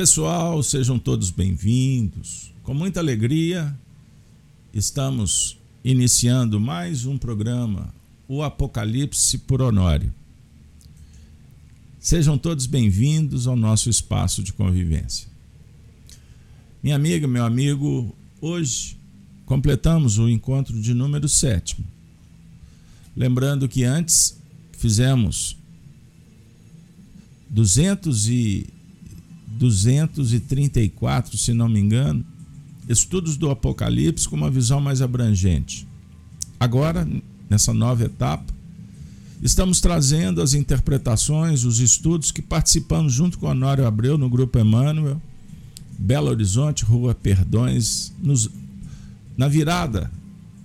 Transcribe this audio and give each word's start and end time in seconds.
pessoal, 0.00 0.62
sejam 0.62 0.98
todos 0.98 1.30
bem-vindos. 1.30 2.54
Com 2.62 2.72
muita 2.72 3.00
alegria, 3.00 3.78
estamos 4.72 5.58
iniciando 5.84 6.58
mais 6.58 7.04
um 7.04 7.18
programa, 7.18 7.92
O 8.26 8.42
Apocalipse 8.42 9.36
por 9.36 9.60
Honório. 9.60 10.10
Sejam 11.98 12.38
todos 12.38 12.64
bem-vindos 12.64 13.46
ao 13.46 13.54
nosso 13.54 13.90
espaço 13.90 14.42
de 14.42 14.54
convivência. 14.54 15.28
Minha 16.82 16.96
amiga, 16.96 17.28
meu 17.28 17.44
amigo, 17.44 18.16
hoje 18.40 18.96
completamos 19.44 20.16
o 20.16 20.30
encontro 20.30 20.80
de 20.80 20.94
número 20.94 21.28
sétimo. 21.28 21.86
Lembrando 23.14 23.68
que 23.68 23.84
antes 23.84 24.34
fizemos 24.72 25.58
200 27.50 28.28
e 28.28 28.79
234, 29.60 31.36
se 31.36 31.52
não 31.52 31.68
me 31.68 31.78
engano, 31.78 32.24
estudos 32.88 33.36
do 33.36 33.50
Apocalipse 33.50 34.26
com 34.26 34.34
uma 34.34 34.50
visão 34.50 34.80
mais 34.80 35.02
abrangente. 35.02 35.86
Agora, 36.58 37.06
nessa 37.48 37.74
nova 37.74 38.04
etapa, 38.04 38.52
estamos 39.42 39.80
trazendo 39.80 40.40
as 40.40 40.54
interpretações, 40.54 41.64
os 41.64 41.78
estudos 41.78 42.32
que 42.32 42.40
participamos 42.40 43.12
junto 43.12 43.38
com 43.38 43.46
Honório 43.46 43.86
Abreu 43.86 44.16
no 44.16 44.30
Grupo 44.30 44.58
Emmanuel, 44.58 45.20
Belo 45.98 46.30
Horizonte, 46.30 46.84
Rua 46.84 47.14
Perdões, 47.14 48.12
nos, 48.18 48.48
na 49.36 49.46
virada, 49.46 50.10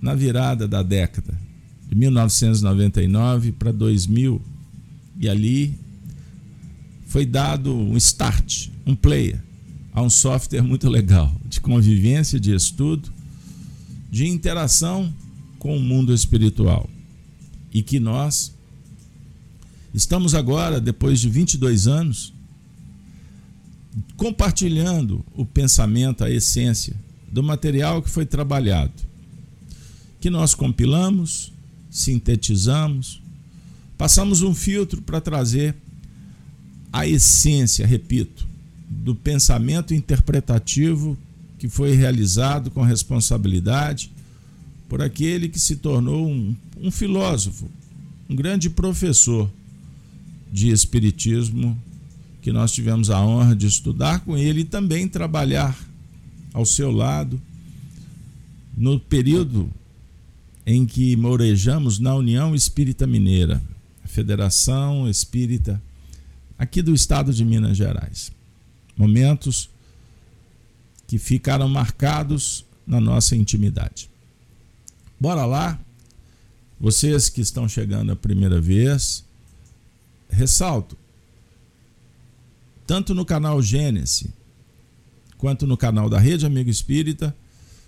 na 0.00 0.14
virada 0.14 0.66
da 0.66 0.82
década 0.82 1.38
de 1.86 1.94
1999 1.94 3.52
para 3.52 3.72
2000 3.72 4.40
e 5.20 5.28
ali 5.28 5.78
foi 7.16 7.24
dado 7.24 7.74
um 7.74 7.96
start, 7.96 8.68
um 8.84 8.94
player 8.94 9.42
a 9.94 10.02
um 10.02 10.10
software 10.10 10.60
muito 10.60 10.86
legal 10.86 11.34
de 11.46 11.62
convivência, 11.62 12.38
de 12.38 12.54
estudo, 12.54 13.10
de 14.10 14.26
interação 14.26 15.10
com 15.58 15.74
o 15.74 15.80
mundo 15.80 16.12
espiritual. 16.12 16.90
E 17.72 17.82
que 17.82 17.98
nós 17.98 18.52
estamos 19.94 20.34
agora, 20.34 20.78
depois 20.78 21.18
de 21.18 21.30
22 21.30 21.86
anos, 21.86 22.34
compartilhando 24.18 25.24
o 25.34 25.46
pensamento, 25.46 26.22
a 26.22 26.30
essência 26.30 26.94
do 27.32 27.42
material 27.42 28.02
que 28.02 28.10
foi 28.10 28.26
trabalhado, 28.26 28.92
que 30.20 30.28
nós 30.28 30.54
compilamos, 30.54 31.50
sintetizamos, 31.90 33.22
passamos 33.96 34.42
um 34.42 34.54
filtro 34.54 35.00
para 35.00 35.18
trazer 35.18 35.74
a 36.92 37.06
essência, 37.06 37.86
repito, 37.86 38.46
do 38.88 39.14
pensamento 39.14 39.94
interpretativo 39.94 41.16
que 41.58 41.68
foi 41.68 41.94
realizado 41.94 42.70
com 42.70 42.82
responsabilidade 42.82 44.10
por 44.88 45.02
aquele 45.02 45.48
que 45.48 45.58
se 45.58 45.76
tornou 45.76 46.28
um, 46.28 46.54
um 46.80 46.90
filósofo, 46.90 47.68
um 48.28 48.36
grande 48.36 48.70
professor 48.70 49.50
de 50.52 50.70
Espiritismo, 50.70 51.76
que 52.40 52.52
nós 52.52 52.70
tivemos 52.72 53.10
a 53.10 53.20
honra 53.20 53.56
de 53.56 53.66
estudar 53.66 54.20
com 54.20 54.36
ele 54.36 54.60
e 54.60 54.64
também 54.64 55.08
trabalhar 55.08 55.76
ao 56.52 56.64
seu 56.64 56.90
lado 56.90 57.40
no 58.76 59.00
período 59.00 59.68
em 60.64 60.86
que 60.86 61.16
morejamos 61.16 61.98
na 61.98 62.14
União 62.14 62.54
Espírita 62.54 63.06
Mineira, 63.06 63.62
a 64.04 64.08
Federação 64.08 65.08
Espírita 65.08 65.82
aqui 66.58 66.82
do 66.82 66.94
estado 66.94 67.32
de 67.32 67.44
Minas 67.44 67.76
Gerais. 67.76 68.32
Momentos 68.96 69.68
que 71.06 71.18
ficaram 71.18 71.68
marcados 71.68 72.64
na 72.86 73.00
nossa 73.00 73.36
intimidade. 73.36 74.10
Bora 75.18 75.44
lá? 75.44 75.78
Vocês 76.78 77.28
que 77.28 77.40
estão 77.40 77.68
chegando 77.68 78.12
a 78.12 78.16
primeira 78.16 78.60
vez, 78.60 79.24
ressalto, 80.28 80.96
tanto 82.86 83.14
no 83.14 83.24
canal 83.24 83.62
Gênesis 83.62 84.28
quanto 85.38 85.66
no 85.66 85.76
canal 85.76 86.08
da 86.08 86.18
Rede 86.18 86.46
Amigo 86.46 86.70
Espírita, 86.70 87.34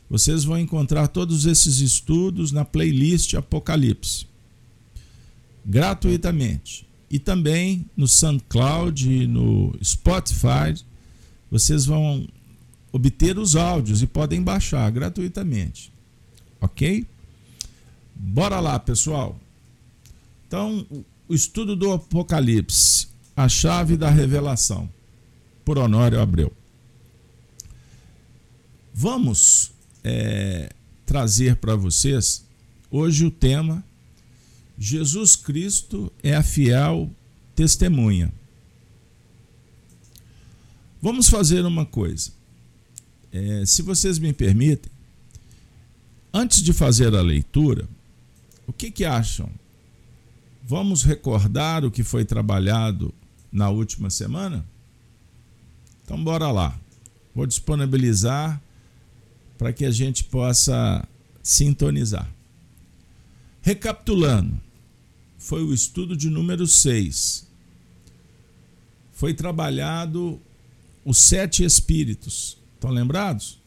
vocês 0.08 0.44
vão 0.44 0.58
encontrar 0.58 1.08
todos 1.08 1.44
esses 1.44 1.80
estudos 1.80 2.50
na 2.50 2.64
playlist 2.64 3.34
Apocalipse, 3.34 4.26
gratuitamente. 5.64 6.87
E 7.10 7.18
também 7.18 7.86
no 7.96 8.06
SoundCloud 8.06 9.10
e 9.10 9.26
no 9.26 9.74
Spotify, 9.82 10.74
vocês 11.50 11.86
vão 11.86 12.26
obter 12.92 13.38
os 13.38 13.56
áudios 13.56 14.02
e 14.02 14.06
podem 14.06 14.42
baixar 14.42 14.90
gratuitamente. 14.90 15.92
Ok? 16.60 17.06
Bora 18.14 18.60
lá, 18.60 18.78
pessoal. 18.78 19.38
Então, 20.46 20.86
o 21.28 21.34
estudo 21.34 21.76
do 21.76 21.92
Apocalipse, 21.92 23.08
a 23.36 23.48
chave 23.48 23.96
da 23.96 24.10
revelação, 24.10 24.88
por 25.64 25.78
Honório 25.78 26.20
Abreu. 26.20 26.52
Vamos 28.92 29.70
é, 30.02 30.72
trazer 31.06 31.56
para 31.56 31.76
vocês 31.76 32.44
hoje 32.90 33.24
o 33.24 33.30
tema 33.30 33.84
Jesus 34.78 35.34
Cristo 35.34 36.12
é 36.22 36.36
a 36.36 36.42
fiel 36.42 37.10
testemunha. 37.56 38.32
Vamos 41.02 41.28
fazer 41.28 41.64
uma 41.64 41.84
coisa. 41.84 42.30
É, 43.32 43.64
se 43.66 43.82
vocês 43.82 44.18
me 44.18 44.32
permitem, 44.32 44.90
antes 46.32 46.62
de 46.62 46.72
fazer 46.72 47.14
a 47.14 47.20
leitura, 47.20 47.88
o 48.66 48.72
que, 48.72 48.90
que 48.90 49.04
acham? 49.04 49.50
Vamos 50.64 51.02
recordar 51.02 51.84
o 51.84 51.90
que 51.90 52.04
foi 52.04 52.24
trabalhado 52.24 53.12
na 53.50 53.70
última 53.70 54.10
semana? 54.10 54.64
Então, 56.04 56.22
bora 56.22 56.50
lá. 56.50 56.78
Vou 57.34 57.46
disponibilizar 57.46 58.60
para 59.56 59.72
que 59.72 59.84
a 59.84 59.90
gente 59.90 60.24
possa 60.24 61.06
sintonizar. 61.42 62.28
Recapitulando, 63.62 64.60
foi 65.38 65.62
o 65.62 65.72
estudo 65.72 66.16
de 66.16 66.28
número 66.28 66.66
6. 66.66 67.46
Foi 69.12 69.32
trabalhado 69.32 70.40
os 71.04 71.18
sete 71.18 71.64
espíritos. 71.64 72.58
Estão 72.74 72.90
lembrados? 72.90 73.58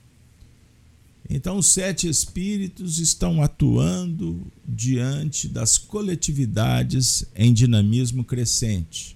Então, 1.29 1.57
os 1.57 1.67
sete 1.67 2.09
espíritos 2.09 2.99
estão 2.99 3.41
atuando 3.41 4.45
diante 4.67 5.47
das 5.47 5.77
coletividades 5.77 7.25
em 7.33 7.53
dinamismo 7.53 8.23
crescente. 8.23 9.15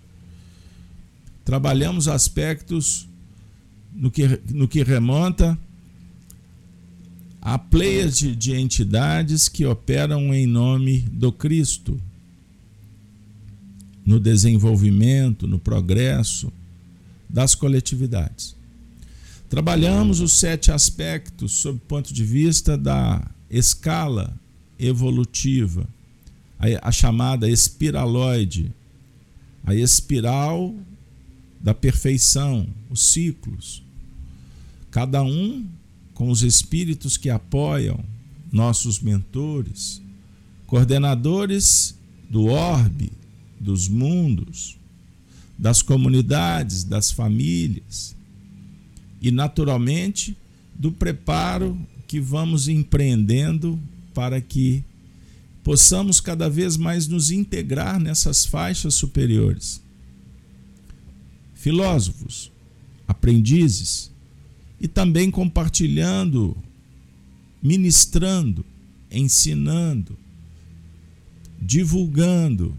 Trabalhamos 1.44 2.08
aspectos 2.08 3.08
no 3.94 4.10
que, 4.10 4.40
no 4.50 4.68
que 4.68 4.82
remonta 4.82 5.58
a 7.42 7.60
pleias 7.60 8.18
de, 8.18 8.36
de 8.36 8.56
entidades 8.56 9.48
que 9.48 9.66
operam 9.66 10.34
em 10.34 10.48
nome 10.48 11.02
do 11.02 11.32
Cristo, 11.32 12.00
no 14.06 14.20
desenvolvimento, 14.20 15.48
no 15.48 15.58
progresso 15.58 16.52
das 17.28 17.56
coletividades. 17.56 18.56
Trabalhamos 19.50 20.20
os 20.20 20.34
sete 20.34 20.72
aspectos 20.72 21.54
sob 21.54 21.78
o 21.78 21.88
ponto 21.88 22.14
de 22.14 22.24
vista 22.24 22.78
da 22.78 23.26
escala 23.50 24.34
evolutiva, 24.78 25.88
a, 26.82 26.92
chamada 26.92 27.50
espiraloide, 27.50 28.72
a 29.64 29.74
espiral 29.74 30.74
da 31.60 31.74
perfeição, 31.74 32.68
os 32.90 33.12
ciclos. 33.12 33.82
Cada 34.92 35.24
um 35.24 35.66
com 36.14 36.30
os 36.30 36.44
espíritos 36.44 37.18
que 37.18 37.30
apoiam, 37.30 38.00
nossos 38.52 39.00
mentores, 39.00 40.02
coordenadores 40.66 41.96
do 42.30 42.46
orbe, 42.46 43.12
dos 43.66 43.88
mundos, 43.88 44.78
das 45.58 45.82
comunidades, 45.82 46.84
das 46.84 47.12
famílias 47.12 48.16
e, 49.20 49.32
naturalmente, 49.32 50.38
do 50.76 50.92
preparo 50.92 51.76
que 52.08 52.20
vamos 52.20 52.68
empreendendo 52.68 53.80
para 54.14 54.40
que 54.40 54.84
possamos 55.64 56.22
cada 56.22 56.48
vez 56.48 56.78
mais 56.78 57.08
nos 57.08 57.32
integrar 57.32 58.00
nessas 58.00 58.46
faixas 58.46 58.94
superiores. 58.94 59.82
Filósofos, 61.56 62.52
aprendizes 63.08 64.12
e 64.80 64.88
também 64.88 65.32
compartilhando, 65.32 66.56
ministrando, 67.64 68.64
ensinando, 69.10 70.16
divulgando, 71.60 72.78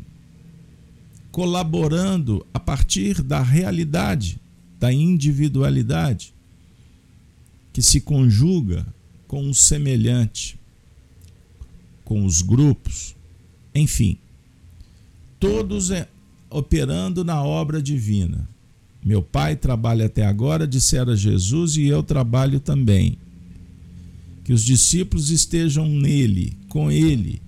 colaborando 1.37 2.47
a 2.55 2.59
partir 2.59 3.23
da 3.23 3.43
realidade 3.43 4.41
da 4.81 4.91
individualidade 4.91 6.33
que 7.75 7.83
se 7.83 8.01
conjuga 8.01 8.87
com 9.29 9.51
o 9.51 9.55
semelhante, 9.55 10.59
com 12.07 12.25
os 12.25 12.41
grupos, 12.41 13.15
enfim, 13.75 14.17
todos 15.39 15.91
é, 15.91 16.09
operando 16.49 17.23
na 17.23 17.43
obra 17.43 17.83
divina. 17.83 18.49
Meu 19.05 19.23
pai 19.23 19.57
trabalha 19.57 20.07
até 20.07 20.25
agora, 20.25 20.67
dissera 20.67 21.15
Jesus, 21.15 21.77
e 21.77 21.85
eu 21.85 22.03
trabalho 22.03 22.61
também. 22.61 23.19
Que 24.43 24.55
os 24.55 24.65
discípulos 24.65 25.29
estejam 25.29 25.87
nele, 25.87 26.57
com 26.71 26.91
ele, 26.91 27.43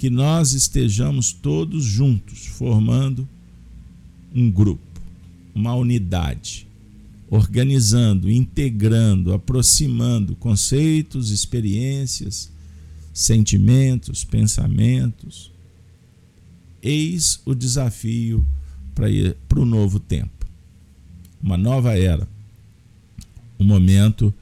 que 0.00 0.08
nós 0.08 0.54
estejamos 0.54 1.30
todos 1.30 1.84
juntos, 1.84 2.46
formando 2.46 3.28
um 4.34 4.50
grupo, 4.50 4.98
uma 5.54 5.74
unidade 5.74 6.66
organizando, 7.28 8.30
integrando, 8.30 9.34
aproximando 9.34 10.34
conceitos, 10.36 11.30
experiências, 11.30 12.50
sentimentos, 13.12 14.24
pensamentos. 14.24 15.52
Eis 16.82 17.38
o 17.44 17.54
desafio 17.54 18.46
para 18.94 19.60
o 19.60 19.66
novo 19.66 20.00
tempo. 20.00 20.46
Uma 21.42 21.58
nova 21.58 21.92
era. 21.98 22.26
Um 23.58 23.64
momento 23.64 24.32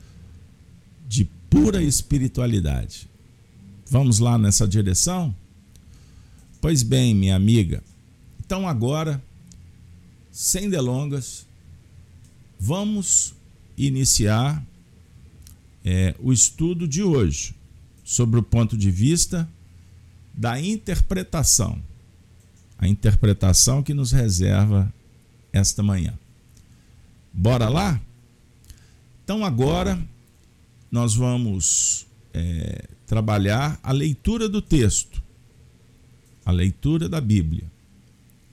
de 1.09 1.25
pura 1.51 1.83
espiritualidade. 1.83 3.09
Vamos 3.91 4.21
lá 4.21 4.39
nessa 4.39 4.65
direção? 4.65 5.35
Pois 6.61 6.83
bem, 6.83 7.15
minha 7.15 7.37
amiga. 7.37 7.83
Então 8.41 8.67
agora, 8.67 9.23
sem 10.33 10.69
delongas, 10.69 11.49
Vamos 12.59 13.35
iniciar 13.77 14.65
é, 15.85 16.15
o 16.19 16.33
estudo 16.33 16.89
de 16.89 17.03
hoje 17.03 17.55
sobre 18.05 18.41
o 18.41 18.43
ponto 18.43 18.77
de 18.77 18.91
vista 18.91 19.49
da 20.35 20.61
interpretação. 20.61 21.81
A 22.77 22.89
interpretação 22.89 23.83
que 23.83 23.95
nos 23.95 24.11
reserva 24.11 24.93
esta 25.53 25.83
manhã. 25.83 26.19
Bora 27.33 27.69
lá? 27.69 28.01
Então, 29.23 29.45
agora 29.45 30.01
nós 30.91 31.15
vamos 31.15 32.07
é, 32.35 32.87
trabalhar 33.07 33.79
a 33.83 33.93
leitura 33.93 34.49
do 34.49 34.61
texto, 34.61 35.23
a 36.49 36.53
leitura 36.53 37.11
da 37.11 37.21
Bíblia, 37.21 37.71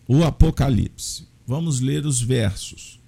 o 0.06 0.26
Apocalipse. 0.26 1.26
Vamos 1.48 1.80
ler 1.80 2.06
os 2.06 2.20
versos 2.20 3.00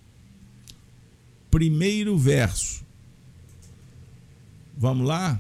primeiro 1.50 2.18
verso. 2.18 2.86
Vamos 4.78 5.08
lá? 5.08 5.40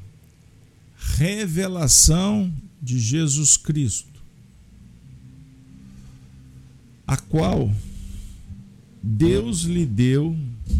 Revelação 0.97 2.51
de 2.81 2.99
Jesus 2.99 3.55
Cristo, 3.55 4.19
a 7.05 7.15
qual 7.17 7.71
Deus 9.01 9.61
lhe 9.61 9.85
deu 9.85 10.35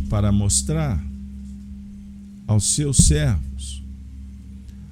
para 0.10 0.32
mostrar 0.32 1.02
aos 2.48 2.74
seus 2.74 2.98
servos 2.98 3.84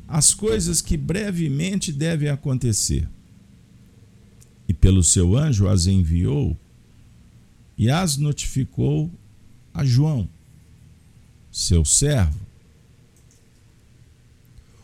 as 0.08 0.34
coisas 0.34 0.82
que 0.82 0.96
brevemente 0.96 1.92
devem 1.92 2.30
acontecer. 2.30 3.08
Pelo 4.76 5.04
seu 5.04 5.36
anjo 5.36 5.68
as 5.68 5.88
enviou 5.88 6.58
e 7.78 7.90
as 7.90 8.18
notificou 8.18 9.12
a 9.74 9.84
João, 9.84 10.30
seu 11.52 11.84
servo, 11.84 12.40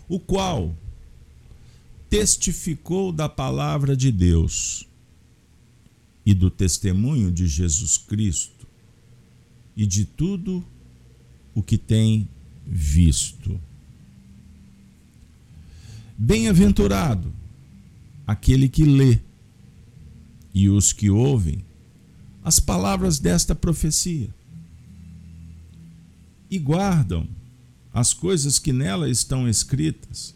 o 0.07 0.19
qual 0.19 0.75
testificou 2.09 3.11
da 3.13 3.29
palavra 3.29 3.95
de 3.95 4.11
Deus 4.11 4.85
e 6.25 6.33
do 6.33 6.49
testemunho 6.51 7.31
de 7.31 7.47
Jesus 7.47 7.97
Cristo 7.97 8.67
e 9.77 9.85
de 9.85 10.03
tudo 10.03 10.63
o 11.55 11.63
que 11.63 11.77
tem 11.77 12.27
visto. 12.65 13.59
Bem-aventurado 16.17 17.33
aquele 18.27 18.67
que 18.67 18.83
lê 18.83 19.19
e 20.53 20.69
os 20.69 20.91
que 20.91 21.09
ouvem 21.09 21.63
as 22.43 22.59
palavras 22.59 23.19
desta 23.19 23.53
profecia 23.53 24.33
e 26.49 26.57
guardam 26.57 27.27
as 27.93 28.13
coisas 28.13 28.57
que 28.57 28.73
nela 28.73 29.09
estão 29.09 29.47
escritas, 29.47 30.33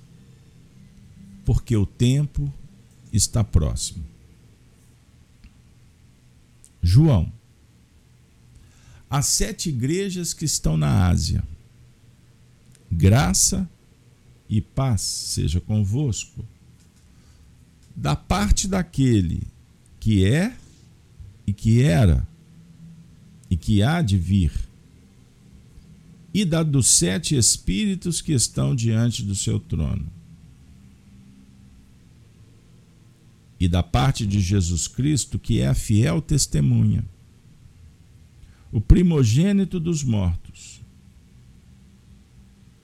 porque 1.44 1.76
o 1.76 1.86
tempo 1.86 2.52
está 3.12 3.44
próximo. 3.44 4.06
João, 6.82 7.32
as 9.10 9.26
sete 9.28 9.70
igrejas 9.70 10.34
que 10.34 10.46
estão 10.46 10.78
na 10.78 11.08
Ásia, 11.08 11.44
graça 12.92 13.70
e 14.48 14.62
paz 14.62 15.02
seja 15.02 15.60
convosco, 15.60 16.46
da 17.96 18.16
parte 18.16 18.68
daquele 18.68 19.48
que 20.06 20.24
é 20.24 20.56
e 21.48 21.52
que 21.52 21.82
era 21.82 22.28
e 23.50 23.58
que 23.58 23.82
há 23.82 24.04
de 24.04 24.20
vir. 24.20 24.52
E 26.32 26.46
da 26.46 26.62
dos 26.62 26.86
sete 26.86 27.36
espíritos 27.36 28.22
que 28.22 28.32
estão 28.32 28.76
diante 28.76 29.24
do 29.24 29.34
seu 29.34 29.60
trono. 29.60 30.06
E 33.60 33.68
da 33.68 33.82
parte 33.82 34.28
de 34.28 34.40
Jesus 34.42 34.88
Cristo, 34.88 35.40
que 35.40 35.60
é 35.60 35.70
a 35.70 35.74
fiel 35.74 36.22
testemunha, 36.22 37.04
o 38.72 38.80
primogênito 38.80 39.80
dos 39.80 40.04
mortos, 40.04 40.82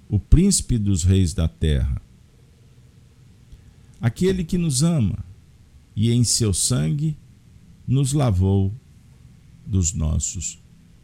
o 0.10 0.18
príncipe 0.18 0.76
dos 0.80 1.04
reis 1.04 1.36
da 1.36 1.48
terra, 1.48 2.02
aquele 4.02 4.44
que 4.44 4.58
nos 4.58 4.82
ama 4.82 5.31
e 5.96 6.12
em 6.12 6.24
seu 6.24 6.54
sangue 6.54 7.18
nos 7.88 8.14
lavou 8.14 8.74
dos 9.66 9.94
nossos 9.94 10.60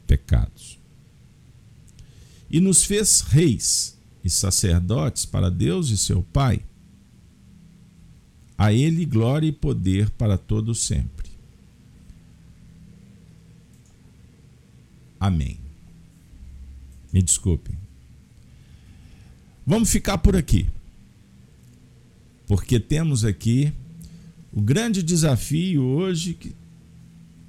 pecados 0.05 0.77
e 2.49 2.59
nos 2.59 2.83
fez 2.83 3.21
reis 3.21 3.97
e 4.23 4.29
sacerdotes 4.29 5.25
para 5.25 5.49
Deus 5.51 5.89
e 5.89 5.97
seu 5.97 6.23
Pai. 6.23 6.61
A 8.57 8.73
Ele 8.73 9.05
glória 9.05 9.47
e 9.47 9.51
poder 9.51 10.09
para 10.11 10.37
todo 10.37 10.73
sempre. 10.73 11.29
Amém. 15.19 15.59
Me 17.11 17.21
desculpem. 17.21 17.77
Vamos 19.65 19.89
ficar 19.89 20.17
por 20.17 20.35
aqui. 20.35 20.67
Porque 22.47 22.79
temos 22.79 23.25
aqui 23.25 23.73
o 24.57 24.61
grande 24.61 25.03
desafio 25.03 25.83
hoje 25.83 26.33
que, 26.33 26.51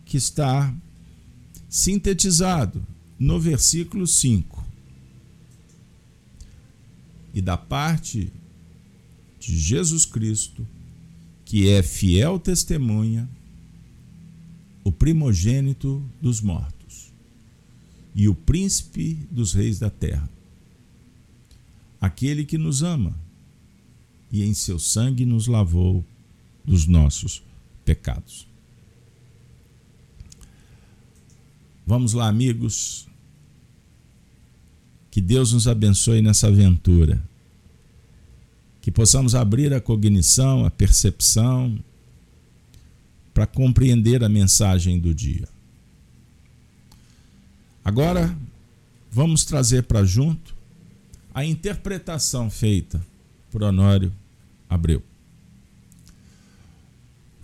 que 0.04 0.18
está 0.18 0.76
sintetizado 1.66 2.86
no 3.18 3.40
versículo 3.40 4.06
5 4.06 4.62
e 7.32 7.40
da 7.40 7.56
parte 7.56 8.30
de 9.40 9.58
Jesus 9.58 10.04
Cristo, 10.04 10.68
que 11.46 11.70
é 11.70 11.82
fiel 11.82 12.38
testemunha, 12.38 13.26
o 14.84 14.92
primogênito 14.92 16.04
dos 16.20 16.42
mortos 16.42 17.10
e 18.14 18.28
o 18.28 18.34
príncipe 18.34 19.14
dos 19.30 19.54
reis 19.54 19.78
da 19.78 19.88
terra, 19.88 20.28
aquele 21.98 22.44
que 22.44 22.58
nos 22.58 22.82
ama 22.82 23.18
e 24.30 24.42
em 24.42 24.52
seu 24.52 24.78
sangue 24.78 25.24
nos 25.24 25.46
lavou 25.46 26.04
dos 26.68 26.86
nossos 26.86 27.42
pecados. 27.84 28.46
Vamos 31.86 32.12
lá, 32.12 32.28
amigos. 32.28 33.08
Que 35.10 35.20
Deus 35.22 35.52
nos 35.52 35.66
abençoe 35.66 36.20
nessa 36.20 36.48
aventura 36.48 37.20
que 38.82 38.90
possamos 38.90 39.34
abrir 39.34 39.72
a 39.74 39.80
cognição, 39.80 40.64
a 40.64 40.70
percepção, 40.70 41.78
para 43.34 43.46
compreender 43.46 44.22
a 44.22 44.28
mensagem 44.28 44.98
do 44.98 45.14
dia. 45.14 45.48
Agora, 47.84 48.36
vamos 49.10 49.44
trazer 49.44 49.84
para 49.84 50.04
junto 50.04 50.54
a 51.34 51.44
interpretação 51.44 52.50
feita 52.50 53.00
por 53.50 53.62
Honório 53.62 54.12
Abreu. 54.68 55.02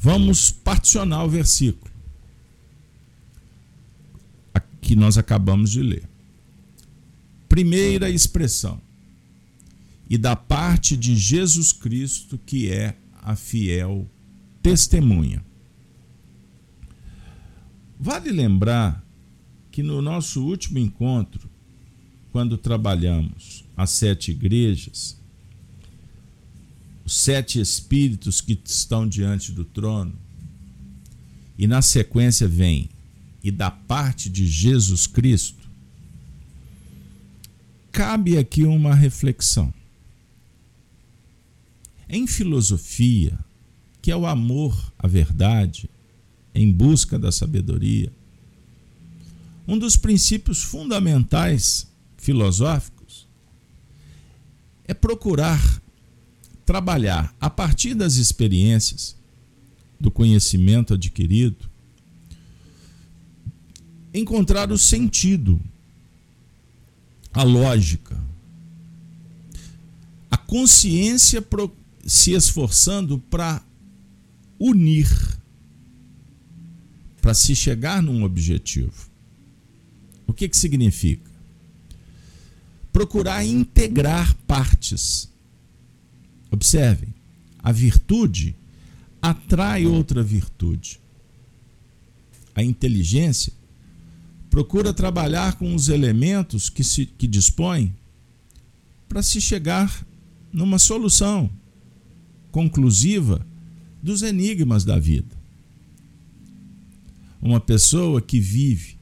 Vamos 0.05 0.51
particionar 0.51 1.25
o 1.25 1.31
versículo. 1.31 1.95
que 4.83 4.95
nós 4.95 5.17
acabamos 5.17 5.71
de 5.71 5.83
ler. 5.83 6.07
Primeira 7.49 8.11
expressão. 8.11 8.79
E 10.11 10.19
da 10.19 10.37
parte 10.37 10.95
de 10.95 11.17
Jesus 11.17 11.73
Cristo, 11.73 12.39
que 12.45 12.71
é 12.71 12.95
a 13.23 13.35
fiel 13.35 14.07
testemunha. 14.63 15.43
Vale 17.99 18.31
lembrar 18.31 19.03
que 19.71 19.83
no 19.83 20.03
nosso 20.03 20.45
último 20.45 20.79
encontro, 20.79 21.49
quando 22.31 22.59
trabalhamos 22.59 23.65
as 23.75 23.89
sete 23.89 24.33
igrejas, 24.33 25.19
os 27.05 27.15
sete 27.15 27.61
espíritos 27.61 28.41
que 28.41 28.59
estão 28.65 29.07
diante 29.07 29.53
do 29.53 29.65
trono, 29.65 30.15
e 31.59 31.67
na 31.67 31.83
sequência 31.83 32.49
vem, 32.49 32.89
e 33.43 33.51
da 33.51 33.71
parte 33.71 34.31
de 34.31 34.47
Jesus 34.47 35.07
Cristo, 35.07 35.69
cabe 37.93 38.39
aqui 38.39 38.65
uma 38.65 38.95
reflexão. 38.95 39.73
Em 42.09 42.27
filosofia, 42.27 43.39
que 44.01 44.11
é 44.11 44.17
o 44.17 44.27
amor 44.27 44.93
à 44.99 45.07
verdade, 45.07 45.89
em 46.55 46.73
busca 46.73 47.19
da 47.19 47.31
sabedoria, 47.31 48.13
um 49.67 49.79
dos 49.79 49.97
princípios 49.97 50.63
fundamentais 50.63 51.87
filosóficos 52.17 53.27
é 54.87 54.95
procurar 54.95 55.83
trabalhar 56.65 57.35
a 57.41 57.51
partir 57.51 57.95
das 57.95 58.17
experiências, 58.17 59.17
do 60.01 60.11
conhecimento 60.11 60.95
adquirido, 60.95 61.69
encontrar 64.13 64.71
o 64.71 64.79
sentido, 64.79 65.61
a 67.33 67.43
lógica, 67.43 68.17
a 70.31 70.37
consciência 70.37 71.45
se 72.07 72.33
esforçando 72.33 73.19
para 73.19 73.63
unir, 74.59 75.09
para 77.21 77.35
se 77.35 77.57
chegar 77.57 78.03
num 78.03 78.23
objetivo. 78.23 79.11
O 80.27 80.33
que, 80.33 80.49
que 80.49 80.57
significa? 80.57 81.31
Procurar 82.93 83.45
integrar 83.45 84.35
partes. 84.47 85.29
Observem, 86.55 87.13
a 87.59 87.73
virtude 87.73 88.55
atrai 89.21 89.87
outra 89.87 90.23
virtude. 90.23 91.01
A 92.55 92.63
inteligência 92.63 93.53
procura 94.49 94.95
trabalhar 94.95 95.57
com 95.59 95.75
os 95.75 95.89
elementos 95.89 96.71
que, 96.71 96.85
se, 96.85 97.07
que 97.07 97.27
dispõe 97.27 97.93
para 99.09 99.21
se 99.21 99.41
chegar 99.41 100.07
numa 100.53 100.79
solução 100.79 101.51
conclusiva 102.53 103.45
dos 104.01 104.23
enigmas 104.23 104.85
da 104.85 104.97
vida. 104.97 105.37
Uma 107.43 107.59
pessoa 107.59 108.23
que 108.23 108.39
vive, 108.39 108.97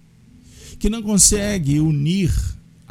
que 0.78 0.88
não 0.88 1.02
consegue 1.02 1.78
unir, 1.80 2.32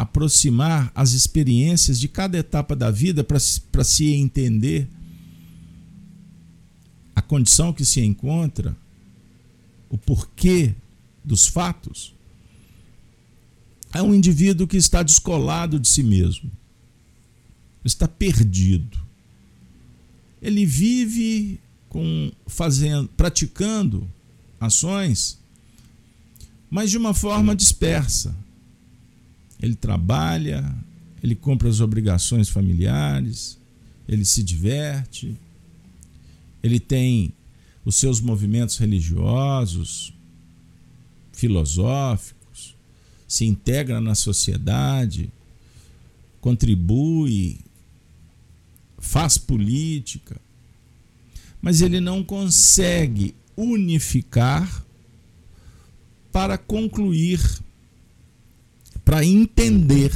aproximar 0.02 0.92
as 0.96 1.12
experiências 1.12 2.00
de 2.00 2.08
cada 2.08 2.36
etapa 2.36 2.76
da 2.76 2.90
vida 2.90 3.24
para 3.24 3.84
se 3.84 4.08
entender 4.08 4.90
a 7.16 7.22
condição 7.22 7.72
que 7.72 7.86
se 7.86 8.02
encontra, 8.02 8.76
o 9.90 10.00
porquê 10.00 10.74
dos 11.24 11.46
fatos, 11.46 12.16
é 13.94 14.02
um 14.02 14.12
indivíduo 14.12 14.66
que 14.66 14.76
está 14.76 15.04
descolado 15.04 15.80
de 15.80 15.88
si 15.88 16.02
mesmo, 16.02 16.52
está 17.86 18.08
perdido. 18.08 18.98
Ele 20.42 20.66
vive 20.66 21.60
com 21.90 22.32
fazendo, 22.48 23.08
praticando 23.10 24.10
ações, 24.60 25.38
mas 26.72 26.90
de 26.90 26.98
uma 26.98 27.14
forma 27.14 27.56
dispersa. 27.56 28.36
Ele 29.62 29.76
trabalha, 29.76 30.76
ele 31.22 31.36
cumpre 31.36 31.68
as 31.68 31.80
obrigações 31.80 32.50
familiares, 32.50 33.60
ele 34.08 34.26
se 34.26 34.44
diverte, 34.44 35.38
ele 36.64 36.80
tem 36.80 37.34
os 37.86 37.96
seus 37.96 38.20
movimentos 38.20 38.78
religiosos, 38.78 40.14
filosóficos, 41.32 42.76
se 43.28 43.46
integra 43.46 44.02
na 44.02 44.14
sociedade, 44.14 45.32
contribui, 46.40 47.60
faz 48.98 49.38
política, 49.38 50.40
mas 51.62 51.82
ele 51.82 52.00
não 52.00 52.24
consegue 52.24 53.36
unificar 53.56 54.86
para 56.32 56.58
concluir, 56.58 57.40
para 59.04 59.26
entender 59.26 60.12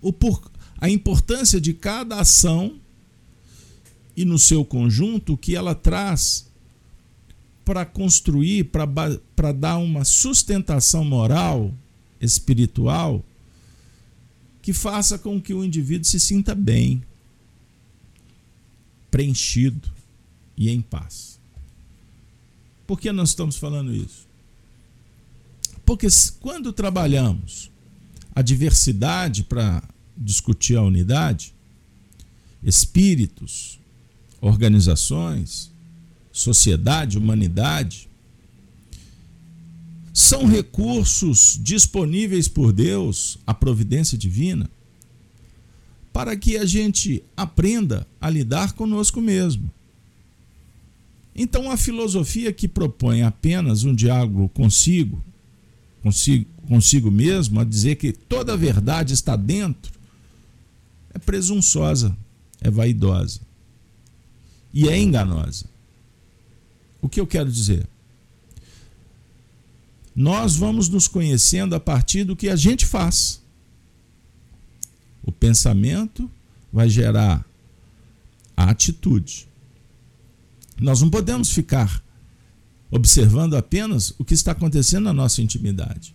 o 0.00 0.12
por, 0.12 0.50
a 0.78 0.90
importância 0.90 1.60
de 1.60 1.72
cada 1.72 2.20
ação 2.20 2.80
e 4.16 4.24
no 4.24 4.38
seu 4.38 4.64
conjunto 4.64 5.36
que 5.36 5.54
ela 5.54 5.74
traz 5.74 6.50
para 7.64 7.84
construir, 7.84 8.64
para 8.64 9.52
dar 9.52 9.78
uma 9.78 10.04
sustentação 10.04 11.04
moral, 11.04 11.72
espiritual, 12.20 13.24
que 14.60 14.72
faça 14.72 15.18
com 15.18 15.40
que 15.40 15.54
o 15.54 15.64
indivíduo 15.64 16.04
se 16.04 16.20
sinta 16.20 16.54
bem, 16.54 17.02
preenchido 19.10 19.88
e 20.56 20.70
em 20.70 20.80
paz. 20.80 21.38
Por 22.86 23.00
que 23.00 23.10
nós 23.12 23.30
estamos 23.30 23.56
falando 23.56 23.94
isso? 23.94 24.31
Porque 25.92 26.08
quando 26.40 26.72
trabalhamos 26.72 27.70
a 28.34 28.40
diversidade 28.40 29.44
para 29.44 29.86
discutir 30.16 30.74
a 30.74 30.82
unidade, 30.82 31.52
espíritos, 32.62 33.78
organizações, 34.40 35.70
sociedade, 36.32 37.18
humanidade, 37.18 38.08
são 40.14 40.46
recursos 40.46 41.60
disponíveis 41.62 42.48
por 42.48 42.72
Deus, 42.72 43.36
a 43.46 43.52
providência 43.52 44.16
divina, 44.16 44.70
para 46.10 46.34
que 46.38 46.56
a 46.56 46.64
gente 46.64 47.22
aprenda 47.36 48.06
a 48.18 48.30
lidar 48.30 48.72
conosco 48.72 49.20
mesmo. 49.20 49.70
Então, 51.36 51.70
a 51.70 51.76
filosofia 51.76 52.50
que 52.50 52.66
propõe 52.66 53.20
apenas 53.20 53.84
um 53.84 53.94
diálogo 53.94 54.48
consigo, 54.48 55.22
consigo, 56.02 56.46
consigo 56.66 57.10
mesmo, 57.10 57.60
a 57.60 57.64
dizer 57.64 57.96
que 57.96 58.12
toda 58.12 58.52
a 58.52 58.56
verdade 58.56 59.14
está 59.14 59.36
dentro, 59.36 59.92
é 61.14 61.18
presunçosa, 61.18 62.16
é 62.60 62.70
vaidosa 62.70 63.40
e 64.72 64.88
é 64.88 64.98
enganosa. 64.98 65.66
O 67.00 67.08
que 67.08 67.20
eu 67.20 67.26
quero 67.26 67.50
dizer? 67.50 67.86
Nós 70.14 70.56
vamos 70.56 70.88
nos 70.88 71.08
conhecendo 71.08 71.74
a 71.74 71.80
partir 71.80 72.24
do 72.24 72.36
que 72.36 72.48
a 72.48 72.56
gente 72.56 72.86
faz. 72.86 73.40
O 75.22 75.32
pensamento 75.32 76.30
vai 76.72 76.88
gerar 76.88 77.44
a 78.56 78.70
atitude. 78.70 79.48
Nós 80.80 81.00
não 81.00 81.10
podemos 81.10 81.50
ficar 81.50 82.02
observando 82.92 83.56
apenas 83.56 84.14
o 84.18 84.24
que 84.24 84.34
está 84.34 84.52
acontecendo 84.52 85.04
na 85.04 85.14
nossa 85.14 85.40
intimidade. 85.40 86.14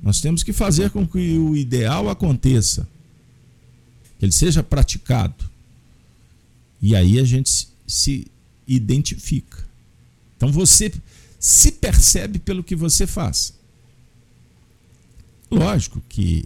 Nós 0.00 0.20
temos 0.20 0.44
que 0.44 0.52
fazer 0.52 0.90
com 0.90 1.06
que 1.06 1.36
o 1.36 1.56
ideal 1.56 2.08
aconteça, 2.08 2.88
que 4.18 4.24
ele 4.24 4.32
seja 4.32 4.62
praticado. 4.62 5.50
E 6.80 6.94
aí 6.94 7.18
a 7.18 7.24
gente 7.24 7.68
se 7.86 8.28
identifica. 8.68 9.58
Então 10.36 10.52
você 10.52 10.92
se 11.40 11.72
percebe 11.72 12.38
pelo 12.38 12.62
que 12.62 12.76
você 12.76 13.04
faz. 13.04 13.52
Lógico 15.50 16.00
que 16.08 16.44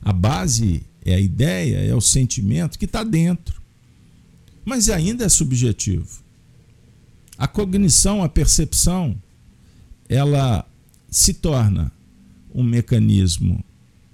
a 0.00 0.12
base 0.12 0.82
é 1.04 1.14
a 1.14 1.20
ideia, 1.20 1.78
é 1.78 1.94
o 1.94 2.00
sentimento 2.00 2.78
que 2.78 2.84
está 2.84 3.02
dentro. 3.02 3.60
Mas 4.64 4.88
ainda 4.88 5.24
é 5.24 5.28
subjetivo. 5.28 6.25
A 7.38 7.46
cognição, 7.46 8.22
a 8.22 8.28
percepção, 8.28 9.20
ela 10.08 10.66
se 11.10 11.34
torna 11.34 11.92
um 12.54 12.62
mecanismo 12.62 13.62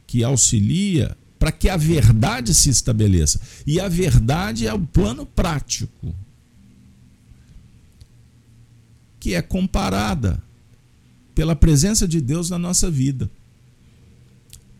que 0.07 0.25
auxilia 0.25 1.17
para 1.39 1.51
que 1.51 1.69
a 1.69 1.77
verdade 1.77 2.55
se 2.55 2.71
estabeleça. 2.71 3.41
E 3.67 3.81
a 3.81 3.89
verdade 3.89 4.67
é 4.67 4.73
o 4.73 4.79
plano 4.79 5.27
prático, 5.27 6.15
que 9.19 9.35
é 9.35 9.43
comparada 9.43 10.43
pela 11.35 11.57
presença 11.57 12.07
de 12.07 12.21
Deus 12.21 12.51
na 12.51 12.59
nossa 12.59 12.91
vida, 12.91 13.31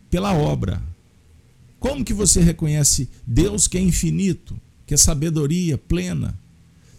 pela 0.09 0.33
obra. 0.33 0.81
Como 1.79 2.05
que 2.05 2.13
você 2.13 2.41
reconhece 2.41 3.09
Deus 3.25 3.67
que 3.67 3.77
é 3.77 3.81
infinito, 3.81 4.59
que 4.85 4.93
é 4.93 4.97
sabedoria 4.97 5.77
plena, 5.77 6.37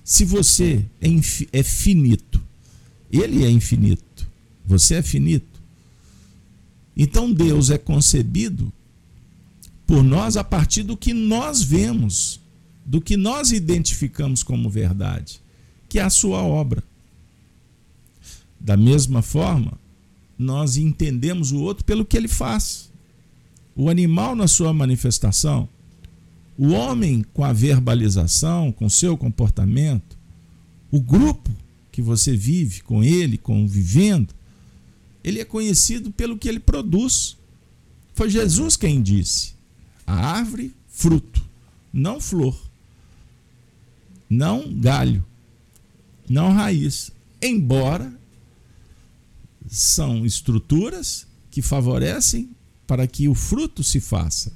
se 0.04 0.24
você 0.26 0.84
é, 1.00 1.08
é 1.58 1.62
finito? 1.62 2.40
Ele 3.10 3.42
é 3.42 3.50
infinito, 3.50 4.28
você 4.66 4.96
é 4.96 5.02
finito. 5.02 5.60
Então 6.94 7.32
Deus 7.32 7.70
é 7.70 7.78
concebido 7.78 8.70
por 9.86 10.02
nós 10.02 10.36
a 10.36 10.44
partir 10.44 10.82
do 10.82 10.96
que 10.96 11.14
nós 11.14 11.62
vemos, 11.62 12.38
do 12.84 13.00
que 13.00 13.16
nós 13.16 13.50
identificamos 13.50 14.42
como 14.42 14.68
verdade, 14.68 15.40
que 15.88 15.98
é 15.98 16.02
a 16.02 16.10
sua 16.10 16.42
obra. 16.42 16.84
Da 18.60 18.76
mesma 18.76 19.22
forma, 19.22 19.78
nós 20.38 20.76
entendemos 20.76 21.50
o 21.52 21.60
outro 21.60 21.84
pelo 21.84 22.04
que 22.04 22.16
ele 22.16 22.28
faz. 22.28 22.90
O 23.76 23.88
animal 23.88 24.36
na 24.36 24.46
sua 24.46 24.72
manifestação, 24.72 25.68
o 26.56 26.68
homem 26.68 27.24
com 27.34 27.44
a 27.44 27.52
verbalização, 27.52 28.70
com 28.70 28.88
seu 28.88 29.16
comportamento, 29.16 30.16
o 30.90 31.00
grupo 31.00 31.50
que 31.90 32.00
você 32.00 32.36
vive 32.36 32.82
com 32.82 33.02
ele, 33.02 33.36
convivendo, 33.36 34.34
ele 35.22 35.40
é 35.40 35.44
conhecido 35.44 36.10
pelo 36.10 36.38
que 36.38 36.48
ele 36.48 36.60
produz. 36.60 37.36
Foi 38.14 38.30
Jesus 38.30 38.76
quem 38.76 39.02
disse: 39.02 39.54
a 40.06 40.14
árvore, 40.14 40.74
fruto, 40.88 41.44
não 41.92 42.20
flor, 42.20 42.56
não 44.28 44.72
galho, 44.78 45.24
não 46.28 46.52
raiz. 46.52 47.10
Embora 47.42 48.12
são 49.68 50.24
estruturas 50.24 51.26
que 51.50 51.60
favorecem 51.60 52.50
para 52.86 53.06
que 53.06 53.28
o 53.28 53.34
fruto 53.34 53.82
se 53.82 54.00
faça. 54.00 54.52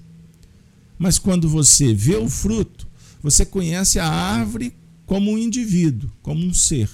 Mas 0.98 1.18
quando 1.18 1.48
você 1.48 1.94
vê 1.94 2.16
o 2.16 2.28
fruto, 2.28 2.88
você 3.22 3.46
conhece 3.46 3.98
a 3.98 4.06
árvore 4.08 4.74
como 5.06 5.30
um 5.30 5.38
indivíduo, 5.38 6.10
como 6.22 6.44
um 6.44 6.52
ser. 6.52 6.90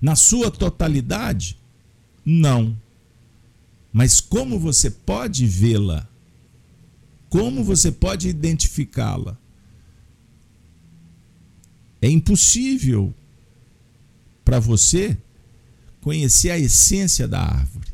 Na 0.00 0.16
sua 0.16 0.50
totalidade, 0.50 1.58
não. 2.24 2.76
Mas 3.92 4.20
como 4.20 4.58
você 4.58 4.90
pode 4.90 5.46
vê-la? 5.46 6.08
Como 7.28 7.62
você 7.62 7.92
pode 7.92 8.28
identificá-la? 8.28 9.38
É 12.00 12.08
impossível 12.10 13.14
para 14.44 14.58
você 14.58 15.16
conhecer 16.00 16.50
a 16.50 16.58
essência 16.58 17.28
da 17.28 17.40
árvore, 17.40 17.92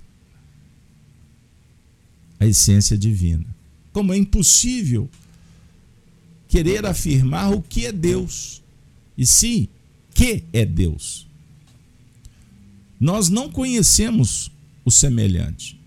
a 2.40 2.46
essência 2.46 2.96
divina. 2.96 3.57
Como 3.98 4.12
é 4.12 4.16
impossível 4.16 5.10
querer 6.46 6.86
afirmar 6.86 7.52
o 7.52 7.60
que 7.60 7.84
é 7.84 7.90
Deus, 7.90 8.62
e 9.16 9.26
sim, 9.26 9.66
que 10.14 10.44
é 10.52 10.64
Deus. 10.64 11.26
Nós 13.00 13.28
não 13.28 13.50
conhecemos 13.50 14.52
o 14.84 14.90
semelhante. 14.92 15.80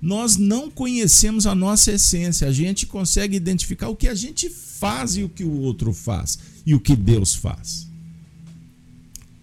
Nós 0.00 0.36
não 0.36 0.70
conhecemos 0.70 1.44
a 1.44 1.56
nossa 1.56 1.90
essência. 1.90 2.46
A 2.46 2.52
gente 2.52 2.86
consegue 2.86 3.36
identificar 3.36 3.88
o 3.88 3.96
que 3.96 4.06
a 4.06 4.14
gente 4.14 4.48
faz 4.48 5.16
e 5.16 5.24
o 5.24 5.28
que 5.28 5.42
o 5.42 5.58
outro 5.62 5.92
faz 5.92 6.38
e 6.64 6.72
o 6.72 6.78
que 6.78 6.94
Deus 6.94 7.34
faz. 7.34 7.88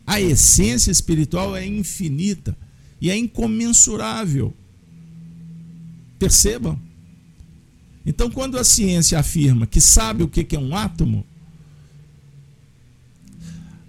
A 0.08 0.22
essência 0.22 0.92
espiritual 0.92 1.58
é 1.58 1.66
infinita 1.66 2.58
e 3.02 3.10
é 3.10 3.18
incomensurável. 3.18 4.54
Percebam? 6.18 6.80
Então, 8.06 8.30
quando 8.30 8.58
a 8.58 8.64
ciência 8.64 9.20
afirma 9.20 9.66
que 9.66 9.80
sabe 9.80 10.24
o 10.24 10.28
que 10.28 10.56
é 10.56 10.60
um 10.60 10.76
átomo, 10.76 11.26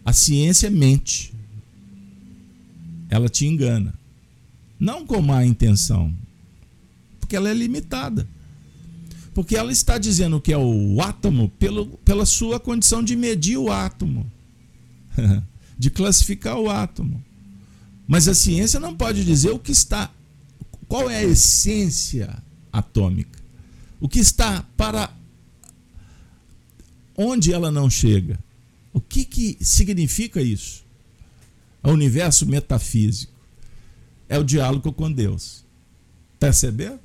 a 0.05 0.13
ciência 0.13 0.71
mente. 0.71 1.33
Ela 3.09 3.29
te 3.29 3.47
engana. 3.47 3.95
Não 4.79 5.07
com 5.07 5.23
má 5.23 5.45
intenção, 5.45 6.13
porque 7.19 7.35
ela 7.35 7.49
é 7.49 7.55
limitada. 7.55 8.29
Porque 9.33 9.57
ela 9.57 9.73
está 9.73 9.99
dizendo 9.99 10.41
que 10.41 10.53
é 10.53 10.59
o 10.59 11.01
átomo 11.01 11.49
pelo, 11.59 11.87
pela 12.05 12.27
sua 12.27 12.61
condição 12.61 13.03
de 13.03 13.17
medir 13.17 13.57
o 13.57 13.73
átomo. 13.73 14.31
de 15.79 15.91
classificar 15.91 16.59
o 16.59 16.71
átomo. 16.71 17.23
Mas 18.07 18.29
a 18.29 18.35
ciência 18.35 18.79
não 18.79 18.95
pode 18.95 19.25
dizer 19.25 19.51
o 19.51 19.59
que 19.59 19.73
está. 19.73 20.11
Qual 20.87 21.11
é 21.11 21.19
a 21.19 21.25
essência 21.25 22.43
atômica? 22.73 23.34
O 24.01 24.09
que 24.09 24.19
está 24.19 24.63
para 24.77 25.15
onde 27.17 27.53
ela 27.53 27.71
não 27.71 27.89
chega? 27.89 28.39
O 28.93 29.01
que, 29.01 29.25
que 29.25 29.57
significa 29.61 30.41
isso? 30.41 30.85
É 31.83 31.89
o 31.89 31.93
universo 31.93 32.47
metafísico. 32.47 33.33
É 34.29 34.39
o 34.39 34.45
diálogo 34.45 34.93
com 34.93 35.11
Deus. 35.11 35.65
Percebeu? 36.39 36.99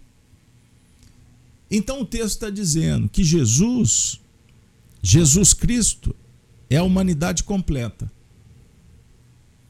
Então 1.70 2.02
o 2.02 2.06
texto 2.06 2.36
está 2.36 2.50
dizendo 2.50 3.08
que 3.10 3.24
Jesus, 3.24 4.20
Jesus 5.02 5.54
Cristo, 5.54 6.16
é 6.70 6.78
a 6.78 6.84
humanidade 6.84 7.44
completa 7.44 8.12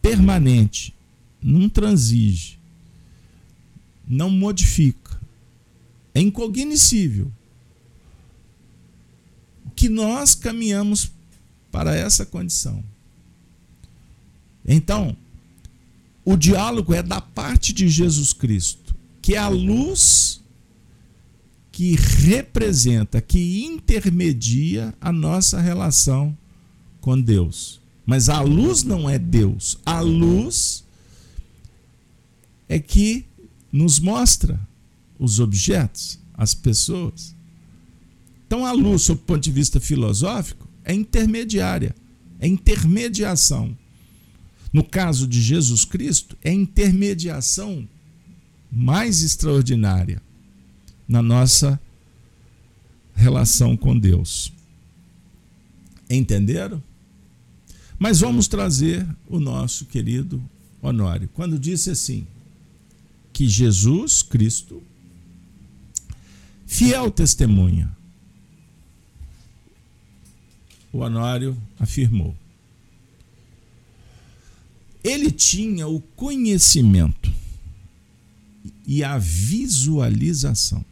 permanente, 0.02 0.94
não 1.42 1.70
transige, 1.70 2.58
não 4.08 4.30
modifica, 4.30 5.09
é 6.14 6.22
incognoscível. 6.22 7.32
Que 9.76 9.88
nós 9.88 10.36
caminhamos 10.36 11.12
para 11.72 11.96
essa 11.96 12.26
condição. 12.26 12.84
Então, 14.66 15.16
o 16.26 16.36
diálogo 16.36 16.94
é 16.94 17.02
da 17.02 17.22
parte 17.22 17.72
de 17.74 17.88
Jesus 17.88 18.34
Cristo, 18.34 18.96
que 19.22 19.36
é 19.36 19.38
a 19.38 19.48
luz 19.48 20.42
que 21.72 21.96
representa, 21.96 23.22
que 23.22 23.64
intermedia 23.66 24.94
a 25.00 25.12
nossa 25.12 25.62
relação 25.62 26.38
com 27.00 27.20
Deus. 27.20 27.80
Mas 28.06 28.28
a 28.28 28.42
luz 28.42 28.84
não 28.84 29.10
é 29.10 29.18
Deus. 29.18 29.78
A 29.86 30.02
luz 30.02 30.84
é 32.68 32.80
que 32.80 33.26
nos 33.72 34.00
mostra 34.00 34.60
os 35.20 35.40
objetos, 35.40 36.18
as 36.34 36.54
pessoas. 36.54 37.36
Então 38.48 38.66
a 38.66 38.72
luz, 38.72 39.04
sob 39.04 39.20
o 39.20 39.24
ponto 39.24 39.42
de 39.42 39.52
vista 39.52 39.80
filosófico, 39.80 40.68
é 40.84 40.94
intermediária, 40.94 41.94
é 42.40 42.48
intermediação. 42.48 43.78
No 44.72 44.84
caso 44.84 45.28
de 45.28 45.42
Jesus 45.42 45.84
Cristo, 45.84 46.38
é 46.44 46.52
intermediação 46.52 47.88
mais 48.72 49.22
extraordinária 49.22 50.22
na 51.08 51.22
nossa 51.22 51.80
relação 53.14 53.76
com 53.76 53.98
Deus. 53.98 54.54
Entenderam? 56.10 56.82
Mas 57.98 58.22
vamos 58.22 58.48
trazer 58.48 59.06
o 59.28 59.40
nosso 59.40 59.86
querido 59.86 60.42
Honório. 60.82 61.30
Quando 61.34 61.60
disse 61.60 61.90
assim, 61.90 62.26
que 63.34 63.48
Jesus 63.48 64.22
Cristo, 64.22 64.82
fiel 66.70 67.10
testemunha, 67.10 67.92
o 70.94 71.00
Honório 71.00 71.58
afirmou. 71.80 72.38
Ele 75.04 75.32
tinha 75.32 75.88
o 75.88 76.00
conhecimento 76.00 77.34
e 78.86 79.04
a 79.04 79.18
visualização. 79.18 80.86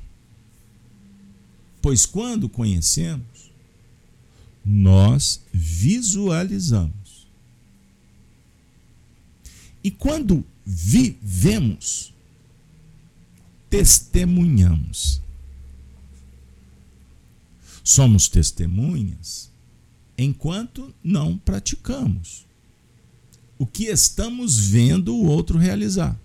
Pois 1.79 2.07
quando 2.07 2.49
conhecemos, 2.49 3.51
nós 4.65 5.41
visualizamos. 5.53 7.27
E 9.83 9.91
quando 9.91 10.43
vivemos, 10.65 12.11
testemunhamos. 13.69 15.21
Somos 17.87 18.27
testemunhas 18.27 19.49
enquanto 20.17 20.93
não 21.01 21.37
praticamos 21.37 22.45
o 23.57 23.65
que 23.65 23.85
estamos 23.85 24.57
vendo 24.57 25.15
o 25.15 25.25
outro 25.25 25.57
realizar. 25.57 26.19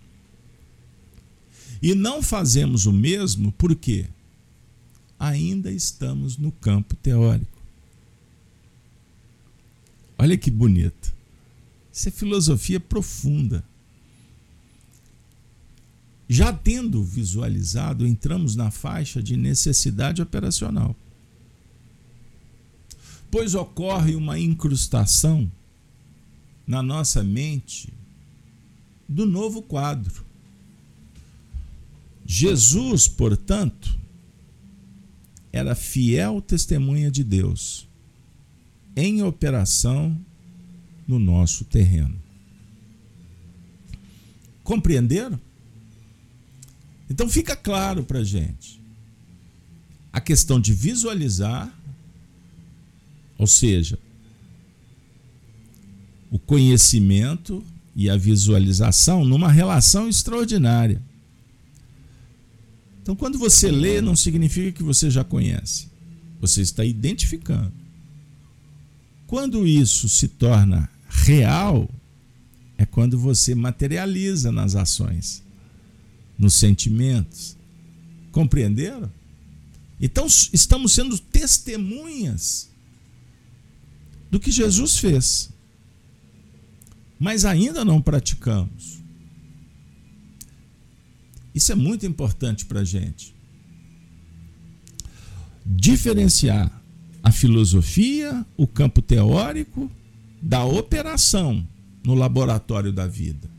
E 1.81 1.94
não 1.94 2.20
fazemos 2.20 2.85
o 2.85 2.92
mesmo 2.92 3.53
porque 3.53 4.09
ainda 5.16 5.70
estamos 5.70 6.37
no 6.37 6.51
campo 6.51 6.96
teórico. 6.96 7.62
Olha 10.18 10.37
que 10.37 10.51
bonito. 10.51 11.14
Isso 11.92 12.09
é 12.09 12.11
filosofia 12.11 12.81
profunda. 12.81 13.64
Já 16.29 16.53
tendo 16.53 17.05
visualizado, 17.05 18.05
entramos 18.05 18.57
na 18.57 18.72
faixa 18.72 19.22
de 19.22 19.37
necessidade 19.37 20.20
operacional. 20.20 20.96
Pois 23.33 23.55
ocorre 23.55 24.14
uma 24.14 24.38
incrustação 24.38 25.51
na 26.66 26.83
nossa 26.83 27.25
mente 27.25 27.90
do 29.09 29.25
novo 29.25 29.62
quadro. 29.62 30.23
Jesus, 32.27 33.09
portanto, 33.09 33.99
era 35.51 35.75
fiel 35.75 36.42
testemunha 36.42 37.11
de 37.11 37.25
Deus 37.25 37.88
em 38.95 39.23
operação 39.23 40.14
no 41.09 41.18
nosso 41.18 41.64
terreno. 41.64 42.21
Compreenderam? 44.62 45.40
Então 47.09 47.31
fica 47.31 47.57
claro 47.57 48.05
para 48.05 48.23
gente 48.23 48.79
a 50.12 50.21
questão 50.21 50.61
de 50.61 50.75
visualizar, 50.75 51.75
ou 53.42 53.46
seja, 53.48 53.98
o 56.31 56.38
conhecimento 56.38 57.61
e 57.92 58.09
a 58.09 58.16
visualização 58.16 59.24
numa 59.24 59.50
relação 59.50 60.09
extraordinária. 60.09 61.02
Então, 63.02 63.16
quando 63.16 63.40
você 63.40 63.68
lê, 63.68 64.00
não 64.00 64.14
significa 64.14 64.70
que 64.70 64.85
você 64.85 65.11
já 65.11 65.24
conhece. 65.24 65.88
Você 66.40 66.61
está 66.61 66.85
identificando. 66.85 67.72
Quando 69.26 69.66
isso 69.66 70.09
se 70.09 70.28
torna 70.28 70.88
real, 71.09 71.90
é 72.78 72.87
quando 72.87 73.18
você 73.18 73.57
materializa 73.57 74.52
nas 74.52 74.76
ações, 74.76 75.42
nos 76.38 76.55
sentimentos. 76.55 77.57
Compreenderam? 78.31 79.11
Então, 80.00 80.28
estamos 80.52 80.92
sendo 80.92 81.18
testemunhas 81.18 82.70
do 84.33 84.40
que 84.40 84.51
Jesus 84.51 84.97
fez, 84.97 85.51
mas 87.21 87.45
ainda 87.45 87.85
não 87.85 88.01
praticamos. 88.01 89.03
Isso 91.55 91.71
é 91.71 91.75
muito 91.75 92.07
importante 92.07 92.64
para 92.64 92.81
a 92.81 92.85
gente. 92.85 93.35
Diferenciar 95.66 96.83
a 97.23 97.31
filosofia, 97.31 98.45
o 98.57 98.66
campo 98.66 99.03
teórico, 99.03 99.90
da 100.40 100.64
operação 100.64 101.68
no 102.03 102.14
laboratório 102.14 102.90
da 102.90 103.07
vida. 103.07 103.51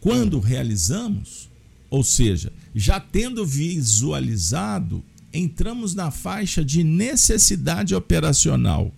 Quando 0.00 0.40
realizamos, 0.40 1.50
ou 1.90 2.02
seja, 2.02 2.50
já 2.74 2.98
tendo 2.98 3.44
visualizado, 3.44 5.04
entramos 5.32 5.94
na 5.94 6.10
faixa 6.10 6.64
de 6.64 6.82
necessidade 6.82 7.94
operacional. 7.94 8.92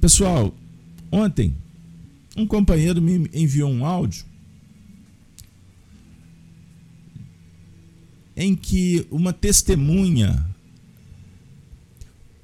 Pessoal, 0.00 0.54
ontem 1.10 1.54
um 2.36 2.46
companheiro 2.46 3.00
me 3.00 3.28
enviou 3.32 3.70
um 3.70 3.84
áudio 3.84 4.24
em 8.36 8.56
que 8.56 9.06
uma 9.10 9.32
testemunha 9.32 10.44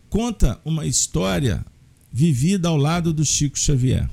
conta 0.09 0.61
uma 0.65 0.87
história 0.87 1.65
vivida 2.13 2.69
ao 2.69 2.77
lado 2.77 3.13
do 3.13 3.25
Chico 3.25 3.59
Xavier. 3.59 4.09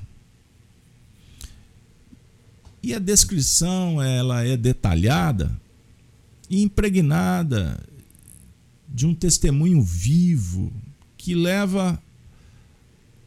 E 2.85 2.93
a 2.93 2.99
descrição 2.99 3.99
ela 3.99 4.45
é 4.45 4.55
detalhada 4.55 5.59
e 6.47 6.61
impregnada 6.61 7.83
de 8.87 9.07
um 9.07 9.15
testemunho 9.15 9.81
vivo 9.81 10.71
que 11.17 11.33
leva 11.33 11.99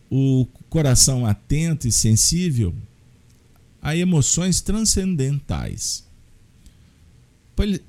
o 0.08 0.46
coração 0.70 1.26
atento 1.26 1.88
e 1.88 1.90
sensível 1.90 2.72
a 3.82 3.96
emoções 3.96 4.60
transcendentais 4.60 6.06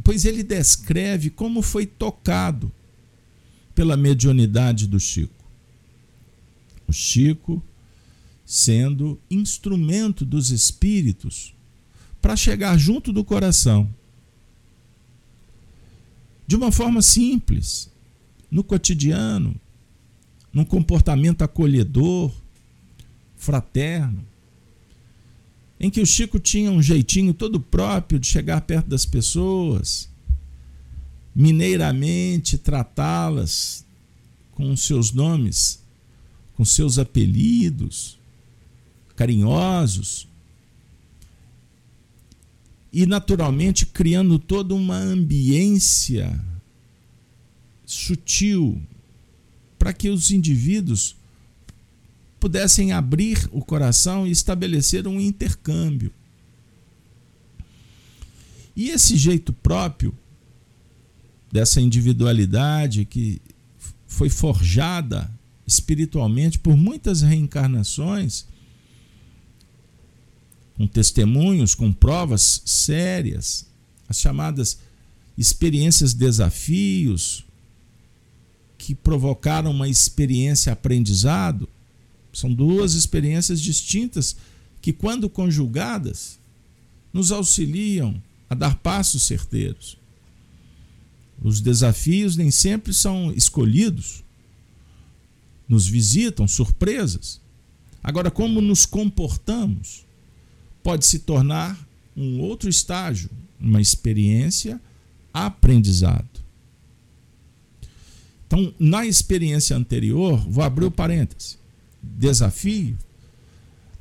pois 0.04 0.26
ele 0.26 0.42
descreve 0.42 1.30
como 1.30 1.62
foi 1.62 1.86
tocado 1.86 2.72
pela 3.76 3.96
mediunidade 3.96 4.88
do 4.88 5.00
Chico. 5.00 5.46
O 6.88 6.92
Chico 6.92 7.64
sendo 8.44 9.22
instrumento 9.30 10.26
dos 10.26 10.50
espíritos 10.50 11.54
para 12.22 12.36
chegar 12.36 12.78
junto 12.78 13.12
do 13.12 13.24
coração. 13.24 13.90
De 16.46 16.56
uma 16.56 16.72
forma 16.72 17.02
simples, 17.02 17.92
no 18.50 18.64
cotidiano, 18.64 19.56
num 20.52 20.66
comportamento 20.66 21.44
acolhedor, 21.44 22.32
fraterno, 23.36 24.26
em 25.80 25.90
que 25.90 26.02
o 26.02 26.06
Chico 26.06 26.40
tinha 26.40 26.72
um 26.72 26.82
jeitinho 26.82 27.34
todo 27.34 27.60
próprio 27.60 28.20
de 28.20 28.28
chegar 28.28 28.62
perto 28.62 28.88
das 28.88 29.06
pessoas, 29.06 30.10
mineiramente 31.34 32.58
tratá-las 32.58 33.86
com 34.52 34.76
seus 34.76 35.12
nomes, 35.12 35.82
com 36.56 36.66
seus 36.66 36.98
apelidos 36.98 38.20
carinhosos, 39.20 40.29
e 42.92 43.06
naturalmente 43.06 43.86
criando 43.86 44.40
toda 44.40 44.74
uma 44.74 44.98
ambiência 44.98 46.40
sutil 47.86 48.82
para 49.78 49.94
que 49.94 50.10
os 50.10 50.32
indivíduos 50.32 51.16
pudessem 52.40 52.92
abrir 52.92 53.50
o 53.52 53.62
coração 53.62 54.26
e 54.26 54.32
estabelecer 54.32 55.08
um 55.08 55.20
intercâmbio. 55.20 56.12
E 58.76 58.90
esse 58.90 59.18
jeito 59.18 59.52
próprio 59.52 60.18
dessa 61.52 61.82
individualidade 61.82 63.06
que 63.06 63.42
foi 64.08 64.30
forjada 64.30 65.30
espiritualmente 65.66 66.58
por 66.58 66.76
muitas 66.76 67.22
reencarnações, 67.22 68.46
com 70.80 70.88
testemunhos, 70.88 71.76
com 71.76 71.92
provas 71.92 72.62
sérias, 72.66 73.68
as 74.08 74.18
chamadas 74.18 74.80
experiências 75.38 76.14
desafios, 76.14 77.44
que 78.78 78.96
provocaram 78.96 79.72
uma 79.72 79.90
experiência 79.90 80.72
aprendizado, 80.72 81.68
são 82.32 82.54
duas 82.54 82.94
experiências 82.94 83.60
distintas 83.60 84.38
que, 84.82 84.94
quando 84.94 85.30
conjugadas, 85.30 86.40
nos 87.12 87.34
auxiliam 87.34 88.16
a 88.50 88.56
dar 88.56 88.76
passos 88.76 89.24
certeiros. 89.24 89.98
Os 91.42 91.60
desafios 91.60 92.38
nem 92.38 92.52
sempre 92.52 92.94
são 92.94 93.34
escolhidos, 93.34 94.24
nos 95.68 95.86
visitam 95.86 96.48
surpresas. 96.48 97.42
Agora, 98.02 98.32
como 98.32 98.62
nos 98.62 98.86
comportamos 98.86 100.08
pode 100.84 101.06
se 101.06 101.20
tornar 101.20 101.78
um 102.16 102.40
outro 102.40 102.70
estágio, 102.70 103.30
uma 103.60 103.82
experiência 103.82 104.80
aprendizado. 105.34 106.28
Então, 108.48 108.74
na 108.80 109.06
experiência 109.06 109.76
anterior, 109.76 110.38
vou 110.50 110.64
abrir 110.64 110.86
o 110.86 110.92
parêntese 110.92 111.60
desafio, 112.02 112.98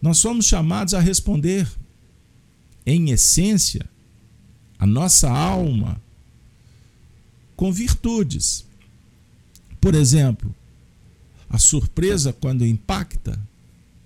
nós 0.01 0.19
somos 0.19 0.47
chamados 0.47 0.95
a 0.95 1.01
responder, 1.01 1.69
em 2.87 3.11
essência, 3.11 3.85
a 4.79 4.87
nossa 4.87 5.29
alma 5.29 6.01
com 7.57 7.73
virtudes. 7.73 8.65
Por 9.81 9.95
exemplo, 9.95 10.55
a 11.51 11.59
surpresa, 11.59 12.33
quando 12.33 12.65
impacta, 12.65 13.39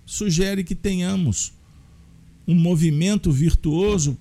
sugere 0.06 0.64
que 0.64 0.74
tenhamos 0.74 1.52
um 2.46 2.55
movimento 2.55 3.31
virtuoso 3.31 4.18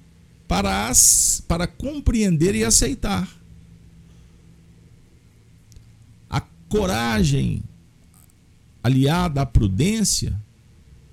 para, 0.47 0.87
as, 0.87 1.41
para 1.47 1.65
compreender 1.65 2.55
e 2.55 2.63
aceitar. 2.63 3.27
A 6.29 6.41
coragem 6.69 7.63
aliada 8.83 9.41
à 9.41 9.45
prudência 9.45 10.39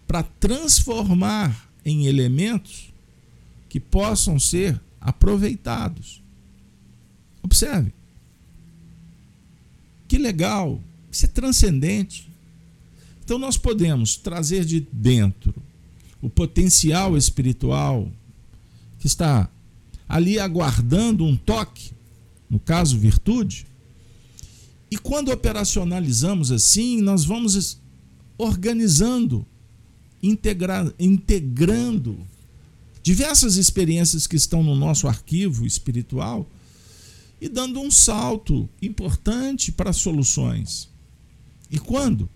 para 0.06 0.22
transformar 0.22 1.68
em 1.84 2.06
elementos 2.06 2.92
que 3.68 3.78
possam 3.78 4.38
ser 4.38 4.80
aproveitados. 5.00 6.22
Observe. 7.42 7.92
Que 10.08 10.18
legal, 10.18 10.82
isso 11.12 11.26
é 11.26 11.28
transcendente. 11.28 12.28
Então 13.22 13.38
nós 13.38 13.58
podemos 13.58 14.16
trazer 14.16 14.64
de 14.64 14.80
dentro 14.90 15.54
o 16.20 16.28
potencial 16.28 17.16
espiritual 17.16 18.10
que 18.98 19.06
está 19.06 19.48
ali 20.08 20.38
aguardando 20.38 21.24
um 21.24 21.36
toque, 21.36 21.92
no 22.48 22.58
caso, 22.58 22.98
virtude. 22.98 23.66
E 24.90 24.96
quando 24.96 25.30
operacionalizamos 25.30 26.50
assim, 26.50 27.00
nós 27.02 27.24
vamos 27.24 27.78
organizando, 28.36 29.46
integra 30.22 30.92
integrando 30.98 32.18
diversas 33.02 33.56
experiências 33.56 34.26
que 34.26 34.36
estão 34.36 34.62
no 34.62 34.74
nosso 34.74 35.06
arquivo 35.06 35.66
espiritual 35.66 36.48
e 37.40 37.48
dando 37.48 37.80
um 37.80 37.90
salto 37.90 38.68
importante 38.82 39.70
para 39.70 39.92
soluções. 39.92 40.88
E 41.70 41.78
quando 41.78 42.28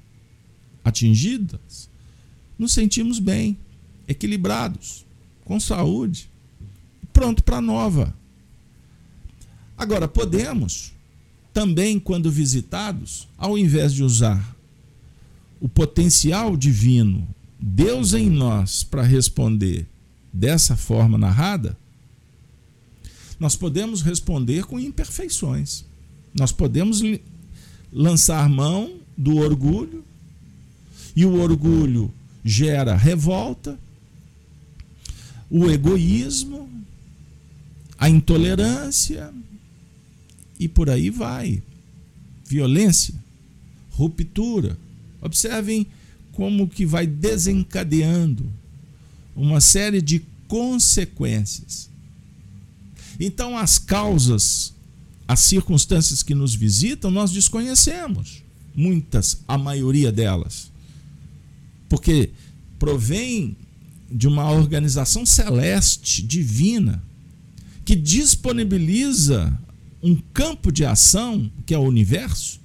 atingidas, 0.84 1.88
nos 2.58 2.72
sentimos 2.72 3.18
bem, 3.18 3.58
equilibrados, 4.12 5.04
com 5.44 5.58
saúde, 5.58 6.30
pronto 7.12 7.42
para 7.42 7.60
nova. 7.60 8.14
Agora, 9.76 10.06
podemos 10.06 10.92
também, 11.52 11.98
quando 11.98 12.30
visitados, 12.30 13.28
ao 13.36 13.58
invés 13.58 13.92
de 13.92 14.02
usar 14.02 14.56
o 15.60 15.68
potencial 15.68 16.56
divino, 16.56 17.26
Deus 17.60 18.14
em 18.14 18.30
nós, 18.30 18.82
para 18.82 19.02
responder 19.02 19.86
dessa 20.32 20.76
forma 20.76 21.18
narrada, 21.18 21.76
nós 23.38 23.54
podemos 23.56 24.02
responder 24.02 24.64
com 24.64 24.78
imperfeições. 24.78 25.84
Nós 26.34 26.52
podemos 26.52 27.02
lançar 27.92 28.48
mão 28.48 28.94
do 29.16 29.36
orgulho, 29.36 30.04
e 31.14 31.26
o 31.26 31.40
orgulho 31.40 32.10
gera 32.44 32.96
revolta, 32.96 33.78
o 35.54 35.70
egoísmo, 35.70 36.66
a 37.98 38.08
intolerância 38.08 39.30
e 40.58 40.66
por 40.66 40.88
aí 40.88 41.10
vai. 41.10 41.62
Violência, 42.46 43.14
ruptura. 43.90 44.78
Observem 45.20 45.86
como 46.32 46.66
que 46.66 46.86
vai 46.86 47.06
desencadeando 47.06 48.50
uma 49.36 49.60
série 49.60 50.00
de 50.00 50.22
consequências. 50.48 51.90
Então 53.20 53.56
as 53.56 53.78
causas, 53.78 54.72
as 55.28 55.40
circunstâncias 55.40 56.22
que 56.22 56.34
nos 56.34 56.54
visitam, 56.54 57.10
nós 57.10 57.30
desconhecemos, 57.30 58.42
muitas, 58.74 59.42
a 59.46 59.58
maioria 59.58 60.10
delas. 60.10 60.72
Porque 61.90 62.30
provém 62.78 63.54
de 64.12 64.28
uma 64.28 64.50
organização 64.50 65.24
celeste, 65.24 66.22
divina, 66.22 67.02
que 67.84 67.96
disponibiliza 67.96 69.56
um 70.02 70.16
campo 70.32 70.70
de 70.70 70.84
ação, 70.84 71.50
que 71.64 71.74
é 71.74 71.78
o 71.78 71.82
universo, 71.82 72.60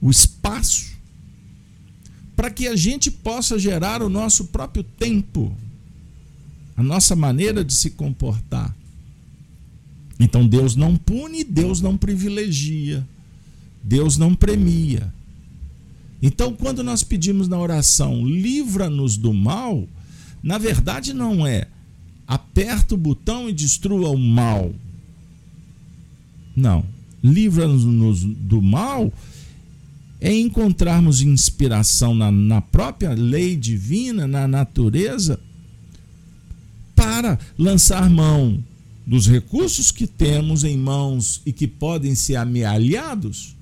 o 0.00 0.10
espaço, 0.10 0.96
para 2.34 2.50
que 2.50 2.66
a 2.66 2.76
gente 2.76 3.10
possa 3.10 3.58
gerar 3.58 4.02
o 4.02 4.08
nosso 4.08 4.46
próprio 4.46 4.82
tempo, 4.82 5.56
a 6.76 6.82
nossa 6.82 7.16
maneira 7.16 7.64
de 7.64 7.74
se 7.74 7.90
comportar. 7.90 8.74
Então 10.20 10.46
Deus 10.46 10.74
não 10.74 10.96
pune, 10.96 11.44
Deus 11.44 11.80
não 11.80 11.96
privilegia, 11.96 13.06
Deus 13.82 14.16
não 14.16 14.34
premia. 14.34 15.12
Então, 16.20 16.52
quando 16.52 16.82
nós 16.82 17.02
pedimos 17.02 17.48
na 17.48 17.58
oração, 17.58 18.26
livra-nos 18.26 19.16
do 19.16 19.32
mal, 19.32 19.86
na 20.42 20.58
verdade 20.58 21.12
não 21.12 21.46
é 21.46 21.68
aperta 22.26 22.94
o 22.94 22.98
botão 22.98 23.48
e 23.48 23.52
destrua 23.52 24.10
o 24.10 24.18
mal. 24.18 24.74
Não. 26.54 26.84
Livra-nos 27.22 28.22
do 28.22 28.60
mal 28.60 29.12
é 30.20 30.34
encontrarmos 30.34 31.22
inspiração 31.22 32.14
na, 32.14 32.30
na 32.30 32.60
própria 32.60 33.12
lei 33.12 33.56
divina, 33.56 34.26
na 34.26 34.46
natureza, 34.46 35.40
para 36.94 37.38
lançar 37.56 38.10
mão 38.10 38.62
dos 39.06 39.26
recursos 39.26 39.90
que 39.90 40.06
temos 40.06 40.64
em 40.64 40.76
mãos 40.76 41.40
e 41.46 41.52
que 41.52 41.66
podem 41.66 42.14
ser 42.14 42.36
amealhados 42.36 43.56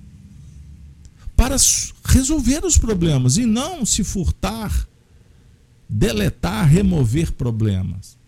para 1.46 1.56
resolver 2.04 2.64
os 2.64 2.76
problemas 2.76 3.36
e 3.36 3.46
não 3.46 3.86
se 3.86 4.02
furtar, 4.02 4.88
deletar, 5.88 6.68
remover 6.68 7.30
problemas. 7.32 8.18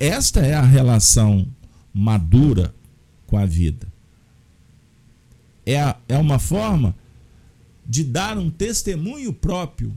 Esta 0.00 0.40
é 0.40 0.54
a 0.54 0.62
relação 0.62 1.46
madura 1.92 2.74
com 3.28 3.38
a 3.38 3.46
vida. 3.46 3.86
É, 5.64 5.80
a, 5.80 5.96
é 6.08 6.18
uma 6.18 6.40
forma 6.40 6.96
de 7.86 8.02
dar 8.02 8.36
um 8.36 8.50
testemunho 8.50 9.32
próprio. 9.32 9.94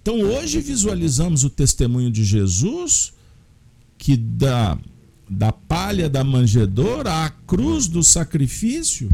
Então 0.00 0.18
hoje 0.18 0.62
visualizamos 0.62 1.44
o 1.44 1.50
testemunho 1.50 2.10
de 2.10 2.24
Jesus 2.24 3.12
que 3.98 4.16
da, 4.16 4.78
da 5.28 5.52
palha 5.52 6.08
da 6.08 6.24
manjedoura 6.24 7.26
à 7.26 7.28
cruz 7.28 7.86
do 7.86 8.02
sacrifício 8.02 9.10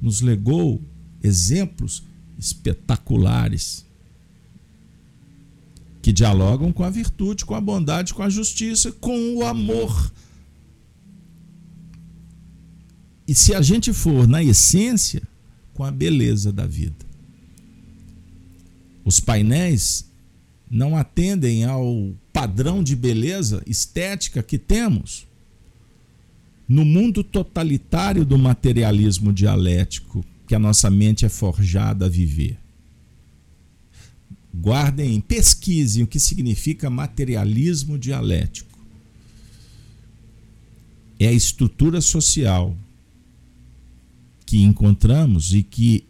nos 0.00 0.20
legou 0.20 0.82
exemplos 1.22 2.02
espetaculares 2.38 3.84
que 6.00 6.12
dialogam 6.12 6.72
com 6.72 6.84
a 6.84 6.90
virtude, 6.90 7.44
com 7.44 7.54
a 7.54 7.60
bondade, 7.60 8.14
com 8.14 8.22
a 8.22 8.30
justiça, 8.30 8.90
com 8.92 9.36
o 9.36 9.44
amor. 9.44 10.12
E 13.26 13.34
se 13.34 13.54
a 13.54 13.60
gente 13.60 13.92
for 13.92 14.26
na 14.26 14.42
essência, 14.42 15.22
com 15.78 15.84
a 15.84 15.92
beleza 15.92 16.52
da 16.52 16.66
vida. 16.66 17.06
Os 19.04 19.20
painéis 19.20 20.10
não 20.68 20.96
atendem 20.96 21.64
ao 21.64 22.12
padrão 22.32 22.82
de 22.82 22.96
beleza 22.96 23.62
estética 23.64 24.42
que 24.42 24.58
temos 24.58 25.27
no 26.68 26.84
mundo 26.84 27.24
totalitário 27.24 28.26
do 28.26 28.36
materialismo 28.36 29.32
dialético 29.32 30.22
que 30.46 30.54
a 30.54 30.58
nossa 30.58 30.90
mente 30.90 31.24
é 31.24 31.28
forjada 31.28 32.04
a 32.06 32.08
viver. 32.08 32.58
Guardem, 34.54 35.20
pesquisem 35.20 36.02
o 36.02 36.06
que 36.06 36.20
significa 36.20 36.90
materialismo 36.90 37.98
dialético. 37.98 38.78
É 41.18 41.28
a 41.28 41.32
estrutura 41.32 42.00
social 42.00 42.76
que 44.44 44.62
encontramos 44.62 45.54
e 45.54 45.62
que, 45.62 46.04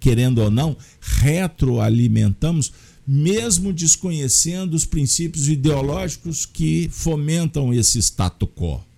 querendo 0.00 0.38
ou 0.38 0.50
não, 0.50 0.76
retroalimentamos, 1.00 2.72
mesmo 3.06 3.72
desconhecendo 3.72 4.74
os 4.74 4.84
princípios 4.84 5.48
ideológicos 5.48 6.46
que 6.46 6.88
fomentam 6.90 7.72
esse 7.74 7.98
status 7.98 8.48
quo 8.54 8.91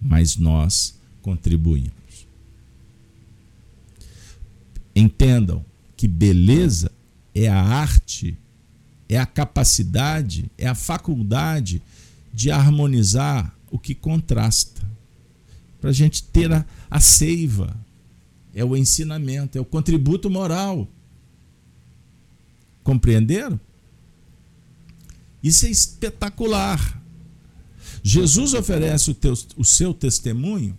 mas 0.00 0.36
nós 0.36 0.98
contribuímos. 1.22 1.92
Entendam 4.94 5.64
que 5.96 6.08
beleza 6.08 6.90
é 7.34 7.48
a 7.48 7.60
arte, 7.60 8.36
é 9.08 9.18
a 9.18 9.26
capacidade, 9.26 10.50
é 10.58 10.66
a 10.66 10.74
faculdade 10.74 11.82
de 12.32 12.50
harmonizar 12.50 13.54
o 13.70 13.78
que 13.78 13.94
contrasta. 13.94 14.86
Para 15.80 15.90
a 15.90 15.92
gente 15.92 16.22
ter 16.24 16.52
a, 16.52 16.64
a 16.90 17.00
seiva, 17.00 17.76
é 18.54 18.64
o 18.64 18.76
ensinamento, 18.76 19.56
é 19.56 19.60
o 19.60 19.64
contributo 19.64 20.28
moral. 20.28 20.88
Compreenderam? 22.82 23.60
Isso 25.42 25.66
é 25.66 25.70
espetacular. 25.70 26.97
Jesus 28.08 28.54
oferece 28.54 29.10
o, 29.10 29.14
teu, 29.14 29.34
o 29.54 29.62
seu 29.62 29.92
testemunho 29.92 30.74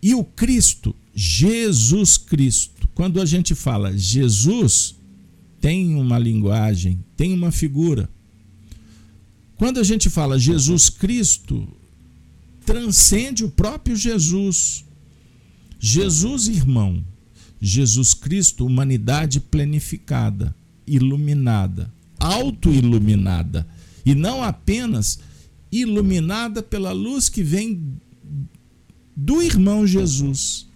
e 0.00 0.14
o 0.14 0.24
Cristo, 0.24 0.96
Jesus 1.14 2.16
Cristo, 2.16 2.88
quando 2.94 3.20
a 3.20 3.26
gente 3.26 3.54
fala 3.54 3.94
Jesus, 3.94 4.94
tem 5.60 5.94
uma 5.94 6.18
linguagem, 6.18 7.04
tem 7.18 7.34
uma 7.34 7.52
figura. 7.52 8.08
Quando 9.58 9.78
a 9.78 9.82
gente 9.82 10.08
fala 10.08 10.38
Jesus 10.38 10.88
Cristo, 10.88 11.68
transcende 12.64 13.44
o 13.44 13.50
próprio 13.50 13.94
Jesus. 13.94 14.86
Jesus, 15.78 16.48
irmão. 16.48 17.04
Jesus 17.60 18.14
Cristo, 18.14 18.64
humanidade 18.64 19.38
plenificada, 19.38 20.54
iluminada, 20.86 21.92
auto-iluminada. 22.18 23.68
E 24.04 24.14
não 24.14 24.42
apenas 24.42 25.20
iluminada 25.72 26.62
pela 26.62 26.92
luz 26.92 27.30
que 27.30 27.42
vem 27.42 27.82
do 29.16 29.42
irmão 29.42 29.86
Jesus. 29.86 30.66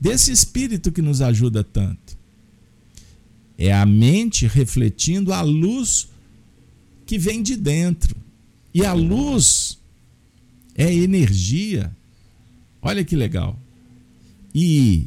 desse 0.00 0.32
espírito 0.32 0.90
que 0.90 1.02
nos 1.02 1.20
ajuda 1.20 1.62
tanto. 1.62 2.18
É 3.58 3.72
a 3.72 3.84
mente 3.84 4.46
refletindo 4.46 5.32
a 5.32 5.42
luz 5.42 6.08
que 7.04 7.18
vem 7.18 7.42
de 7.42 7.54
dentro. 7.54 8.16
E 8.72 8.84
a 8.84 8.94
luz 8.94 9.78
é 10.74 10.92
energia. 10.94 11.94
Olha 12.80 13.04
que 13.04 13.14
legal. 13.14 13.60
E 14.54 15.06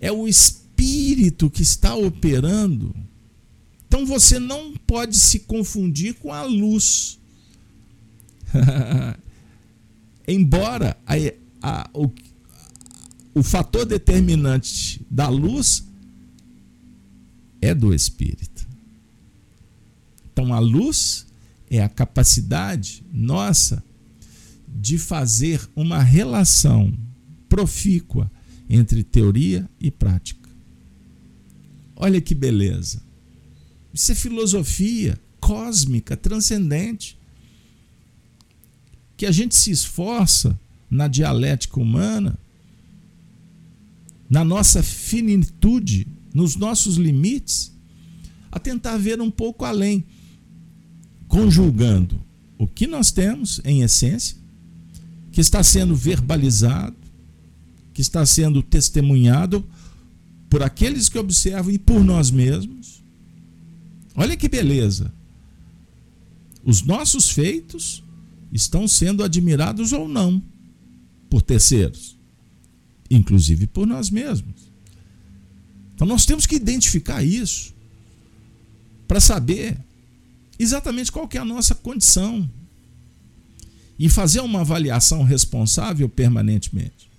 é 0.00 0.10
o 0.10 0.26
espírito 0.26 1.50
que 1.50 1.62
está 1.62 1.94
operando. 1.94 2.96
Então 3.86 4.06
você 4.06 4.38
não 4.38 4.72
pode 4.86 5.18
se 5.18 5.40
confundir 5.40 6.14
com 6.14 6.32
a 6.32 6.42
luz. 6.42 7.18
Embora 10.26 10.96
a, 11.06 11.14
a, 11.62 11.90
o, 11.92 12.10
o 13.34 13.42
fator 13.42 13.84
determinante 13.84 15.04
da 15.10 15.28
luz 15.28 15.84
é 17.60 17.74
do 17.74 17.94
espírito. 17.94 18.66
Então 20.32 20.54
a 20.54 20.58
luz 20.58 21.26
é 21.68 21.82
a 21.82 21.88
capacidade 21.88 23.04
nossa 23.12 23.82
de 24.66 24.98
fazer 24.98 25.68
uma 25.76 26.02
relação 26.02 26.92
profícua 27.48 28.30
entre 28.68 29.02
teoria 29.02 29.68
e 29.80 29.90
prática. 29.90 30.48
Olha 31.96 32.20
que 32.20 32.34
beleza. 32.34 33.02
Isso 33.92 34.12
é 34.12 34.14
filosofia 34.14 35.18
cósmica, 35.40 36.16
transcendente. 36.16 37.18
Que 39.20 39.26
a 39.26 39.30
gente 39.30 39.54
se 39.54 39.70
esforça 39.70 40.58
na 40.90 41.06
dialética 41.06 41.78
humana, 41.78 42.38
na 44.30 44.42
nossa 44.42 44.82
finitude, 44.82 46.06
nos 46.32 46.56
nossos 46.56 46.96
limites, 46.96 47.70
a 48.50 48.58
tentar 48.58 48.96
ver 48.96 49.20
um 49.20 49.30
pouco 49.30 49.66
além, 49.66 50.06
conjugando 51.28 52.18
o 52.56 52.66
que 52.66 52.86
nós 52.86 53.12
temos 53.12 53.60
em 53.62 53.82
essência, 53.82 54.38
que 55.30 55.42
está 55.42 55.62
sendo 55.62 55.94
verbalizado, 55.94 56.96
que 57.92 58.00
está 58.00 58.24
sendo 58.24 58.62
testemunhado 58.62 59.62
por 60.48 60.62
aqueles 60.62 61.10
que 61.10 61.18
observam 61.18 61.70
e 61.70 61.78
por 61.78 62.02
nós 62.02 62.30
mesmos. 62.30 63.04
Olha 64.14 64.34
que 64.34 64.48
beleza! 64.48 65.12
Os 66.64 66.80
nossos 66.80 67.28
feitos 67.28 68.02
estão 68.52 68.88
sendo 68.88 69.22
admirados 69.22 69.92
ou 69.92 70.08
não 70.08 70.42
por 71.28 71.42
terceiros, 71.42 72.16
inclusive 73.10 73.66
por 73.66 73.86
nós 73.86 74.10
mesmos. 74.10 74.70
Então 75.94 76.06
nós 76.06 76.26
temos 76.26 76.46
que 76.46 76.56
identificar 76.56 77.22
isso 77.22 77.74
para 79.06 79.20
saber 79.20 79.76
exatamente 80.58 81.12
qual 81.12 81.28
é 81.32 81.38
a 81.38 81.44
nossa 81.44 81.74
condição 81.74 82.48
e 83.98 84.08
fazer 84.08 84.40
uma 84.40 84.60
avaliação 84.60 85.22
responsável 85.22 86.08
permanentemente. 86.08 87.10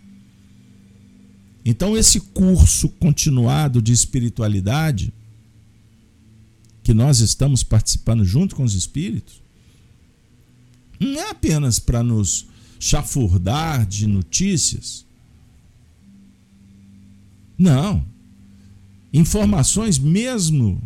Então 1.63 1.95
esse 1.95 2.19
curso 2.19 2.89
continuado 2.89 3.81
de 3.81 3.91
espiritualidade 3.91 5.13
que 6.83 6.93
nós 6.93 7.19
estamos 7.19 7.63
participando 7.63 8.25
junto 8.25 8.55
com 8.55 8.63
os 8.63 8.73
espíritos 8.73 9.40
não 11.05 11.19
é 11.19 11.29
apenas 11.31 11.79
para 11.79 12.03
nos 12.03 12.47
chafurdar 12.79 13.85
de 13.85 14.05
notícias. 14.07 15.05
Não. 17.57 18.05
Informações 19.11 19.97
mesmo 19.97 20.81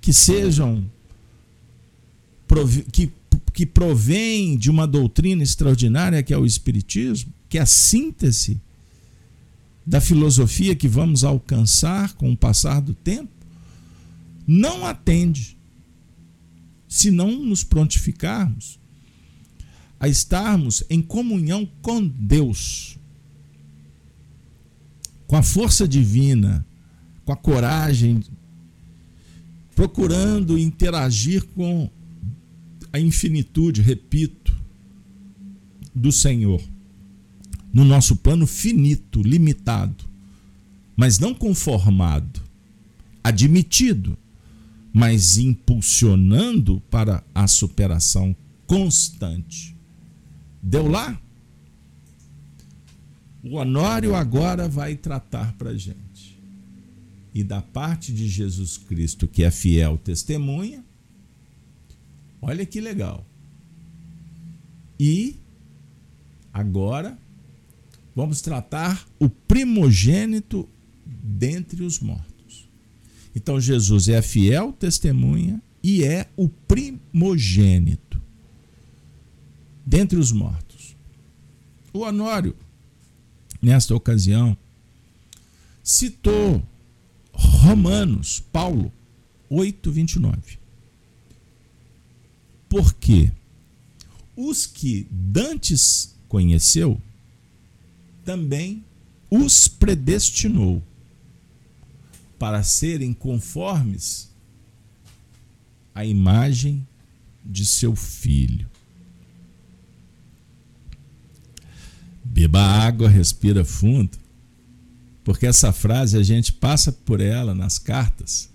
que 0.00 0.12
sejam 0.12 0.90
que, 2.92 3.10
que 3.52 3.66
provém 3.66 4.56
de 4.56 4.70
uma 4.70 4.86
doutrina 4.86 5.42
extraordinária 5.42 6.22
que 6.22 6.32
é 6.32 6.38
o 6.38 6.46
Espiritismo, 6.46 7.32
que 7.48 7.58
é 7.58 7.62
a 7.62 7.66
síntese 7.66 8.60
da 9.86 10.00
filosofia 10.00 10.76
que 10.76 10.86
vamos 10.86 11.24
alcançar 11.24 12.12
com 12.14 12.30
o 12.30 12.36
passar 12.36 12.80
do 12.80 12.92
tempo, 12.92 13.32
não 14.46 14.86
atende 14.86 15.56
se 16.86 17.10
não 17.10 17.44
nos 17.44 17.64
prontificarmos 17.64 18.78
a 20.00 20.08
estarmos 20.08 20.84
em 20.88 21.02
comunhão 21.02 21.68
com 21.82 22.06
Deus, 22.06 22.98
com 25.26 25.36
a 25.36 25.42
força 25.42 25.86
divina, 25.88 26.64
com 27.24 27.32
a 27.32 27.36
coragem, 27.36 28.22
procurando 29.74 30.58
interagir 30.58 31.44
com 31.54 31.90
a 32.92 32.98
infinitude, 32.98 33.82
repito, 33.82 34.56
do 35.94 36.10
Senhor, 36.10 36.62
no 37.72 37.84
nosso 37.84 38.16
plano 38.16 38.46
finito, 38.46 39.20
limitado, 39.22 40.04
mas 40.96 41.18
não 41.18 41.34
conformado, 41.34 42.40
admitido, 43.22 44.16
mas 44.92 45.36
impulsionando 45.36 46.80
para 46.90 47.22
a 47.34 47.46
superação 47.46 48.34
constante. 48.66 49.77
Deu 50.62 50.86
lá? 50.88 51.20
O 53.42 53.56
Honório 53.56 54.14
agora 54.14 54.68
vai 54.68 54.96
tratar 54.96 55.52
para 55.54 55.76
gente. 55.76 56.38
E 57.32 57.44
da 57.44 57.62
parte 57.62 58.12
de 58.12 58.28
Jesus 58.28 58.76
Cristo, 58.76 59.28
que 59.28 59.44
é 59.44 59.50
fiel 59.50 59.96
testemunha, 59.96 60.84
olha 62.42 62.66
que 62.66 62.80
legal. 62.80 63.24
E 64.98 65.36
agora 66.52 67.16
vamos 68.14 68.40
tratar 68.40 69.06
o 69.20 69.28
primogênito 69.28 70.68
dentre 71.06 71.84
os 71.84 72.00
mortos. 72.00 72.68
Então 73.34 73.60
Jesus 73.60 74.08
é 74.08 74.18
a 74.18 74.22
fiel 74.22 74.72
testemunha 74.72 75.62
e 75.82 76.02
é 76.02 76.28
o 76.36 76.48
primogênito 76.48 78.07
dentre 79.88 80.18
os 80.18 80.32
mortos. 80.32 80.94
O 81.94 82.00
Honório, 82.00 82.54
nesta 83.60 83.94
ocasião, 83.94 84.54
citou 85.82 86.62
Romanos, 87.32 88.38
Paulo 88.52 88.92
8, 89.48 89.90
29. 89.90 90.58
Porque 92.68 93.32
os 94.36 94.66
que 94.66 95.06
dantes 95.10 96.14
conheceu, 96.28 97.00
também 98.26 98.84
os 99.30 99.68
predestinou 99.68 100.82
para 102.38 102.62
serem 102.62 103.14
conformes 103.14 104.30
à 105.94 106.04
imagem 106.04 106.86
de 107.42 107.64
seu 107.64 107.96
filho. 107.96 108.68
Beba 112.38 112.60
água, 112.60 113.08
respira 113.08 113.64
fundo. 113.64 114.16
Porque 115.24 115.44
essa 115.44 115.72
frase 115.72 116.16
a 116.16 116.22
gente 116.22 116.52
passa 116.52 116.92
por 116.92 117.20
ela 117.20 117.52
nas 117.52 117.80
cartas 117.80 118.48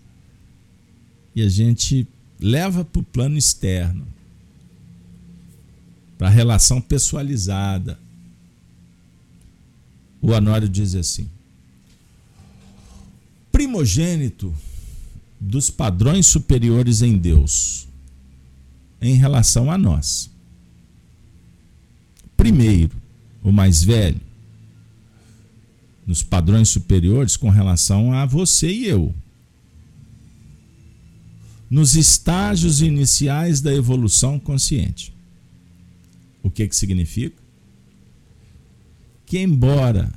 e 1.35 1.41
a 1.41 1.49
gente 1.49 2.07
leva 2.39 2.85
para 2.85 3.01
o 3.01 3.03
plano 3.03 3.37
externo, 3.37 4.07
para 6.17 6.27
a 6.27 6.31
relação 6.31 6.79
pessoalizada. 6.79 7.99
O 10.21 10.31
Honório 10.31 10.69
diz 10.69 10.95
assim: 10.95 11.29
primogênito 13.51 14.55
dos 15.37 15.69
padrões 15.69 16.25
superiores 16.25 17.01
em 17.01 17.17
Deus 17.17 17.85
em 19.01 19.15
relação 19.15 19.69
a 19.69 19.77
nós. 19.77 20.29
Primeiro, 22.37 23.02
o 23.43 23.51
mais 23.51 23.83
velho, 23.83 24.19
nos 26.07 26.23
padrões 26.23 26.69
superiores 26.69 27.37
com 27.37 27.49
relação 27.49 28.13
a 28.13 28.25
você 28.25 28.71
e 28.71 28.85
eu. 28.85 29.13
Nos 31.69 31.95
estágios 31.95 32.81
iniciais 32.81 33.59
da 33.61 33.73
evolução 33.73 34.39
consciente. 34.39 35.13
O 36.41 36.49
que, 36.49 36.67
que 36.67 36.75
significa? 36.75 37.41
Que, 39.25 39.39
embora 39.39 40.11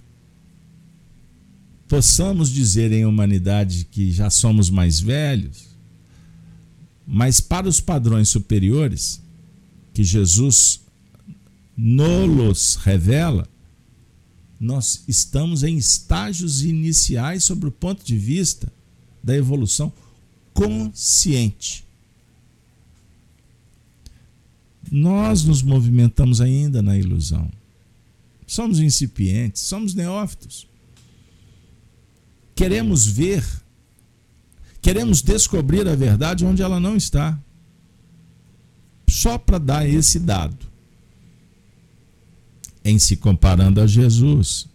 possamos 1.89 2.51
dizer 2.51 2.93
em 2.93 3.07
humanidade 3.07 3.87
que 3.91 4.11
já 4.11 4.29
somos 4.29 4.69
mais 4.69 5.01
velhos, 5.01 5.67
mas 7.07 7.41
para 7.41 7.69
os 7.69 7.81
padrões 7.81 8.29
superiores 8.29 9.23
que 9.95 10.03
Jesus 10.03 10.81
nos 11.77 12.77
revela, 12.77 13.47
nós 14.59 15.05
estamos 15.07 15.63
em 15.63 15.77
estágios 15.77 16.65
iniciais 16.65 17.45
sobre 17.45 17.69
o 17.69 17.73
ponto 17.73 18.05
de 18.05 18.17
vista 18.17 18.73
da 19.23 19.37
evolução 19.37 19.93
consciente. 20.55 21.85
Nós 24.91 25.45
nos 25.45 25.63
movimentamos 25.63 26.41
ainda 26.41 26.81
na 26.81 26.97
ilusão. 26.97 27.51
Somos 28.47 28.79
incipientes, 28.79 29.63
somos 29.63 29.95
neófitos. 29.95 30.67
Queremos 32.55 33.07
ver, 33.07 33.45
queremos 34.81 35.21
descobrir 35.21 35.87
a 35.87 35.97
verdade 35.97 36.47
onde 36.47 36.63
ela 36.63 36.81
não 36.81 36.97
está. 36.97 37.39
Só 39.09 39.37
para 39.37 39.59
dar 39.59 39.89
esse 39.89 40.19
dado. 40.19 40.57
Em 42.89 43.01
se 43.01 43.17
comparando 43.17 43.81
a 43.81 43.87
Jesus. 43.87 44.69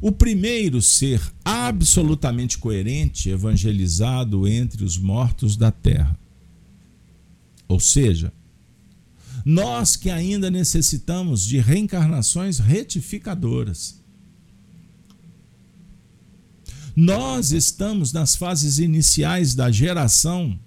O 0.00 0.10
primeiro 0.10 0.82
ser 0.82 1.22
absolutamente 1.44 2.58
coerente 2.58 3.30
evangelizado 3.30 4.48
entre 4.48 4.82
os 4.82 4.98
mortos 4.98 5.56
da 5.56 5.70
terra. 5.70 6.18
Ou 7.68 7.78
seja, 7.78 8.32
nós 9.44 9.94
que 9.94 10.10
ainda 10.10 10.50
necessitamos 10.50 11.46
de 11.46 11.60
reencarnações 11.60 12.58
retificadoras. 12.58 14.02
Nós 16.96 17.52
estamos 17.52 18.12
nas 18.12 18.34
fases 18.34 18.80
iniciais 18.80 19.54
da 19.54 19.70
geração 19.70 20.58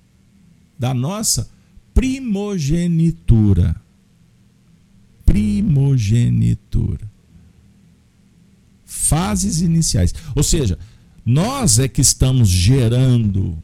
da 0.79 0.93
nossa 0.93 1.51
primogenitura. 1.93 3.75
Primogenitura. 5.27 7.05
Fases 8.85 9.61
iniciais. 9.61 10.13
Ou 10.33 10.41
seja, 10.41 10.79
nós 11.25 11.77
é 11.77 11.89
que 11.89 12.01
estamos 12.01 12.47
gerando 12.47 13.61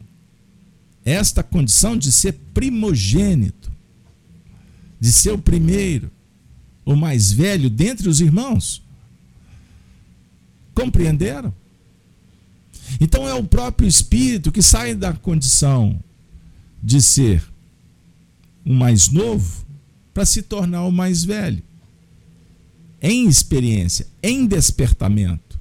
esta 1.02 1.42
condição 1.42 1.96
de 1.96 2.12
ser 2.12 2.34
primogênito, 2.52 3.72
de 5.00 5.10
ser 5.10 5.32
o 5.32 5.38
primeiro, 5.38 6.10
o 6.84 6.94
mais 6.94 7.32
velho 7.32 7.70
dentre 7.70 8.08
os 8.08 8.20
irmãos. 8.20 8.82
Compreenderam? 10.74 11.52
Então 13.00 13.26
é 13.26 13.34
o 13.34 13.44
próprio 13.44 13.88
espírito 13.88 14.52
que 14.52 14.62
sai 14.62 14.94
da 14.94 15.14
condição 15.14 15.98
de 16.82 17.00
ser 17.00 17.42
o 18.64 18.72
mais 18.74 19.08
novo 19.08 19.64
para 20.14 20.24
se 20.24 20.42
tornar 20.42 20.84
o 20.84 20.92
mais 20.92 21.24
velho. 21.24 21.62
Em 23.02 23.28
experiência, 23.28 24.06
em 24.22 24.46
despertamento. 24.46 25.60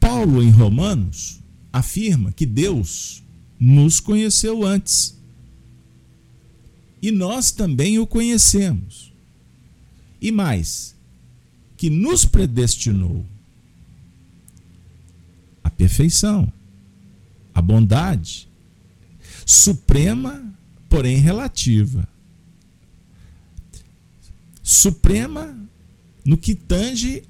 Paulo, 0.00 0.42
em 0.42 0.50
Romanos, 0.50 1.40
afirma 1.72 2.32
que 2.32 2.44
Deus 2.44 3.22
nos 3.60 4.00
conheceu 4.00 4.64
antes. 4.64 5.16
E 7.00 7.12
nós 7.12 7.52
também 7.52 7.98
o 7.98 8.06
conhecemos. 8.06 9.12
E 10.20 10.32
mais, 10.32 10.96
que 11.76 11.90
nos 11.90 12.24
predestinou 12.24 13.24
a 15.62 15.70
perfeição, 15.70 16.52
a 17.54 17.60
bondade, 17.60 18.48
suprema, 19.46 20.51
porém 20.92 21.16
relativa. 21.16 22.06
Suprema 24.62 25.56
no 26.24 26.36
que 26.36 26.54
tange 26.54 27.24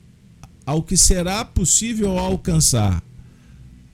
ao 0.67 0.83
que 0.83 0.97
será 0.97 1.45
possível 1.45 2.19
alcançar 2.19 3.03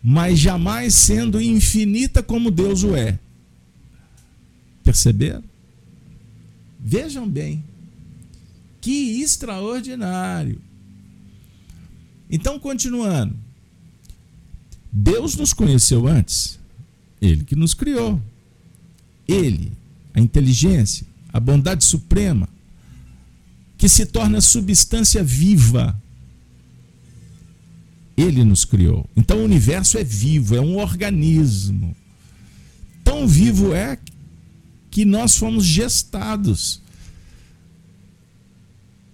mas 0.03 0.39
jamais 0.39 0.95
sendo 0.95 1.41
infinita 1.41 2.23
como 2.23 2.51
Deus 2.51 2.83
o 2.83 2.95
é. 2.95 3.19
Perceberam? 4.83 5.45
Vejam 6.81 7.29
bem. 7.29 7.63
Que 8.81 9.21
extraordinário. 9.21 10.63
Então, 12.31 12.59
continuando. 12.59 13.37
Deus 14.91 15.35
nos 15.37 15.53
conheceu 15.53 16.07
antes. 16.07 16.59
Ele 17.21 17.45
que 17.45 17.57
nos 17.57 17.75
criou. 17.75 18.23
Ele, 19.29 19.73
a 20.13 20.21
inteligência, 20.21 21.07
a 21.33 21.39
bondade 21.39 21.85
suprema, 21.85 22.49
que 23.77 23.89
se 23.89 24.07
torna 24.07 24.41
substância 24.41 25.23
viva 25.23 25.95
ele 28.19 28.43
nos 28.43 28.65
criou. 28.65 29.09
Então 29.17 29.39
o 29.39 29.45
universo 29.45 29.97
é 29.97 30.03
vivo, 30.03 30.57
é 30.57 30.61
um 30.61 30.77
organismo. 30.77 31.95
Tão 33.05 33.29
vivo 33.29 33.73
é 33.73 33.97
que 34.91 35.05
nós 35.05 35.37
fomos 35.37 35.65
gestados 35.65 36.83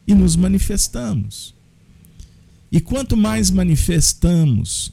e 0.07 0.15
nos 0.15 0.37
manifestamos. 0.37 1.55
E 2.73 2.81
quanto 2.81 3.17
mais 3.17 3.51
manifestamos 3.51 4.91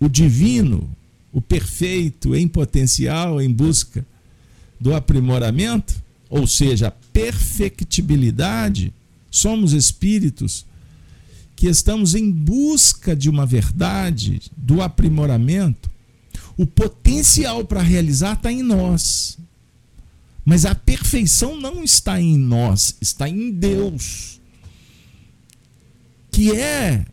o 0.00 0.08
divino, 0.08 0.90
o 1.32 1.40
perfeito 1.40 2.34
em 2.34 2.46
potencial, 2.46 3.40
em 3.40 3.50
busca 3.50 4.04
do 4.80 4.94
aprimoramento, 4.94 5.94
ou 6.28 6.46
seja, 6.46 6.88
a 6.88 6.90
perfectibilidade, 6.90 8.92
somos 9.30 9.72
espíritos 9.72 10.66
que 11.56 11.68
estamos 11.68 12.14
em 12.14 12.30
busca 12.30 13.14
de 13.14 13.30
uma 13.30 13.46
verdade, 13.46 14.42
do 14.56 14.82
aprimoramento, 14.82 15.90
o 16.56 16.66
potencial 16.66 17.64
para 17.64 17.80
realizar 17.80 18.34
está 18.34 18.52
em 18.52 18.62
nós. 18.62 19.38
Mas 20.44 20.66
a 20.66 20.74
perfeição 20.74 21.56
não 21.56 21.84
está 21.84 22.20
em 22.20 22.36
nós, 22.36 22.96
está 23.00 23.28
em 23.28 23.50
Deus. 23.50 24.40
Que 26.30 26.52
é 26.52 27.04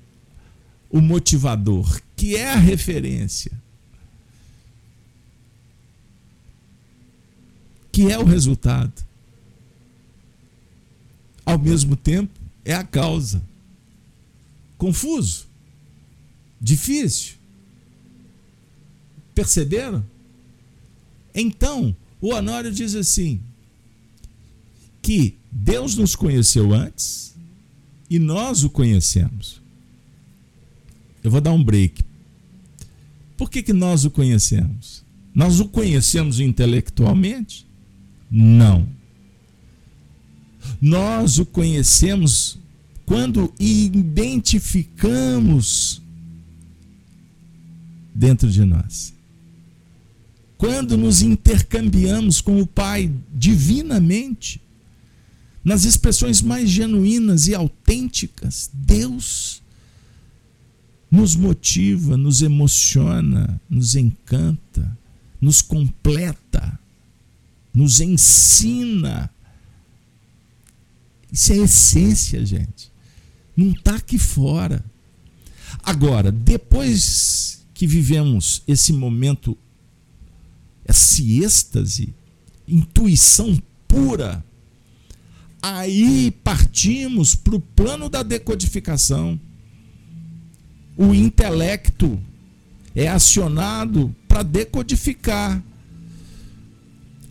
o 0.90 1.00
motivador, 1.00 2.02
que 2.16 2.36
é 2.36 2.52
a 2.52 2.56
referência. 2.56 3.52
Que 8.00 8.10
é 8.10 8.18
o 8.18 8.24
resultado. 8.24 8.94
Ao 11.46 11.60
mesmo 11.60 11.98
tempo, 11.98 12.32
é 12.64 12.74
a 12.74 12.82
causa 12.82 13.44
confuso, 14.78 15.48
difícil. 16.62 17.34
Perceberam? 19.36 20.06
Então, 21.36 21.94
o 22.22 22.34
Honório 22.34 22.72
diz 22.72 22.96
assim: 22.96 23.42
que 25.02 25.36
Deus 25.52 25.98
nos 25.98 26.16
conheceu 26.16 26.74
antes 26.74 27.36
e 28.10 28.18
nós 28.18 28.64
o 28.64 28.70
conhecemos. 28.70 29.62
Eu 31.22 31.30
vou 31.30 31.42
dar 31.42 31.52
um 31.52 31.62
break. 31.62 32.02
Por 33.36 33.50
que, 33.50 33.62
que 33.62 33.74
nós 33.74 34.06
o 34.06 34.10
conhecemos? 34.10 35.04
Nós 35.36 35.60
o 35.60 35.68
conhecemos 35.68 36.40
intelectualmente? 36.40 37.68
Não. 38.30 38.86
Nós 40.82 41.40
o 41.40 41.46
conhecemos 41.46 42.60
quando 43.06 43.54
identificamos 43.60 46.02
dentro 48.14 48.52
de 48.52 48.66
nós. 48.66 49.14
Quando 50.58 50.98
nos 50.98 51.22
intercambiamos 51.22 52.42
com 52.42 52.62
o 52.62 52.68
Pai 52.68 53.10
divinamente, 53.34 54.62
nas 55.64 55.86
expressões 55.86 56.42
mais 56.42 56.70
genuínas 56.70 57.48
e 57.48 57.56
autênticas, 57.56 58.70
Deus 58.74 59.62
nos 61.10 61.36
motiva, 61.36 62.18
nos 62.18 62.42
emociona, 62.42 63.60
nos 63.70 63.96
encanta, 63.96 64.98
nos 65.42 65.62
completa, 65.62 66.78
nos 67.74 68.00
ensina. 68.00 69.30
Isso 71.32 71.54
é 71.54 71.58
essência, 71.58 72.46
gente. 72.46 72.92
Não 73.56 73.72
está 73.72 73.96
aqui 73.96 74.18
fora. 74.18 74.84
Agora, 75.84 76.32
depois 76.32 77.66
que 77.74 77.86
vivemos 77.86 78.64
esse 78.68 78.92
momento, 78.92 79.58
esse 80.88 81.44
êxtase, 81.44 82.14
intuição 82.68 83.62
pura, 83.88 84.44
aí 85.62 86.32
partimos 86.44 87.36
para 87.36 87.56
o 87.56 87.60
plano 87.60 88.10
da 88.10 88.24
decodificação. 88.24 89.40
O 90.98 91.14
intelecto 91.14 92.20
é 92.96 93.08
acionado 93.08 94.14
para 94.28 94.44
decodificar. 94.44 95.64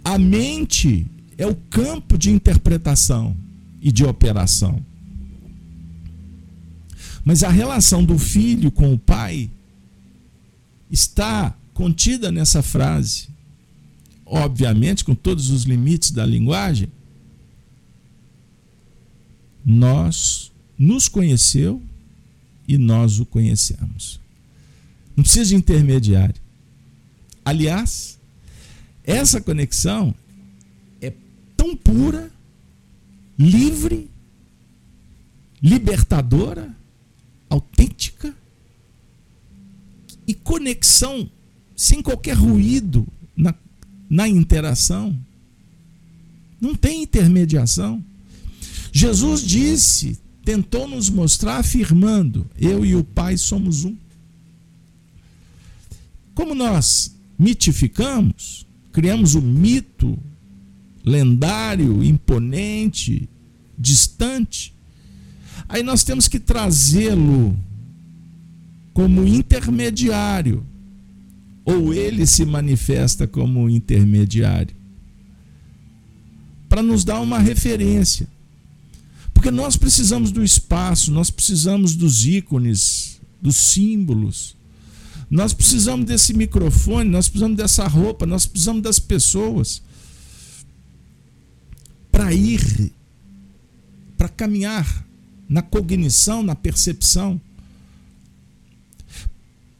A 0.09 0.17
mente 0.17 1.07
é 1.37 1.47
o 1.47 1.55
campo 1.55 2.17
de 2.17 2.31
interpretação 2.31 3.37
e 3.79 3.93
de 3.93 4.07
operação. 4.07 4.83
Mas 7.23 7.43
a 7.43 7.51
relação 7.51 8.03
do 8.03 8.19
filho 8.19 8.71
com 8.71 8.95
o 8.95 8.99
pai 8.99 9.51
está 10.91 11.55
contida 11.75 12.33
nessa 12.33 12.63
frase. 12.63 13.29
Obviamente, 14.25 15.05
com 15.05 15.15
todos 15.15 15.51
os 15.51 15.65
limites 15.65 16.11
da 16.11 16.25
linguagem, 16.25 16.89
nós 19.63 20.51
nos 20.79 21.07
conheceu 21.07 21.83
e 22.67 22.79
nós 22.79 23.21
o 23.21 23.27
conhecemos. 23.27 24.19
Não 25.15 25.23
precisa 25.23 25.51
de 25.51 25.55
intermediário. 25.55 26.41
Aliás, 27.45 28.18
essa 29.09 29.41
conexão 29.41 30.15
é 31.01 31.11
tão 31.57 31.75
pura, 31.75 32.31
livre, 33.39 34.11
libertadora, 35.63 36.77
autêntica 37.49 38.35
e 40.27 40.35
conexão 40.35 41.31
sem 41.75 42.03
qualquer 42.03 42.35
ruído 42.35 43.09
na, 43.35 43.55
na 44.11 44.29
interação. 44.29 45.19
Não 46.61 46.75
tem 46.75 47.03
intermediação. 47.03 48.05
Jesus 48.93 49.41
disse, 49.41 50.19
tentou 50.45 50.87
nos 50.87 51.09
mostrar 51.09 51.57
afirmando: 51.57 52.47
Eu 52.59 52.85
e 52.85 52.95
o 52.95 53.03
Pai 53.03 53.39
somos 53.39 53.87
um. 53.87 53.97
Como 56.35 56.55
nós 56.55 57.17
mitificamos, 57.39 58.68
criamos 58.99 59.37
um 59.37 59.41
mito 59.41 60.19
lendário, 61.05 62.03
imponente, 62.03 63.29
distante, 63.79 64.75
aí 65.69 65.85
nós 65.85 66.03
temos 66.03 66.27
que 66.27 66.41
trazê-lo 66.41 67.57
como 68.93 69.25
intermediário, 69.25 70.67
ou 71.65 71.95
ele 71.95 72.27
se 72.27 72.45
manifesta 72.45 73.25
como 73.25 73.71
intermediário, 73.71 74.75
para 76.69 76.83
nos 76.83 77.05
dar 77.05 77.21
uma 77.21 77.39
referência. 77.39 78.27
Porque 79.33 79.53
nós 79.53 79.77
precisamos 79.77 80.33
do 80.33 80.43
espaço, 80.43 81.13
nós 81.13 81.31
precisamos 81.31 81.95
dos 81.95 82.27
ícones, 82.27 83.21
dos 83.41 83.55
símbolos. 83.55 84.57
Nós 85.31 85.53
precisamos 85.53 86.07
desse 86.07 86.33
microfone, 86.33 87.11
nós 87.11 87.29
precisamos 87.29 87.57
dessa 87.57 87.87
roupa, 87.87 88.25
nós 88.25 88.47
precisamos 88.47 88.83
das 88.83 88.99
pessoas 88.99 89.83
para 92.11 92.33
ir, 92.33 92.93
para 94.17 94.29
caminhar 94.29 95.07
na 95.49 95.61
cognição, 95.61 96.43
na 96.43 96.55
percepção, 96.55 97.41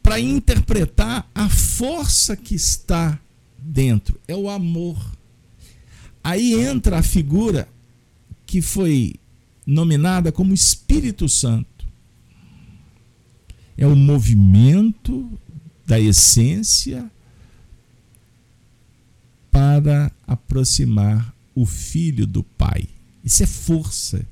para 0.03 0.19
interpretar 0.19 1.29
a 1.33 1.49
força 1.49 2.35
que 2.35 2.55
está 2.55 3.19
dentro. 3.57 4.19
É 4.27 4.35
o 4.35 4.49
amor. 4.49 4.97
Aí 6.23 6.53
entra 6.53 6.99
a 6.99 7.03
figura 7.03 7.67
que 8.45 8.61
foi 8.61 9.15
nominada 9.65 10.31
como 10.31 10.53
Espírito 10.53 11.27
Santo 11.27 11.78
é 13.79 13.87
o 13.87 13.95
movimento 13.95 15.39
da 15.87 15.97
essência 15.97 17.09
para 19.49 20.11
aproximar 20.27 21.33
o 21.55 21.65
filho 21.65 22.27
do 22.27 22.43
pai. 22.43 22.89
Isso 23.23 23.41
é 23.41 23.45
força, 23.45 24.27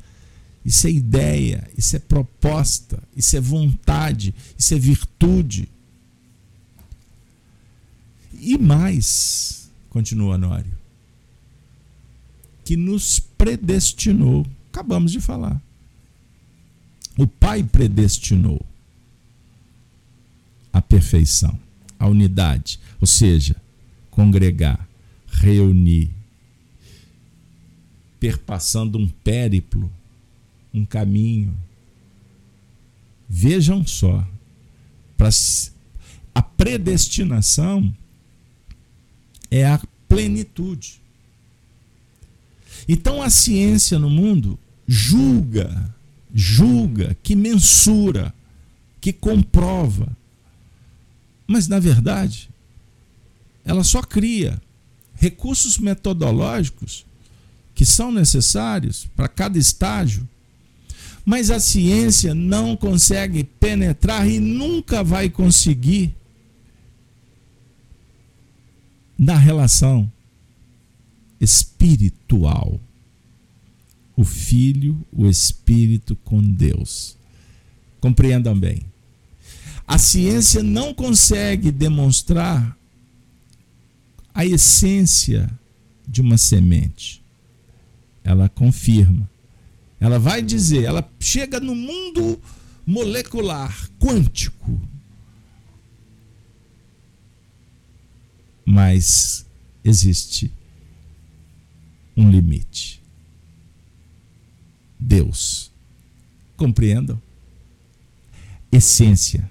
isso 0.66 0.86
é 0.86 0.92
ideia, 0.92 1.66
isso 1.78 1.96
é 1.96 2.00
proposta, 2.00 3.02
isso 3.16 3.38
é 3.38 3.40
vontade, 3.40 4.36
isso 4.58 4.74
é 4.74 4.78
virtude. 4.78 5.70
E 8.34 8.58
mais, 8.58 9.72
continua 9.90 10.36
Honório, 10.36 10.78
que 12.66 12.76
nos 12.76 13.18
predestinou. 13.18 14.46
Acabamos 14.74 15.14
de 15.14 15.22
falar. 15.22 15.62
O 17.18 17.26
Pai 17.26 17.64
predestinou 17.64 18.64
a 20.78 20.82
perfeição, 20.82 21.60
a 21.98 22.08
unidade, 22.08 22.80
ou 23.02 23.08
seja, 23.08 23.56
congregar, 24.12 24.88
reunir, 25.28 26.12
perpassando 28.20 28.98
um 28.98 29.08
périplo, 29.08 29.92
um 30.72 30.86
caminho. 30.86 31.58
Vejam 33.28 33.86
só, 33.86 34.26
para 35.18 35.30
a 36.36 36.42
predestinação 36.44 37.92
é 39.50 39.66
a 39.66 39.82
plenitude. 40.08 41.02
Então 42.88 43.22
a 43.22 43.32
ciência 43.32 43.98
no 43.98 44.12
mundo 44.12 44.60
julga, 44.88 45.96
julga, 46.32 47.18
que 47.24 47.36
mensura, 47.36 48.32
que 49.02 49.12
comprova 49.12 50.17
mas, 51.48 51.68
na 51.68 51.80
verdade, 51.80 52.50
ela 53.64 53.84
só 53.84 54.02
cria 54.02 54.62
recursos 55.14 55.78
metodológicos 55.78 57.06
que 57.74 57.86
são 57.86 58.12
necessários 58.12 59.08
para 59.16 59.28
cada 59.28 59.58
estágio, 59.58 60.28
mas 61.26 61.52
a 61.52 61.60
ciência 61.60 62.34
não 62.34 62.76
consegue 62.76 63.44
penetrar 63.44 64.28
e 64.28 64.40
nunca 64.40 65.04
vai 65.04 65.30
conseguir 65.30 66.16
na 69.18 69.36
relação 69.36 70.12
espiritual. 71.40 72.80
O 74.16 74.24
Filho, 74.24 75.06
o 75.12 75.28
Espírito 75.28 76.16
com 76.16 76.42
Deus. 76.42 77.16
Compreendam 78.00 78.58
bem. 78.58 78.82
A 79.88 79.98
ciência 79.98 80.62
não 80.62 80.94
consegue 80.94 81.72
demonstrar 81.72 82.78
a 84.34 84.46
essência 84.46 85.50
de 86.06 86.20
uma 86.20 86.38
semente. 86.38 87.24
Ela 88.22 88.50
confirma. 88.50 89.30
Ela 89.98 90.20
vai 90.20 90.42
dizer, 90.42 90.84
ela 90.84 91.10
chega 91.18 91.62
no 91.62 91.74
mundo 91.74 92.40
molecular, 92.86 93.90
quântico. 93.98 94.80
Mas 98.66 99.46
existe 99.86 100.52
um 102.16 102.30
limite. 102.30 103.02
Deus. 105.00 105.72
Compreendam? 106.58 107.22
Essência 108.70 109.50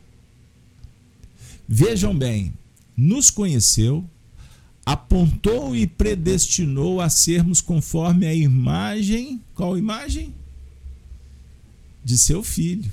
Vejam 1.69 2.17
bem, 2.17 2.55
nos 2.97 3.29
conheceu, 3.31 4.09
apontou 4.85 5.75
e 5.75 5.85
predestinou 5.87 7.01
a 7.01 7.09
sermos 7.09 7.61
conforme 7.61 8.25
a 8.27 8.35
imagem, 8.35 9.43
qual 9.53 9.77
imagem? 9.77 10.33
De 12.05 12.17
seu 12.17 12.45
filho. 12.45 12.93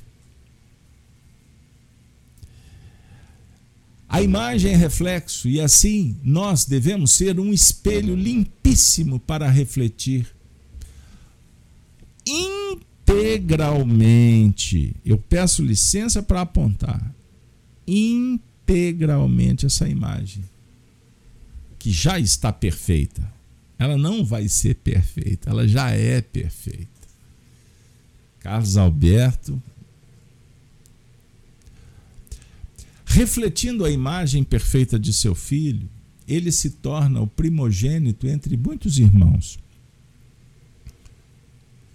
A 4.09 4.21
imagem 4.21 4.73
é 4.73 4.75
reflexo 4.75 5.47
e 5.47 5.61
assim 5.61 6.17
nós 6.23 6.65
devemos 6.65 7.11
ser 7.11 7.39
um 7.39 7.53
espelho 7.53 8.15
limpíssimo 8.15 9.19
para 9.19 9.47
refletir 9.49 10.25
integralmente. 12.25 14.95
Eu 15.05 15.17
peço 15.17 15.63
licença 15.63 16.23
para 16.23 16.41
apontar. 16.41 17.15
Integralmente 17.87 18.52
integralmente 18.73 19.65
essa 19.65 19.87
imagem, 19.87 20.43
que 21.77 21.91
já 21.91 22.19
está 22.19 22.51
perfeita. 22.51 23.31
Ela 23.77 23.97
não 23.97 24.25
vai 24.25 24.47
ser 24.47 24.75
perfeita, 24.75 25.49
ela 25.49 25.67
já 25.67 25.91
é 25.91 26.21
perfeita. 26.21 26.87
Carlos 28.39 28.77
Alberto. 28.77 29.61
Refletindo 33.05 33.85
a 33.85 33.91
imagem 33.91 34.43
perfeita 34.43 34.97
de 34.97 35.13
seu 35.13 35.35
filho, 35.35 35.87
ele 36.27 36.51
se 36.51 36.71
torna 36.71 37.21
o 37.21 37.27
primogênito 37.27 38.27
entre 38.27 38.57
muitos 38.57 38.97
irmãos. 38.97 39.59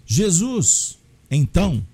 Jesus, 0.05 0.97
então, 1.29 1.85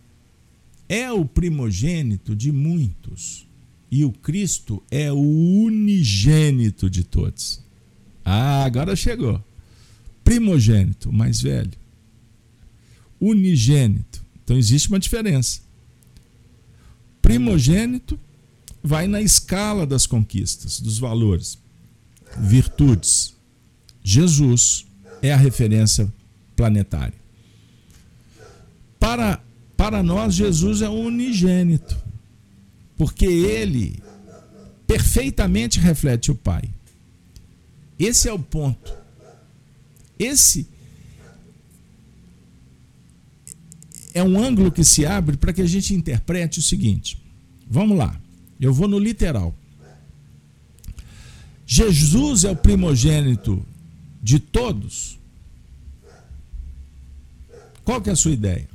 é 0.88 1.12
o 1.12 1.26
primogênito 1.26 2.36
de 2.36 2.52
muitos 2.52 3.46
e 3.92 4.04
o 4.04 4.12
Cristo 4.12 4.84
é 4.90 5.12
o 5.12 5.18
unigênito 5.64 6.90
de 6.90 7.04
todos. 7.04 7.62
Ah, 8.24 8.64
agora 8.66 8.96
chegou. 8.96 9.44
primogênito, 10.24 11.14
mais 11.14 11.40
velho. 11.42 11.72
Unigênito. 13.20 14.26
Então 14.44 14.58
existe 14.58 14.90
uma 14.90 15.00
diferença. 15.00 15.62
Primogênito 17.22 18.20
vai 18.84 19.08
na 19.08 19.22
escala 19.22 19.86
das 19.86 20.06
conquistas, 20.06 20.80
dos 20.80 20.98
valores, 21.00 21.58
virtudes. 22.38 23.34
Jesus 24.04 24.86
é 25.22 25.34
a 25.34 25.38
referência 25.38 26.12
planetária. 26.56 27.26
Para, 29.00 29.42
para 29.76 30.04
nós, 30.04 30.36
Jesus 30.36 30.82
é 30.82 30.90
unigênito, 30.90 31.98
porque 32.98 33.26
ele 33.26 34.02
perfeitamente 34.88 35.80
reflete 35.80 36.32
o 36.32 36.36
Pai. 36.36 36.70
Esse 37.98 38.28
é 38.28 38.34
o 38.34 38.40
ponto. 38.40 38.94
Esse 40.18 40.68
é 44.14 44.24
um 44.24 44.42
ângulo 44.42 44.72
que 44.72 44.84
se 44.84 45.06
abre 45.06 45.36
para 45.36 45.52
que 45.52 45.62
a 45.62 45.66
gente 45.66 45.94
interprete 45.94 46.60
o 46.60 46.62
seguinte. 46.62 47.22
Vamos 47.68 47.98
lá. 47.98 48.20
Eu 48.60 48.74
vou 48.74 48.88
no 48.88 48.98
literal. 48.98 49.54
Jesus 51.66 52.44
é 52.44 52.52
o 52.52 52.56
primogênito 52.56 53.66
de 54.22 54.40
todos. 54.40 55.20
Qual 57.84 58.02
que 58.02 58.10
é 58.10 58.14
a 58.14 58.16
sua 58.16 58.32
ideia? 58.32 58.68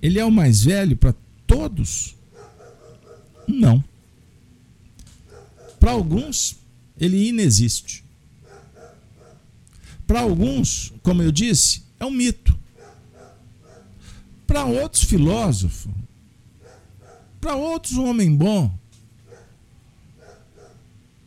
Ele 0.00 0.18
é 0.18 0.24
o 0.24 0.30
mais 0.30 0.64
velho 0.64 0.96
para 0.96 1.14
todos? 1.46 2.16
Não. 3.48 3.82
Para 5.80 5.92
alguns, 5.92 6.58
ele 7.00 7.28
inexiste. 7.28 8.04
Para 10.06 10.20
alguns, 10.20 10.92
como 11.02 11.22
eu 11.22 11.32
disse, 11.32 11.82
é 11.98 12.04
um 12.04 12.10
mito. 12.10 12.58
Para 14.46 14.64
outros 14.64 15.02
filósofos, 15.02 15.92
para 17.40 17.54
outros 17.56 17.96
um 17.96 18.06
homem 18.06 18.34
bom. 18.34 18.76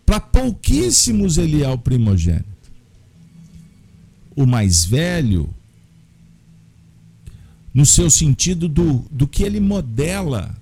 Para 0.06 0.20
pouquíssimos 0.20 1.38
ele 1.38 1.64
é 1.64 1.70
o 1.70 1.78
primogênito. 1.78 2.46
O 4.36 4.46
mais 4.46 4.84
velho, 4.84 5.54
no 7.74 7.86
seu 7.86 8.10
sentido 8.10 8.68
do, 8.68 9.06
do 9.10 9.28
que 9.28 9.44
ele 9.44 9.60
modela, 9.60 10.61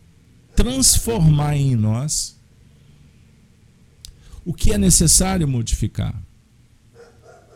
transformar 0.59 1.55
em 1.55 1.73
nós 1.73 2.37
o 4.43 4.53
que 4.53 4.73
é 4.73 4.77
necessário 4.77 5.47
modificar. 5.47 6.13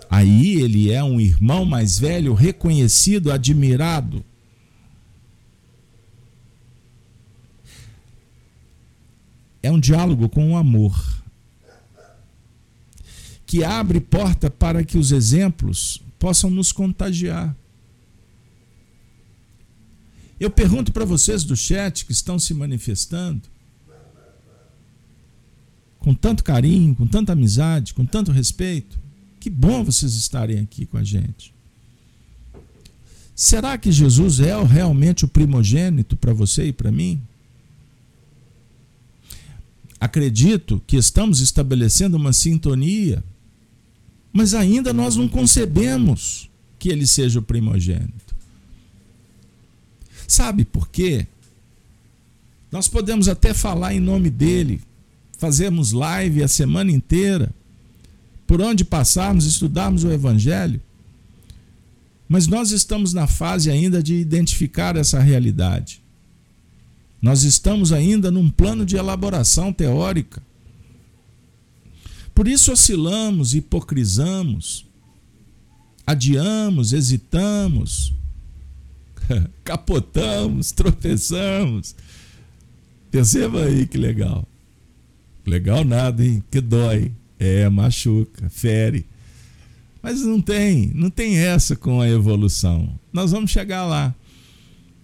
Aí 0.10 0.62
ele 0.62 0.90
é 0.90 1.04
um 1.04 1.20
irmão 1.20 1.66
mais 1.66 2.00
velho, 2.00 2.34
reconhecido, 2.34 3.30
admirado. 3.30 4.24
É 9.62 9.70
um 9.70 9.82
diálogo 9.82 10.30
com 10.30 10.54
o 10.54 10.56
amor, 10.56 10.98
que 13.46 13.66
abre 13.66 14.00
porta 14.00 14.50
para 14.50 14.82
que 14.86 14.98
os 14.98 15.12
exemplos 15.12 16.02
possam 16.18 16.50
nos 16.50 16.72
contagiar. 16.72 17.54
Eu 20.44 20.50
pergunto 20.50 20.92
para 20.92 21.06
vocês 21.06 21.46
do 21.46 21.56
chat 21.56 22.06
que 22.06 22.12
estão 22.12 22.38
se 22.38 22.54
manifestando, 22.54 23.44
com 26.00 26.14
tanto 26.14 26.44
carinho, 26.44 26.94
com 26.94 27.08
tanta 27.08 27.32
amizade, 27.32 27.94
com 27.94 28.06
tanto 28.06 28.30
respeito. 28.30 29.00
Que 29.40 29.50
bom 29.50 29.86
vocês 29.86 30.16
estarem 30.16 30.60
aqui 30.60 30.86
com 30.86 30.98
a 30.98 31.04
gente. 31.04 31.54
Será 33.34 33.78
que 33.78 33.90
Jesus 33.90 34.42
é 34.42 34.62
realmente 34.62 35.24
o 35.24 35.30
primogênito 35.30 36.18
para 36.18 36.34
você 36.34 36.66
e 36.66 36.74
para 36.74 36.92
mim? 36.92 37.22
Acredito 39.98 40.84
que 40.86 40.98
estamos 40.98 41.40
estabelecendo 41.40 42.18
uma 42.18 42.34
sintonia, 42.34 43.24
mas 44.34 44.54
ainda 44.54 44.92
nós 44.92 45.16
não 45.16 45.30
concebemos 45.30 46.50
que 46.78 46.90
ele 46.90 47.08
seja 47.08 47.40
o 47.40 47.44
primogênito. 47.44 48.33
Sabe 50.34 50.66
por 50.66 50.90
quê? 50.90 51.28
Nós 52.72 52.88
podemos 52.88 53.28
até 53.28 53.54
falar 53.54 53.94
em 53.94 54.00
nome 54.00 54.32
dele, 54.32 54.82
fazermos 55.38 55.92
live 55.92 56.42
a 56.42 56.48
semana 56.48 56.92
inteira, 56.92 57.54
por 58.48 58.60
onde 58.60 58.84
passarmos, 58.84 59.46
estudarmos 59.46 60.04
o 60.04 60.12
Evangelho, 60.12 60.82
mas 62.28 62.48
nós 62.48 62.72
estamos 62.72 63.14
na 63.14 63.28
fase 63.28 63.70
ainda 63.70 64.02
de 64.02 64.16
identificar 64.16 64.96
essa 64.96 65.20
realidade. 65.20 66.02
Nós 67.22 67.44
estamos 67.44 67.92
ainda 67.92 68.32
num 68.32 68.50
plano 68.50 68.88
de 68.88 68.96
elaboração 68.96 69.72
teórica. 69.72 70.42
Por 72.34 72.48
isso 72.48 72.72
oscilamos, 72.72 73.54
hipocrisamos, 73.54 74.88
adiamos, 76.08 76.92
hesitamos, 76.92 78.16
capotamos, 79.64 80.72
tropeçamos. 80.72 81.96
Perceba 83.12 83.66
aí 83.66 83.86
que 83.86 83.98
legal. 83.98 84.48
Legal 85.46 85.84
nada, 85.84 86.26
hein? 86.26 86.44
Que 86.50 86.62
dói. 86.62 87.12
É, 87.38 87.68
machuca, 87.70 88.50
fere. 88.50 89.06
Mas 90.02 90.22
não 90.22 90.42
tem, 90.42 90.92
não 90.94 91.10
tem 91.10 91.38
essa 91.38 91.76
com 91.76 92.02
a 92.02 92.10
evolução. 92.10 92.98
Nós 93.12 93.32
vamos 93.32 93.52
chegar 93.52 93.86
lá. 93.86 94.14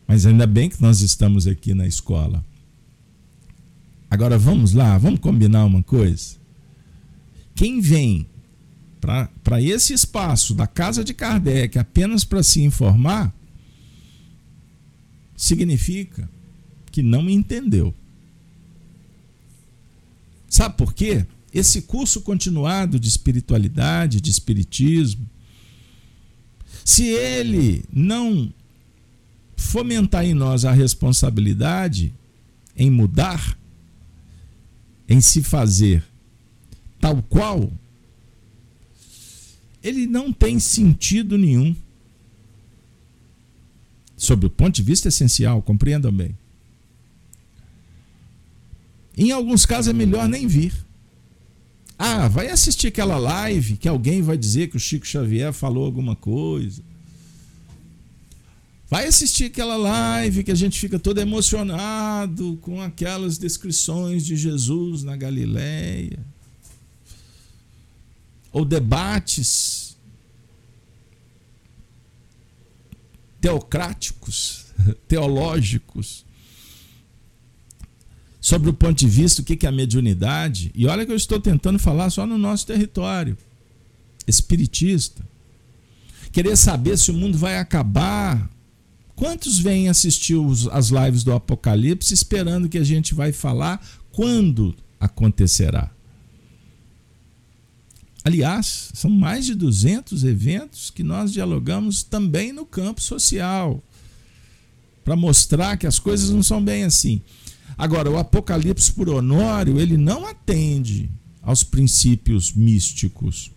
Mas 0.08 0.26
ainda 0.26 0.48
bem 0.48 0.70
que 0.70 0.82
nós 0.82 1.02
estamos 1.02 1.48
aqui 1.48 1.74
na 1.74 1.88
escola. 1.88 2.44
Agora 4.10 4.38
vamos 4.38 4.74
lá, 4.74 4.98
vamos 4.98 5.20
combinar 5.20 5.66
uma 5.66 5.84
coisa. 5.84 6.38
Quem 7.54 7.80
vem 7.80 8.26
para 9.00 9.62
esse 9.62 9.94
espaço 9.94 10.54
da 10.54 10.66
casa 10.66 11.04
de 11.04 11.14
Kardec 11.14 11.78
apenas 11.78 12.24
para 12.24 12.42
se 12.42 12.62
informar, 12.62 13.34
significa 15.40 16.30
que 16.92 17.02
não 17.02 17.30
entendeu. 17.30 17.94
Sabe 20.50 20.76
por 20.76 20.94
quê? 20.94 21.26
Esse 21.54 21.84
curso 21.84 22.20
continuado 22.22 23.00
de 23.00 23.08
espiritualidade, 23.08 24.20
de 24.20 24.30
espiritismo, 24.30 25.26
se 26.84 27.06
ele 27.06 27.86
não 27.90 28.54
fomentar 29.56 30.26
em 30.26 30.34
nós 30.34 30.66
a 30.66 30.74
responsabilidade 30.74 32.14
em 32.76 32.92
mudar, 32.92 33.58
em 35.08 35.22
se 35.22 35.42
fazer 35.42 36.04
tal 37.00 37.24
qual, 37.24 37.72
ele 39.82 40.06
não 40.06 40.34
tem 40.34 40.60
sentido 40.60 41.38
nenhum. 41.38 41.74
Sob 44.20 44.46
o 44.46 44.50
ponto 44.50 44.76
de 44.76 44.84
vista 44.84 45.08
essencial, 45.08 45.62
compreendam 45.62 46.12
bem. 46.12 46.38
Em 49.18 49.32
alguns 49.32 49.66
casos 49.66 49.88
é 49.88 49.94
melhor 49.94 50.28
nem 50.28 50.46
vir. 50.46 50.74
Ah, 51.98 52.28
vai 52.28 52.50
assistir 52.50 52.88
aquela 52.88 53.18
live 53.18 53.78
que 53.78 53.88
alguém 53.88 54.22
vai 54.22 54.38
dizer 54.38 54.68
que 54.68 54.76
o 54.76 54.80
Chico 54.80 55.08
Xavier 55.08 55.54
falou 55.54 55.86
alguma 55.86 56.18
coisa. 56.18 56.84
Vai 58.90 59.08
assistir 59.08 59.46
aquela 59.46 59.78
live 59.78 60.44
que 60.44 60.52
a 60.52 60.56
gente 60.56 60.78
fica 60.78 61.00
todo 61.00 61.20
emocionado 61.20 62.60
com 62.62 62.82
aquelas 62.82 63.38
descrições 63.38 64.26
de 64.26 64.36
Jesus 64.36 65.02
na 65.02 65.16
Galileia. 65.16 66.20
Ou 68.52 68.66
debates 68.66 69.89
teocráticos, 73.40 74.66
teológicos 75.08 76.26
sobre 78.40 78.70
o 78.70 78.74
ponto 78.74 78.98
de 78.98 79.08
vista 79.08 79.42
o 79.42 79.46
que 79.46 79.66
é 79.66 79.70
a 79.70 79.72
mediunidade, 79.72 80.72
e 80.74 80.88
olha 80.88 81.06
que 81.06 81.12
eu 81.12 81.16
estou 81.16 81.40
tentando 81.40 81.78
falar 81.78 82.10
só 82.10 82.26
no 82.26 82.38
nosso 82.38 82.66
território 82.66 83.38
espiritista. 84.26 85.28
Querer 86.32 86.56
saber 86.56 86.98
se 86.98 87.12
o 87.12 87.14
mundo 87.14 87.38
vai 87.38 87.58
acabar. 87.58 88.50
Quantos 89.16 89.60
vêm 89.60 89.90
assistir 89.90 90.38
as 90.72 90.90
lives 90.90 91.24
do 91.24 91.34
Apocalipse 91.34 92.14
esperando 92.14 92.70
que 92.70 92.78
a 92.78 92.84
gente 92.84 93.14
vai 93.14 93.34
falar 93.34 93.86
quando 94.12 94.76
acontecerá? 95.00 95.92
Aliás, 98.30 98.92
são 98.94 99.10
mais 99.10 99.48
de 99.48 99.56
200 99.56 100.24
eventos 100.24 100.92
que 100.92 101.02
nós 101.02 101.34
dialogamos 101.34 102.04
também 102.04 102.54
no 102.54 102.64
campo 102.64 103.02
social, 103.02 103.84
para 105.04 105.16
mostrar 105.16 105.78
que 105.78 105.88
as 105.88 105.98
coisas 105.98 106.30
não 106.30 106.44
são 106.44 106.64
bem 106.64 106.84
assim. 106.84 107.24
Agora, 107.76 108.08
o 108.08 108.20
Apocalipse 108.20 108.94
por 108.94 109.10
Honório, 109.10 109.80
ele 109.80 109.98
não 109.98 110.28
atende 110.28 111.10
aos 111.42 111.64
princípios 111.64 112.54
místicos. 112.54 113.50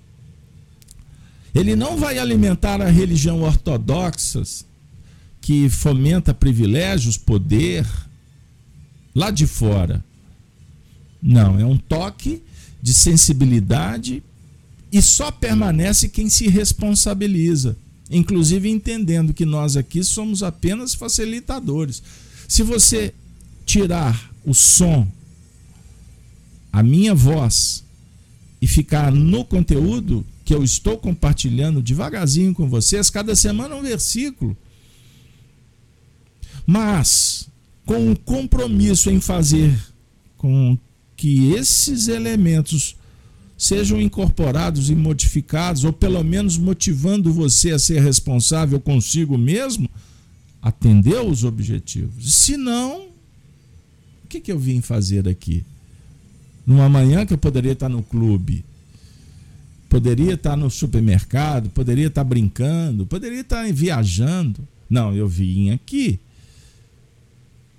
Ele 1.54 1.76
não 1.76 1.98
vai 1.98 2.18
alimentar 2.18 2.80
a 2.80 2.88
religião 2.88 3.42
ortodoxa 3.42 4.42
que 5.38 5.68
fomenta 5.68 6.32
privilégios, 6.32 7.18
poder 7.18 7.86
lá 9.14 9.30
de 9.30 9.46
fora. 9.46 10.02
Não, 11.20 11.60
é 11.60 11.66
um 11.66 11.76
toque 11.76 12.42
de 12.80 12.94
sensibilidade 12.94 14.22
e 14.93 15.01
só 15.01 15.30
permanece 15.30 16.09
quem 16.11 16.28
se 16.28 16.49
responsabiliza, 16.49 17.76
inclusive 18.11 18.68
entendendo 18.68 19.32
que 19.32 19.47
nós 19.47 19.74
aqui 19.74 20.05
somos 20.05 20.43
apenas 20.43 20.95
facilitadores. 20.95 22.03
Se 22.47 22.62
você 22.62 23.14
tirar 23.64 24.30
o 24.45 24.53
som, 24.53 25.09
a 26.70 26.82
minha 26.82 27.14
voz 27.14 27.82
e 28.61 28.66
ficar 28.66 29.11
no 29.11 29.45
conteúdo 29.47 30.26
que 30.45 30.55
eu 30.55 30.62
estou 30.62 30.99
compartilhando 30.99 31.82
devagarzinho 31.82 32.53
com 32.53 32.68
vocês, 32.68 33.09
cada 33.09 33.34
semana 33.34 33.74
um 33.74 33.82
versículo. 33.82 34.55
Mas 36.66 37.49
com 37.86 38.11
um 38.11 38.14
compromisso 38.14 39.11
em 39.11 39.20
fazer 39.20 39.74
com 40.36 40.76
que 41.16 41.53
esses 41.53 42.09
elementos 42.09 42.97
sejam 43.62 44.00
incorporados 44.00 44.90
e 44.90 44.94
modificados, 44.96 45.84
ou 45.84 45.92
pelo 45.92 46.24
menos 46.24 46.58
motivando 46.58 47.32
você 47.32 47.70
a 47.70 47.78
ser 47.78 48.02
responsável 48.02 48.80
consigo 48.80 49.38
mesmo, 49.38 49.88
atender 50.60 51.20
os 51.20 51.44
objetivos. 51.44 52.34
Se 52.34 52.56
não, 52.56 53.02
o 54.24 54.26
que, 54.28 54.40
que 54.40 54.50
eu 54.50 54.58
vim 54.58 54.80
fazer 54.80 55.28
aqui? 55.28 55.64
Numa 56.66 56.88
manhã 56.88 57.24
que 57.24 57.34
eu 57.34 57.38
poderia 57.38 57.70
estar 57.70 57.88
no 57.88 58.02
clube, 58.02 58.64
poderia 59.88 60.34
estar 60.34 60.56
no 60.56 60.68
supermercado, 60.68 61.70
poderia 61.70 62.08
estar 62.08 62.24
brincando, 62.24 63.06
poderia 63.06 63.42
estar 63.42 63.72
viajando. 63.72 64.66
Não, 64.90 65.14
eu 65.14 65.28
vim 65.28 65.70
aqui. 65.70 66.18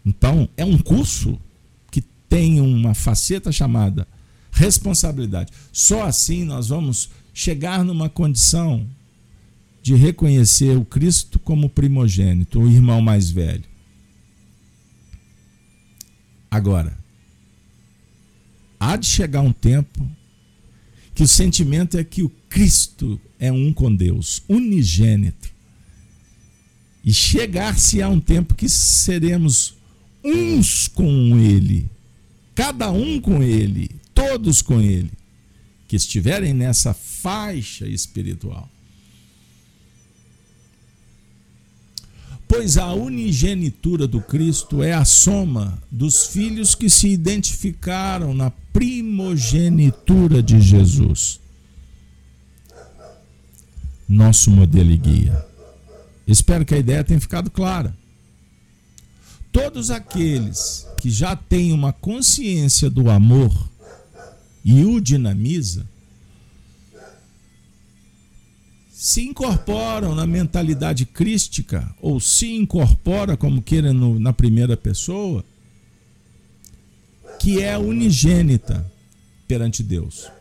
Então, 0.05 0.47
é 0.55 0.63
um 0.63 0.77
curso 0.77 1.37
que 1.91 2.01
tem 2.29 2.61
uma 2.61 2.93
faceta 2.93 3.51
chamada 3.51 4.07
responsabilidade. 4.53 5.51
Só 5.71 6.03
assim 6.03 6.45
nós 6.45 6.69
vamos 6.69 7.09
chegar 7.33 7.83
numa 7.83 8.07
condição 8.07 8.87
de 9.81 9.95
reconhecer 9.95 10.77
o 10.77 10.85
Cristo 10.85 11.39
como 11.39 11.67
primogênito, 11.67 12.61
o 12.61 12.69
irmão 12.69 13.01
mais 13.01 13.29
velho. 13.29 13.65
Agora, 16.49 16.97
há 18.79 18.95
de 18.95 19.07
chegar 19.07 19.41
um 19.41 19.51
tempo 19.51 20.07
que 21.15 21.23
o 21.23 21.27
sentimento 21.27 21.97
é 21.97 22.03
que 22.03 22.23
o 22.23 22.29
Cristo 22.47 23.19
é 23.39 23.51
um 23.51 23.73
com 23.73 23.93
Deus, 23.93 24.43
unigênito. 24.47 25.51
E 27.03 27.11
chegar-se 27.11 28.01
a 28.01 28.07
um 28.07 28.19
tempo 28.19 28.55
que 28.55 28.69
seremos 28.69 29.75
uns 30.23 30.87
com 30.87 31.37
Ele, 31.37 31.89
cada 32.55 32.89
um 32.91 33.19
com 33.19 33.43
Ele, 33.43 33.89
todos 34.27 34.61
com 34.61 34.81
Ele, 34.81 35.11
que 35.87 35.95
estiverem 35.95 36.53
nessa 36.53 36.93
faixa 36.93 37.85
espiritual. 37.87 38.69
Pois 42.47 42.77
a 42.77 42.93
unigenitura 42.93 44.07
do 44.07 44.21
Cristo 44.21 44.83
é 44.83 44.93
a 44.93 45.03
soma 45.05 45.81
dos 45.89 46.27
filhos 46.27 46.75
que 46.75 46.89
se 46.89 47.07
identificaram 47.07 48.33
na 48.33 48.51
primogenitura 48.71 50.41
de 50.41 50.61
Jesus. 50.61 51.39
Nosso 54.07 54.51
modelo 54.51 54.91
e 54.91 54.97
guia. 54.97 55.45
Espero 56.27 56.65
que 56.65 56.75
a 56.75 56.79
ideia 56.79 57.03
tenha 57.03 57.19
ficado 57.19 57.49
clara. 57.49 57.95
Todos 59.51 59.89
aqueles 59.89 60.87
que 60.99 61.09
já 61.09 61.35
têm 61.35 61.73
uma 61.73 61.91
consciência 61.91 62.89
do 62.89 63.09
amor 63.09 63.72
e 64.63 64.85
o 64.85 64.99
dinamiza, 64.99 65.85
se 68.89 69.21
incorporam 69.21 70.15
na 70.15 70.25
mentalidade 70.25 71.05
crística, 71.05 71.93
ou 72.01 72.21
se 72.21 72.55
incorpora, 72.55 73.35
como 73.35 73.61
queiram, 73.61 74.17
na 74.17 74.31
primeira 74.31 74.77
pessoa, 74.77 75.43
que 77.37 77.61
é 77.61 77.77
unigênita 77.77 78.89
perante 79.45 79.83
Deus. 79.83 80.31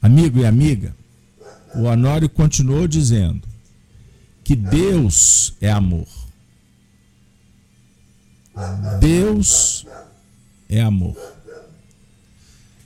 Amigo 0.00 0.38
e 0.38 0.46
amiga, 0.46 0.94
o 1.74 1.82
Honório 1.82 2.28
continuou 2.28 2.86
dizendo 2.86 3.48
que 4.44 4.54
Deus 4.54 5.54
é 5.60 5.72
amor. 5.72 6.06
Deus 9.00 9.84
é 10.68 10.80
amor 10.80 11.33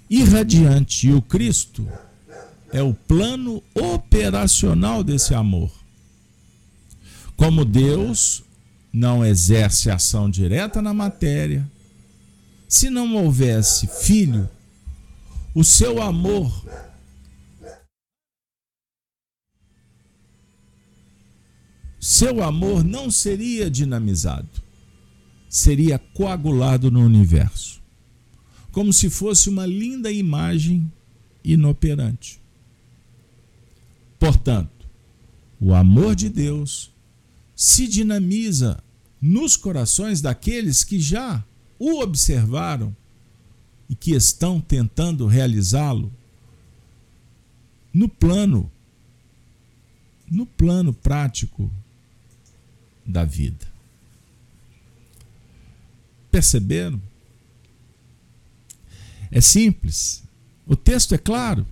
irradiante. 0.09 1.09
E 1.09 1.13
o 1.13 1.23
Cristo 1.23 1.87
é 2.73 2.83
o 2.83 2.95
plano 2.95 3.63
operacional 3.75 5.03
desse 5.03 5.35
amor. 5.35 5.71
Como 7.37 7.65
Deus 7.65 8.43
não 8.93 9.25
exerce 9.25 9.91
ação 9.91 10.29
direta 10.29 10.83
na 10.83 10.93
matéria, 10.93 11.69
se 12.69 12.91
não 12.91 13.15
houvesse 13.17 13.87
filho, 13.87 14.49
o 15.55 15.65
seu 15.65 16.03
amor 16.03 16.53
seu 22.01 22.43
amor 22.43 22.85
não 22.85 23.11
seria 23.11 23.71
dinamizado, 23.71 24.49
seria 25.49 25.99
coagulado 25.99 26.91
no 26.91 27.01
universo 27.01 27.78
como 28.73 28.93
se 28.93 29.09
fosse 29.11 29.49
uma 29.49 29.67
linda 29.67 30.11
imagem 30.11 30.91
inoperante. 31.43 32.41
Portanto, 34.19 34.87
o 35.61 35.75
amor 35.75 36.15
de 36.15 36.29
Deus 36.29 36.91
se 37.55 37.87
dinamiza 37.87 38.83
nos 39.21 39.57
corações 39.57 40.21
daqueles 40.21 40.85
que 40.85 41.01
já 41.01 41.45
o 41.79 42.01
observaram 42.01 42.95
e 43.89 43.95
que 43.95 44.13
estão 44.13 44.61
tentando 44.61 45.27
realizá-lo 45.27 46.13
no 47.93 48.09
plano 48.09 48.71
no 50.31 50.45
plano 50.45 50.93
prático 50.93 51.71
da 53.05 53.25
vida. 53.25 53.67
Perceberam? 56.31 57.01
É 59.31 59.41
simples. 59.41 60.23
O 60.67 60.77
texto 60.77 61.15
é 61.15 61.19
claro. 61.19 61.67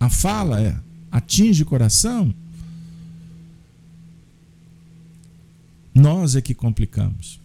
A 0.00 0.08
fala 0.08 0.60
é, 0.60 0.78
atinge 1.10 1.62
o 1.62 1.66
coração. 1.66 2.34
Nós 5.94 6.36
é 6.36 6.40
que 6.40 6.54
complicamos. 6.54 7.40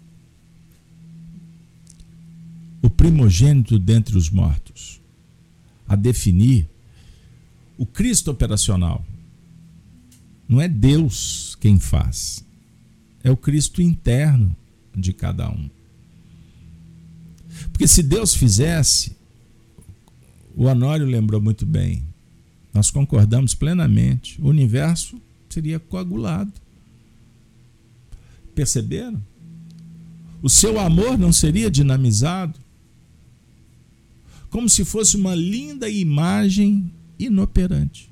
O 2.81 2.89
primogênito 2.89 3.79
dentre 3.79 4.17
os 4.17 4.29
mortos, 4.29 5.01
a 5.87 5.95
definir 5.95 6.67
o 7.77 7.85
Cristo 7.85 8.29
operacional. 8.29 9.03
Não 10.47 10.61
é 10.61 10.67
Deus 10.67 11.57
quem 11.59 11.79
faz, 11.79 12.45
é 13.23 13.31
o 13.31 13.37
Cristo 13.37 13.81
interno 13.81 14.55
de 14.95 15.13
cada 15.13 15.49
um. 15.49 15.69
Porque 17.71 17.87
se 17.87 18.03
Deus 18.03 18.33
fizesse, 18.33 19.15
o 20.55 20.65
Honório 20.65 21.05
lembrou 21.05 21.41
muito 21.41 21.65
bem, 21.65 22.03
nós 22.73 22.89
concordamos 22.89 23.53
plenamente, 23.53 24.41
o 24.41 24.47
universo 24.47 25.21
seria 25.49 25.79
coagulado. 25.79 26.51
Perceberam? 28.55 29.21
O 30.41 30.49
seu 30.49 30.79
amor 30.79 31.17
não 31.17 31.31
seria 31.31 31.69
dinamizado? 31.69 32.59
Como 34.49 34.67
se 34.67 34.83
fosse 34.83 35.15
uma 35.15 35.33
linda 35.33 35.89
imagem 35.89 36.91
inoperante. 37.17 38.11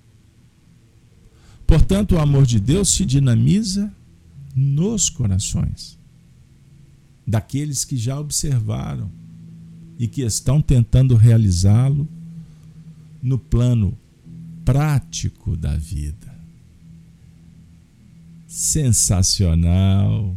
Portanto, 1.66 2.16
o 2.16 2.20
amor 2.20 2.46
de 2.46 2.60
Deus 2.60 2.90
se 2.90 3.06
dinamiza 3.06 3.92
nos 4.56 5.10
corações 5.10 5.98
daqueles 7.26 7.86
que 7.86 7.96
já 7.96 8.20
observaram 8.20 9.10
e 10.02 10.08
que 10.08 10.24
estão 10.24 10.60
tentando 10.60 11.16
realizá-lo 11.16 12.10
no 13.22 13.38
plano 13.38 13.96
prático 14.66 15.56
da 15.56 15.76
vida. 15.76 16.36
Sensacional. 18.48 20.36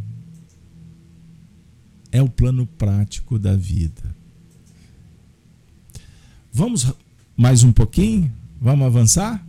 É 2.12 2.20
o 2.20 2.28
plano 2.28 2.66
prático 2.66 3.38
da 3.38 3.56
vida. 3.56 4.14
Vamos 6.52 6.92
mais 7.34 7.64
um 7.64 7.72
pouquinho 7.72 8.30
Vamos 8.60 8.86
avançar? 8.86 9.42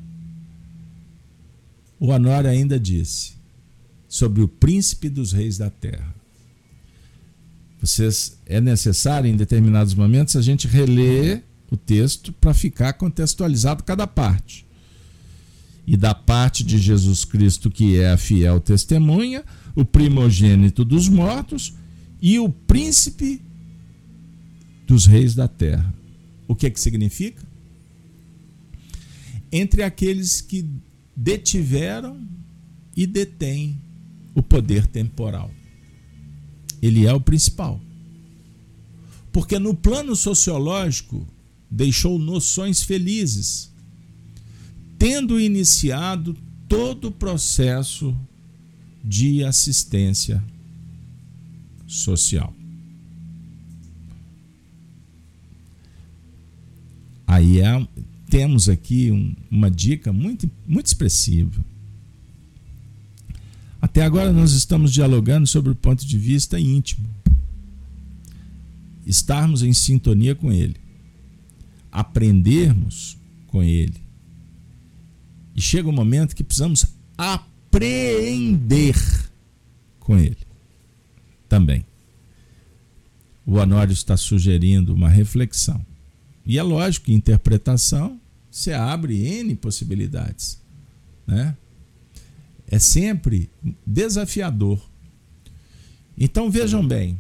O 2.00 2.08
Honório 2.08 2.50
ainda 2.50 2.80
disse 2.80 3.34
sobre 4.08 4.42
o 4.42 4.48
príncipe 4.48 5.10
dos 5.10 5.34
reis 5.34 5.58
da 5.58 5.70
terra. 5.70 6.15
Vocês, 7.86 8.40
é 8.48 8.60
necessário, 8.60 9.30
em 9.30 9.36
determinados 9.36 9.94
momentos, 9.94 10.36
a 10.36 10.42
gente 10.42 10.68
reler 10.68 11.44
o 11.70 11.78
texto 11.78 12.34
para 12.34 12.52
ficar 12.52 12.94
contextualizado 12.94 13.84
cada 13.84 14.08
parte. 14.08 14.66
E 15.86 15.96
da 15.96 16.16
parte 16.16 16.64
de 16.64 16.80
Jesus 16.80 17.24
Cristo, 17.24 17.70
que 17.70 18.00
é 18.00 18.10
a 18.12 18.18
fiel 18.18 18.60
testemunha, 18.60 19.46
o 19.76 19.86
primogênito 19.86 20.84
dos 20.84 21.08
mortos 21.08 21.76
e 22.20 22.40
o 22.40 22.50
príncipe 22.50 23.40
dos 24.88 25.06
reis 25.06 25.36
da 25.36 25.48
terra. 25.48 25.94
O 26.48 26.56
que 26.56 26.66
é 26.66 26.72
que 26.72 26.80
significa? 26.80 27.44
Entre 29.52 29.84
aqueles 29.84 30.42
que 30.42 30.68
detiveram 31.16 32.20
e 32.98 33.06
detêm 33.06 33.80
o 34.34 34.42
poder 34.42 34.88
temporal. 34.88 35.52
Ele 36.82 37.06
é 37.06 37.14
o 37.14 37.20
principal. 37.20 37.80
Porque 39.32 39.60
no 39.60 39.74
plano 39.74 40.16
sociológico 40.16 41.28
deixou 41.70 42.18
noções 42.18 42.82
felizes, 42.84 43.72
tendo 44.98 45.40
iniciado 45.40 46.36
todo 46.70 47.10
o 47.10 47.12
processo 47.12 48.16
de 49.04 49.44
assistência 49.44 50.44
social. 51.88 52.54
Aí 57.28 57.60
é, 57.60 57.88
temos 58.30 58.70
aqui 58.70 59.12
um, 59.12 59.36
uma 59.52 59.70
dica 59.70 60.14
muito, 60.14 60.50
muito 60.66 60.86
expressiva. 60.88 61.64
Até 63.96 64.04
agora 64.04 64.34
nós 64.34 64.52
estamos 64.52 64.92
dialogando 64.92 65.48
sobre 65.48 65.72
o 65.72 65.76
ponto 65.76 66.06
de 66.06 66.18
vista 66.18 66.60
íntimo. 66.60 67.08
Estarmos 69.06 69.64
em 69.64 69.72
sintonia 69.72 70.36
com 70.36 70.52
Ele. 70.52 70.76
Aprendermos 71.90 73.18
com 73.48 73.64
Ele. 73.64 73.96
E 75.56 75.62
chega 75.62 75.88
um 75.88 75.94
momento 75.94 76.36
que 76.36 76.44
precisamos 76.44 76.86
aprender 77.18 78.98
com 79.98 80.18
Ele. 80.18 80.46
Também. 81.48 81.86
O 83.46 83.54
Honório 83.54 83.94
está 83.94 84.18
sugerindo 84.18 84.94
uma 84.94 85.08
reflexão. 85.08 85.80
E 86.46 86.58
é 86.60 86.64
lógico 86.64 87.06
que 87.06 87.14
interpretação 87.14 88.20
se 88.52 88.74
abre 88.74 89.26
N 89.26 89.56
possibilidades. 89.56 90.60
Né? 91.26 91.56
É 92.68 92.80
sempre 92.80 93.50
desafiador. 93.86 94.82
Então 96.18 96.50
vejam 96.50 96.86
bem, 96.86 97.20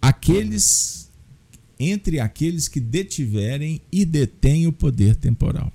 aqueles 0.00 1.02
entre 1.78 2.20
aqueles 2.20 2.68
que 2.68 2.78
detiverem 2.78 3.80
e 3.90 4.04
detêm 4.04 4.68
o 4.68 4.72
poder 4.72 5.16
temporal. 5.16 5.72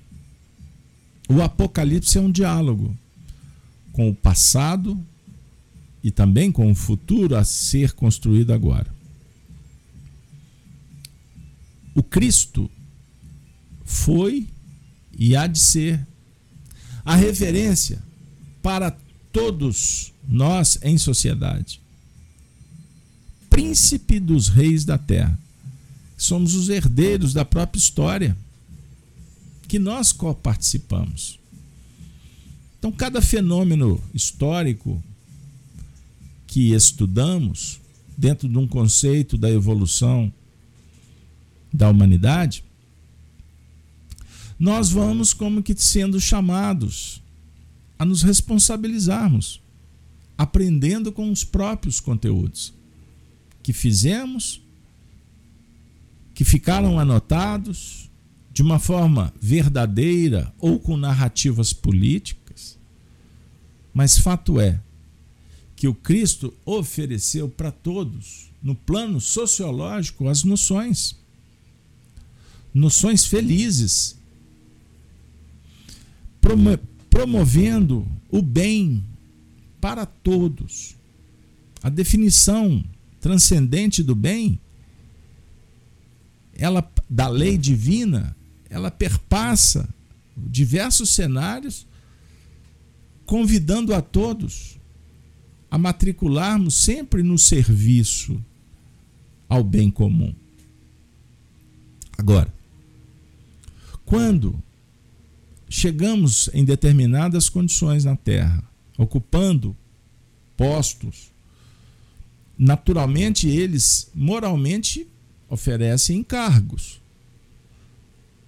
O 1.28 1.42
Apocalipse 1.42 2.16
é 2.16 2.20
um 2.20 2.30
diálogo 2.30 2.96
com 3.92 4.08
o 4.08 4.14
passado 4.14 4.98
e 6.02 6.10
também 6.10 6.50
com 6.50 6.70
o 6.70 6.74
futuro 6.74 7.36
a 7.36 7.44
ser 7.44 7.92
construído 7.92 8.52
agora. 8.52 8.90
O 11.94 12.02
Cristo 12.02 12.70
foi 13.84 14.46
e 15.12 15.36
há 15.36 15.46
de 15.46 15.58
ser 15.58 16.07
a 17.08 17.16
referência 17.16 18.02
para 18.62 18.94
todos 19.32 20.12
nós 20.28 20.78
em 20.82 20.98
sociedade. 20.98 21.80
Príncipe 23.48 24.20
dos 24.20 24.48
reis 24.48 24.84
da 24.84 24.98
terra. 24.98 25.40
Somos 26.18 26.54
os 26.54 26.68
herdeiros 26.68 27.32
da 27.32 27.46
própria 27.46 27.78
história 27.78 28.36
que 29.66 29.78
nós 29.78 30.14
participamos. 30.42 31.40
Então, 32.78 32.92
cada 32.92 33.22
fenômeno 33.22 33.98
histórico 34.12 35.02
que 36.46 36.74
estudamos, 36.74 37.80
dentro 38.18 38.46
de 38.46 38.58
um 38.58 38.68
conceito 38.68 39.38
da 39.38 39.50
evolução 39.50 40.30
da 41.72 41.88
humanidade, 41.88 42.62
nós 44.58 44.90
vamos 44.90 45.32
como 45.32 45.62
que 45.62 45.74
sendo 45.76 46.20
chamados 46.20 47.22
a 47.98 48.04
nos 48.04 48.22
responsabilizarmos, 48.22 49.60
aprendendo 50.36 51.12
com 51.12 51.30
os 51.30 51.44
próprios 51.44 52.00
conteúdos 52.00 52.72
que 53.62 53.72
fizemos, 53.72 54.60
que 56.34 56.44
ficaram 56.44 56.98
anotados 56.98 58.08
de 58.52 58.62
uma 58.62 58.78
forma 58.78 59.32
verdadeira 59.40 60.52
ou 60.58 60.80
com 60.80 60.96
narrativas 60.96 61.72
políticas. 61.72 62.76
Mas 63.94 64.18
fato 64.18 64.60
é 64.60 64.80
que 65.76 65.86
o 65.86 65.94
Cristo 65.94 66.52
ofereceu 66.64 67.48
para 67.48 67.70
todos, 67.70 68.50
no 68.60 68.74
plano 68.74 69.20
sociológico, 69.20 70.28
as 70.28 70.42
noções. 70.42 71.16
Noções 72.74 73.24
felizes 73.24 74.17
promovendo 77.10 78.06
o 78.30 78.42
bem 78.42 79.04
para 79.80 80.06
todos. 80.06 80.96
A 81.82 81.88
definição 81.88 82.84
transcendente 83.20 84.02
do 84.02 84.14
bem, 84.14 84.60
ela 86.54 86.88
da 87.08 87.28
lei 87.28 87.56
divina, 87.56 88.36
ela 88.68 88.90
perpassa 88.90 89.88
diversos 90.36 91.10
cenários, 91.10 91.86
convidando 93.24 93.94
a 93.94 94.00
todos 94.00 94.78
a 95.70 95.76
matricularmos 95.76 96.74
sempre 96.74 97.22
no 97.22 97.38
serviço 97.38 98.42
ao 99.48 99.62
bem 99.62 99.90
comum. 99.90 100.34
Agora, 102.16 102.52
quando 104.04 104.60
chegamos 105.68 106.48
em 106.52 106.64
determinadas 106.64 107.48
condições 107.48 108.04
na 108.04 108.16
Terra, 108.16 108.62
ocupando 108.96 109.76
postos, 110.56 111.30
naturalmente 112.58 113.48
eles 113.48 114.10
moralmente 114.14 115.06
oferecem 115.48 116.18
encargos. 116.18 117.00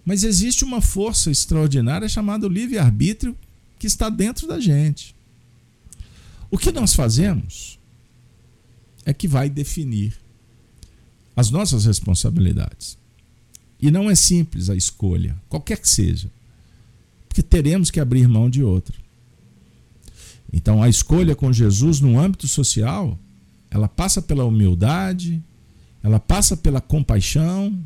Mas 0.05 0.25
existe 0.25 0.65
uma 0.65 0.81
força 0.81 1.31
extraordinária 1.31 2.09
chamada 2.09 2.49
livre-arbítrio 2.49 3.37
que 3.79 3.87
está 3.87 4.09
dentro 4.09 4.47
da 4.47 4.59
gente. 4.59 5.15
O 6.51 6.59
que 6.59 6.73
nós 6.73 6.95
fazemos 6.95 7.79
é 9.05 9.13
que 9.15 9.29
vai 9.29 9.49
definir 9.49 10.19
as 11.37 11.51
nossas 11.51 11.85
responsabilidades. 11.85 12.99
E 13.81 13.91
não 13.91 14.11
é 14.11 14.15
simples 14.15 14.69
a 14.69 14.75
escolha, 14.75 15.41
qualquer 15.49 15.79
que 15.79 15.89
seja 15.89 16.31
porque 17.31 17.45
teremos 17.45 17.93
que 17.93 18.01
abrir 18.01 18.27
mão 18.27 18.51
de 18.51 18.61
outra. 18.61 18.97
Então, 20.53 20.83
a 20.83 20.89
escolha 20.89 21.37
com 21.37 21.53
Jesus 21.53 22.01
no 22.01 22.19
âmbito 22.19 22.49
social, 22.49 23.17
ela 23.71 23.89
passa 23.89 24.21
pela 24.21 24.45
humildade, 24.45 25.41
ela 26.03 26.19
passa 26.19 26.57
pela 26.57 26.81
compaixão, 26.81 27.79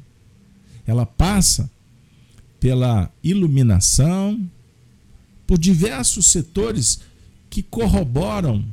ela 0.87 1.05
passa 1.05 1.71
pela 2.59 3.13
iluminação, 3.23 4.51
por 5.47 5.59
diversos 5.59 6.29
setores 6.29 7.01
que 7.51 7.63
corroboram, 7.63 8.65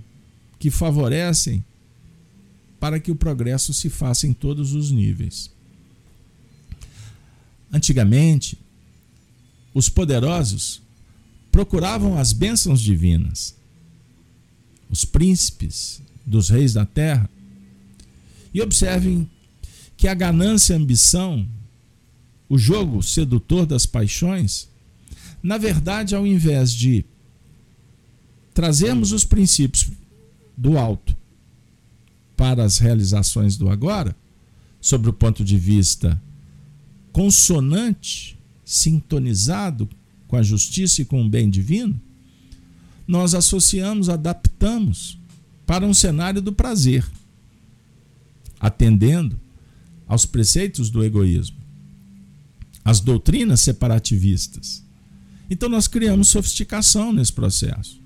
que 0.57 0.71
favorecem 0.71 1.65
para 2.79 2.97
que 2.97 3.11
o 3.11 3.15
progresso 3.15 3.73
se 3.73 3.89
faça 3.89 4.25
em 4.25 4.31
todos 4.31 4.73
os 4.73 4.89
níveis. 4.89 5.51
Antigamente, 7.73 8.57
os 9.73 9.89
poderosos 9.89 10.81
procuravam 11.51 12.17
as 12.17 12.33
bênçãos 12.33 12.81
divinas, 12.81 13.55
os 14.89 15.05
príncipes 15.05 16.01
dos 16.25 16.49
reis 16.49 16.73
da 16.73 16.85
terra. 16.85 17.29
E 18.53 18.61
observem 18.61 19.29
que 19.95 20.07
a 20.07 20.13
ganância 20.13 20.73
e 20.73 20.75
a 20.75 20.79
ambição, 20.79 21.47
o 22.49 22.57
jogo 22.57 23.01
sedutor 23.01 23.65
das 23.65 23.85
paixões, 23.85 24.67
na 25.41 25.57
verdade, 25.57 26.15
ao 26.15 26.25
invés 26.27 26.73
de 26.73 27.05
trazermos 28.53 29.11
os 29.11 29.23
princípios 29.23 29.89
do 30.57 30.77
alto 30.77 31.15
para 32.35 32.63
as 32.63 32.77
realizações 32.77 33.55
do 33.55 33.69
agora, 33.69 34.15
sobre 34.79 35.09
o 35.09 35.13
ponto 35.13 35.43
de 35.43 35.57
vista 35.57 36.19
consonante, 37.11 38.37
sintonizado 38.71 39.89
com 40.27 40.37
a 40.37 40.41
justiça 40.41 41.01
e 41.01 41.05
com 41.05 41.25
o 41.25 41.29
bem 41.29 41.49
divino, 41.49 41.99
nós 43.05 43.35
associamos, 43.35 44.07
adaptamos 44.07 45.17
para 45.65 45.85
um 45.85 45.93
cenário 45.93 46.41
do 46.41 46.53
prazer, 46.53 47.05
atendendo 48.59 49.37
aos 50.07 50.25
preceitos 50.25 50.89
do 50.89 51.03
egoísmo, 51.03 51.57
às 52.85 53.01
doutrinas 53.01 53.59
separativistas. 53.59 54.83
Então 55.49 55.67
nós 55.67 55.87
criamos 55.87 56.29
sofisticação 56.29 57.11
nesse 57.11 57.33
processo, 57.33 57.99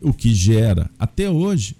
o 0.00 0.12
que 0.12 0.32
gera 0.32 0.88
até 0.98 1.28
hoje 1.28 1.76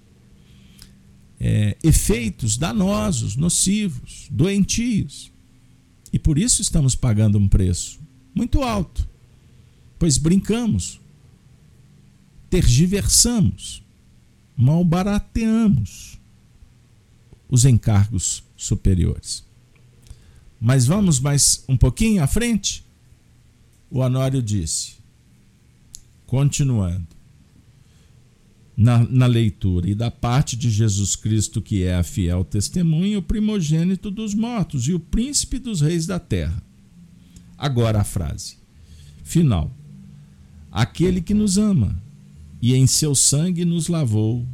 é, 1.39 1.77
efeitos 1.85 2.57
danosos, 2.57 3.37
nocivos, 3.37 4.27
doentios. 4.31 5.31
E 6.13 6.19
por 6.19 6.39
isso 6.39 6.63
estamos 6.63 6.95
pagando 6.95 7.39
um 7.39 7.49
preço 7.49 8.01
muito 8.35 8.63
alto, 8.63 9.09
pois 9.99 10.17
brincamos, 10.17 11.01
tergiversamos, 12.49 13.83
malbarateamos 14.57 16.19
os 17.49 17.65
encargos 17.65 18.43
superiores. 18.57 19.45
Mas 20.61 20.87
vamos 20.87 21.21
mais 21.21 21.65
um 21.69 21.77
pouquinho 21.77 22.23
à 22.23 22.27
frente? 22.27 22.85
O 23.91 24.01
Honório 24.01 24.43
disse, 24.43 24.97
continuando 26.27 27.18
na, 28.79 29.01
na 29.11 29.27
leitura, 29.27 29.91
e 29.91 29.95
da 29.95 30.09
parte 30.09 30.57
de 30.57 30.71
Jesus 30.71 31.17
Cristo, 31.17 31.61
que 31.61 31.83
é 31.83 31.97
a 31.97 32.05
fiel 32.05 32.45
testemunha, 32.45 33.19
o 33.19 33.23
primogênito 33.23 34.09
dos 34.09 34.35
mortos 34.35 34.87
e 34.87 34.95
o 34.95 35.01
príncipe 35.01 35.59
dos 35.59 35.81
reis 35.81 36.07
da 36.07 36.21
terra. 36.21 36.63
Agora 37.59 38.01
a 38.01 38.05
frase 38.05 38.57
final: 39.25 39.69
Aquele 40.71 41.21
que 41.21 41.35
nos 41.35 41.59
ama 41.59 42.01
e 42.63 42.73
em 42.73 42.87
seu 42.87 43.17
sangue 43.17 43.65
nos 43.65 43.89
lavou 43.89 44.47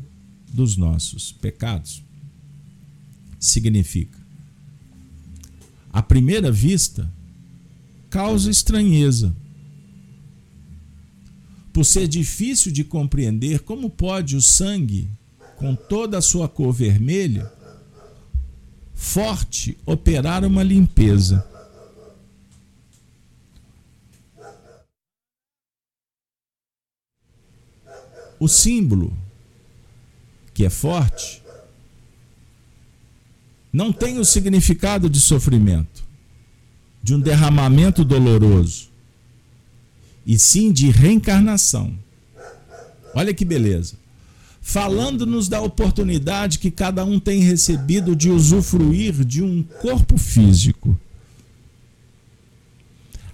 dos 0.50 0.74
nossos 0.74 1.30
pecados. 1.30 2.02
Significa, 3.38 4.18
à 5.92 6.02
primeira 6.02 6.50
vista, 6.50 7.12
causa 8.08 8.50
estranheza 8.50 9.36
por 11.74 11.84
ser 11.84 12.06
difícil 12.06 12.70
de 12.70 12.84
compreender 12.84 13.58
como 13.58 13.90
pode 13.90 14.36
o 14.36 14.40
sangue, 14.40 15.10
com 15.56 15.74
toda 15.74 16.16
a 16.16 16.22
sua 16.22 16.48
cor 16.48 16.72
vermelha, 16.72 17.52
forte, 18.94 19.76
operar 19.84 20.44
uma 20.44 20.62
limpeza. 20.62 21.44
O 28.38 28.46
símbolo, 28.46 29.12
que 30.54 30.64
é 30.64 30.70
forte, 30.70 31.42
não 33.72 33.92
tem 33.92 34.20
o 34.20 34.24
significado 34.24 35.10
de 35.10 35.20
sofrimento, 35.20 36.04
de 37.02 37.16
um 37.16 37.20
derramamento 37.20 38.04
doloroso 38.04 38.93
e 40.26 40.38
sim 40.38 40.72
de 40.72 40.90
reencarnação. 40.90 41.92
Olha 43.14 43.34
que 43.34 43.44
beleza. 43.44 43.94
Falando-nos 44.60 45.48
da 45.48 45.60
oportunidade 45.60 46.58
que 46.58 46.70
cada 46.70 47.04
um 47.04 47.20
tem 47.20 47.40
recebido 47.40 48.16
de 48.16 48.30
usufruir 48.30 49.24
de 49.24 49.42
um 49.42 49.62
corpo 49.62 50.16
físico. 50.16 50.98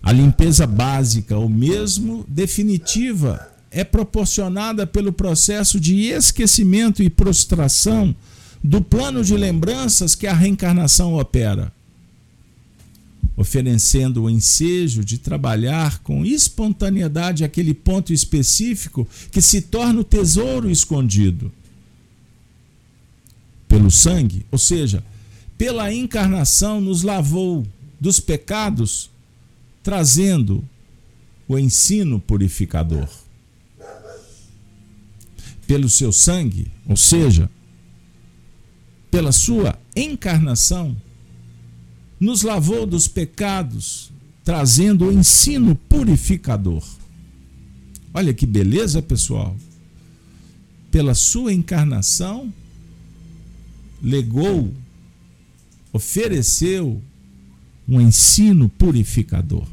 A 0.03 0.13
limpeza 0.13 0.67
básica, 0.67 1.37
ou 1.37 1.49
mesmo 1.49 2.25
definitiva, 2.27 3.49
é 3.71 3.85
proporcionada 3.85 4.87
pelo 4.87 5.13
processo 5.13 5.79
de 5.79 6.07
esquecimento 6.07 7.03
e 7.03 7.09
prostração 7.09 8.15
do 8.63 8.83
plano 8.83 9.23
de 9.23 9.37
lembranças 9.37 10.15
que 10.15 10.27
a 10.27 10.35
reencarnação 10.35 11.15
opera 11.15 11.73
oferecendo 13.41 14.25
o 14.25 14.29
ensejo 14.29 15.03
de 15.03 15.17
trabalhar 15.17 16.01
com 16.01 16.27
espontaneidade 16.27 17.43
aquele 17.43 17.73
ponto 17.73 18.13
específico 18.13 19.09
que 19.33 19.41
se 19.41 19.63
torna 19.63 20.01
o 20.01 20.05
tesouro 20.05 20.71
escondido. 20.71 21.51
Pelo 23.67 23.91
sangue, 23.91 24.45
ou 24.53 24.59
seja, 24.59 25.03
pela 25.57 25.91
encarnação, 25.91 26.83
nos 26.83 27.03
lavou 27.03 27.67
dos 27.99 28.21
pecados, 28.21 29.11
trazendo 29.83 30.63
o 31.49 31.59
ensino 31.59 32.21
purificador. 32.21 33.09
Pelo 35.67 35.89
seu 35.89 36.13
sangue, 36.13 36.71
ou 36.87 36.97
seja, 36.97 37.51
pela 39.11 39.33
sua 39.33 39.79
encarnação, 39.97 40.95
nos 42.21 42.43
lavou 42.43 42.85
dos 42.85 43.09
pecados, 43.09 44.13
trazendo 44.45 45.07
o 45.07 45.13
ensino 45.13 45.75
purificador. 45.75 46.85
Olha 48.13 48.35
que 48.35 48.45
beleza, 48.45 49.01
pessoal. 49.01 49.57
Pela 50.91 51.15
sua 51.15 51.53
encarnação, 51.53 52.53
legou, 54.03 54.73
ofereceu 55.93 57.01
um 57.89 58.01
ensino 58.01 58.69
purificador. 58.69 59.67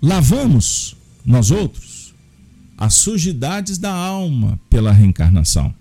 Lavamos, 0.00 0.96
nós 1.24 1.52
outros, 1.52 2.12
as 2.76 2.94
sujidades 2.94 3.78
da 3.78 3.92
alma 3.92 4.58
pela 4.68 4.90
reencarnação. 4.90 5.72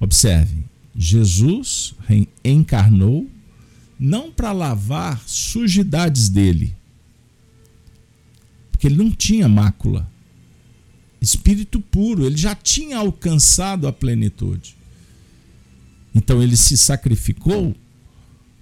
Observe, 0.00 0.64
Jesus 0.96 1.94
encarnou 2.42 3.28
não 3.98 4.30
para 4.30 4.52
lavar 4.52 5.22
sujidades 5.26 6.28
dele, 6.28 6.74
porque 8.70 8.86
ele 8.86 8.96
não 8.96 9.10
tinha 9.10 9.48
mácula. 9.48 10.10
Espírito 11.20 11.80
puro, 11.80 12.24
ele 12.24 12.36
já 12.36 12.54
tinha 12.54 12.98
alcançado 12.98 13.86
a 13.86 13.92
plenitude. 13.92 14.76
Então 16.14 16.42
ele 16.42 16.56
se 16.56 16.76
sacrificou 16.76 17.74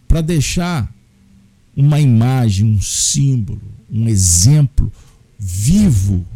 para 0.09 0.21
deixar 0.21 0.93
uma 1.77 2.01
imagem, 2.01 2.65
um 2.65 2.81
símbolo, 2.81 3.61
um 3.91 4.09
exemplo 4.09 4.93
vivo, 5.39 6.27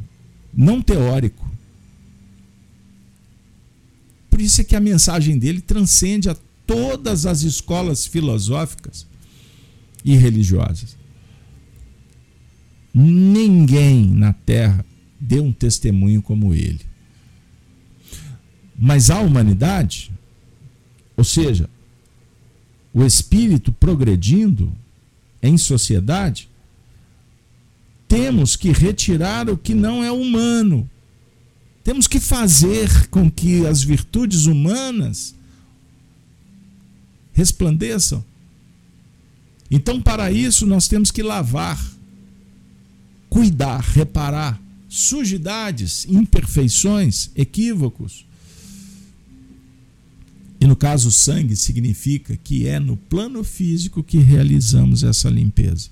não 0.52 0.82
teórico 0.82 1.47
por 4.38 4.42
isso 4.42 4.60
é 4.60 4.64
que 4.64 4.76
a 4.76 4.80
mensagem 4.80 5.36
dele 5.36 5.60
transcende 5.60 6.30
a 6.30 6.36
todas 6.64 7.26
as 7.26 7.42
escolas 7.42 8.06
filosóficas 8.06 9.04
e 10.04 10.14
religiosas. 10.14 10.96
Ninguém 12.94 14.06
na 14.06 14.32
Terra 14.32 14.86
deu 15.18 15.42
um 15.42 15.52
testemunho 15.52 16.22
como 16.22 16.54
ele. 16.54 16.78
Mas 18.78 19.10
a 19.10 19.18
humanidade, 19.18 20.12
ou 21.16 21.24
seja, 21.24 21.68
o 22.94 23.04
espírito 23.04 23.72
progredindo 23.72 24.72
em 25.42 25.58
sociedade, 25.58 26.48
temos 28.06 28.54
que 28.54 28.70
retirar 28.70 29.50
o 29.50 29.58
que 29.58 29.74
não 29.74 30.04
é 30.04 30.12
humano 30.12 30.88
temos 31.82 32.06
que 32.06 32.20
fazer 32.20 33.08
com 33.08 33.30
que 33.30 33.66
as 33.66 33.82
virtudes 33.82 34.46
humanas 34.46 35.34
resplandeçam. 37.32 38.24
Então, 39.70 40.00
para 40.00 40.30
isso, 40.30 40.66
nós 40.66 40.88
temos 40.88 41.10
que 41.10 41.22
lavar, 41.22 41.78
cuidar, 43.28 43.80
reparar 43.80 44.60
sujidades, 44.88 46.06
imperfeições, 46.06 47.30
equívocos. 47.36 48.26
E 50.60 50.66
no 50.66 50.74
caso, 50.74 51.12
sangue 51.12 51.54
significa 51.54 52.36
que 52.36 52.66
é 52.66 52.80
no 52.80 52.96
plano 52.96 53.44
físico 53.44 54.02
que 54.02 54.18
realizamos 54.18 55.04
essa 55.04 55.28
limpeza. 55.28 55.90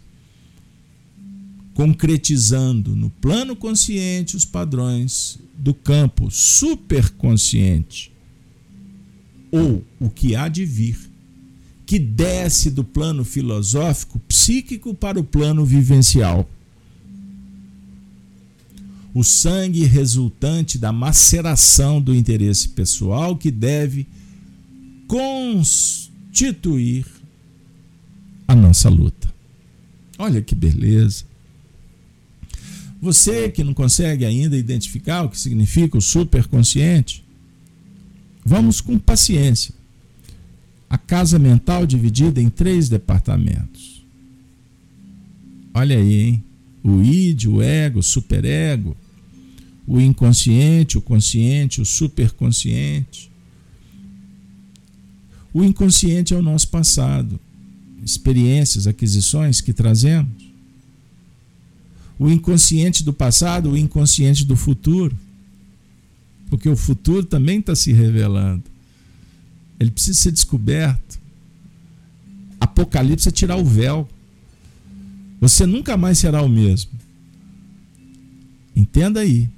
Concretizando 1.77 2.97
no 2.97 3.11
plano 3.11 3.55
consciente 3.55 4.35
os 4.35 4.47
padrões 4.47 5.39
do 5.59 5.75
campo 5.75 6.31
superconsciente, 6.31 8.11
ou 9.53 9.85
o 10.01 10.09
que 10.09 10.35
há 10.35 10.49
de 10.49 10.65
vir, 10.65 10.99
que 11.85 11.99
desce 11.99 12.71
do 12.71 12.83
plano 12.83 13.27
filosófico 13.27 14.19
psíquico 14.21 14.95
para 14.95 15.21
o 15.21 15.25
plano 15.25 15.67
vivencial. 15.67 16.49
O 19.13 19.23
sangue 19.23 19.85
resultante 19.85 20.79
da 20.79 20.91
maceração 20.93 22.01
do 22.01 22.15
interesse 22.15 22.71
pessoal 22.71 23.37
que 23.37 23.51
deve 23.51 24.07
substituir 25.11 27.05
a 28.49 28.55
nossa 28.55 28.89
luta. 28.89 29.31
Olha 30.19 30.41
que 30.41 30.55
beleza. 30.55 31.36
Você 33.01 33.51
que 33.51 33.63
não 33.63 33.75
consegue 33.75 34.25
ainda 34.25 34.57
identificar 34.57 35.23
o 35.23 35.29
que 35.29 35.39
significa 35.39 35.99
o 35.99 36.03
superconsciente, 36.03 37.25
vamos 38.45 38.81
com 38.81 38.99
paciência. 38.99 39.75
A 40.89 40.97
casa 40.97 41.39
mental 41.39 41.87
dividida 41.87 42.41
em 42.41 42.49
três 42.49 42.89
departamentos. 42.89 44.05
Olha 45.75 45.99
aí, 45.99 46.15
hein? 46.23 46.45
O 46.83 47.03
id, 47.03 47.47
o 47.47 47.61
ego, 47.61 47.99
o 47.99 48.03
superego, 48.03 48.97
o 49.87 50.01
inconsciente, 50.01 50.97
o 50.97 51.03
consciente, 51.03 51.81
o 51.81 51.85
superconsciente. 51.85 53.31
O 55.53 55.65
inconsciente 55.65 56.33
é 56.33 56.37
o 56.37 56.43
nosso 56.43 56.69
passado, 56.69 57.39
experiências, 58.03 58.87
aquisições 58.87 59.61
que 59.61 59.73
trazemos 59.73 60.46
o 62.19 62.31
inconsciente 62.31 63.05
do 63.05 63.13
passado, 63.13 63.71
o 63.71 63.77
inconsciente 63.77 64.45
do 64.45 64.57
futuro. 64.57 65.17
Porque 66.49 66.69
o 66.69 66.77
futuro 66.77 67.25
também 67.25 67.59
está 67.59 67.75
se 67.75 67.93
revelando. 67.93 68.65
Ele 69.79 69.91
precisa 69.91 70.19
ser 70.19 70.33
descoberto. 70.33 71.19
Apocalipse 72.61 73.29
é 73.29 73.33
tirar 73.33 73.57
o 73.57 73.65
véu. 73.65 74.09
Você 75.41 75.67
nunca 75.67 75.97
mais 75.97 76.19
será 76.19 76.43
o 76.43 76.49
mesmo. 76.49 76.91
Entenda 78.75 79.21
aí. 79.21 79.49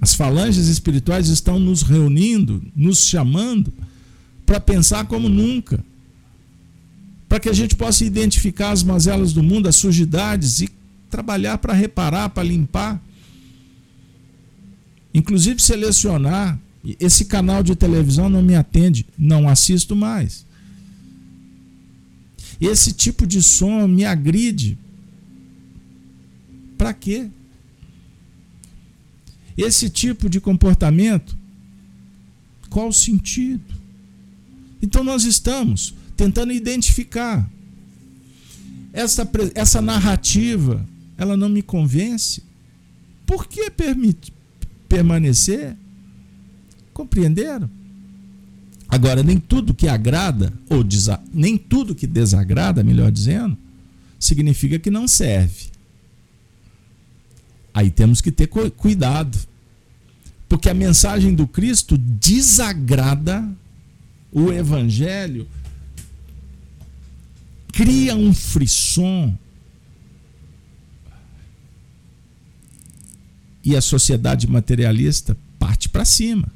As 0.00 0.14
falanges 0.14 0.66
espirituais 0.66 1.28
estão 1.28 1.58
nos 1.58 1.82
reunindo, 1.82 2.62
nos 2.76 3.06
chamando 3.06 3.72
para 4.44 4.60
pensar 4.60 5.06
como 5.06 5.28
nunca. 5.28 5.82
Para 7.28 7.40
que 7.40 7.48
a 7.48 7.52
gente 7.54 7.74
possa 7.74 8.04
identificar 8.04 8.70
as 8.70 8.82
mazelas 8.82 9.32
do 9.32 9.42
mundo, 9.42 9.68
as 9.68 9.76
sujidades 9.76 10.60
e 10.60 10.68
trabalhar 11.14 11.58
para 11.58 11.72
reparar, 11.72 12.28
para 12.30 12.42
limpar. 12.42 13.00
Inclusive 15.12 15.62
selecionar. 15.62 16.58
Esse 16.98 17.26
canal 17.26 17.62
de 17.62 17.76
televisão 17.76 18.28
não 18.28 18.42
me 18.42 18.56
atende, 18.56 19.06
não 19.16 19.48
assisto 19.48 19.94
mais. 19.94 20.44
Esse 22.60 22.92
tipo 22.92 23.26
de 23.26 23.40
som 23.40 23.86
me 23.86 24.04
agride. 24.04 24.76
Para 26.76 26.92
quê? 26.92 27.30
Esse 29.56 29.88
tipo 29.88 30.28
de 30.28 30.40
comportamento, 30.40 31.38
qual 32.68 32.88
o 32.88 32.92
sentido? 32.92 33.72
Então 34.82 35.04
nós 35.04 35.24
estamos 35.24 35.94
tentando 36.16 36.52
identificar 36.52 37.48
essa, 38.92 39.28
essa 39.54 39.80
narrativa 39.80 40.84
ela 41.16 41.36
não 41.36 41.48
me 41.48 41.62
convence, 41.62 42.42
por 43.26 43.46
que 43.46 43.70
permite 43.70 44.32
permanecer? 44.88 45.76
Compreenderam? 46.92 47.68
Agora, 48.88 49.22
nem 49.22 49.38
tudo 49.38 49.74
que 49.74 49.88
agrada, 49.88 50.52
ou 50.68 50.84
nem 51.32 51.56
tudo 51.56 51.94
que 51.94 52.06
desagrada, 52.06 52.84
melhor 52.84 53.10
dizendo, 53.10 53.56
significa 54.18 54.78
que 54.78 54.90
não 54.90 55.08
serve. 55.08 55.68
Aí 57.72 57.90
temos 57.90 58.20
que 58.20 58.30
ter 58.30 58.46
cuidado. 58.46 59.36
Porque 60.48 60.68
a 60.68 60.74
mensagem 60.74 61.34
do 61.34 61.46
Cristo 61.48 61.98
desagrada 61.98 63.44
o 64.34 64.52
Evangelho, 64.52 65.46
cria 67.72 68.16
um 68.16 68.34
frisson, 68.34 69.38
E 73.64 73.74
a 73.74 73.80
sociedade 73.80 74.46
materialista 74.46 75.36
parte 75.58 75.88
para 75.88 76.04
cima. 76.04 76.52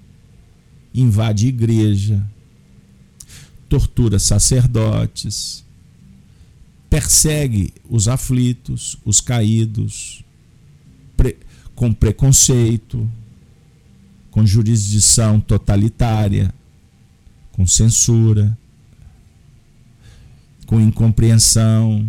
Invade 0.94 1.46
igreja, 1.46 2.22
tortura 3.68 4.18
sacerdotes, 4.18 5.64
persegue 6.90 7.72
os 7.88 8.08
aflitos, 8.08 8.98
os 9.04 9.20
caídos, 9.20 10.24
pre 11.16 11.36
com 11.74 11.92
preconceito, 11.92 13.08
com 14.30 14.44
jurisdição 14.44 15.38
totalitária, 15.38 16.52
com 17.52 17.66
censura, 17.66 18.58
com 20.66 20.80
incompreensão. 20.80 22.08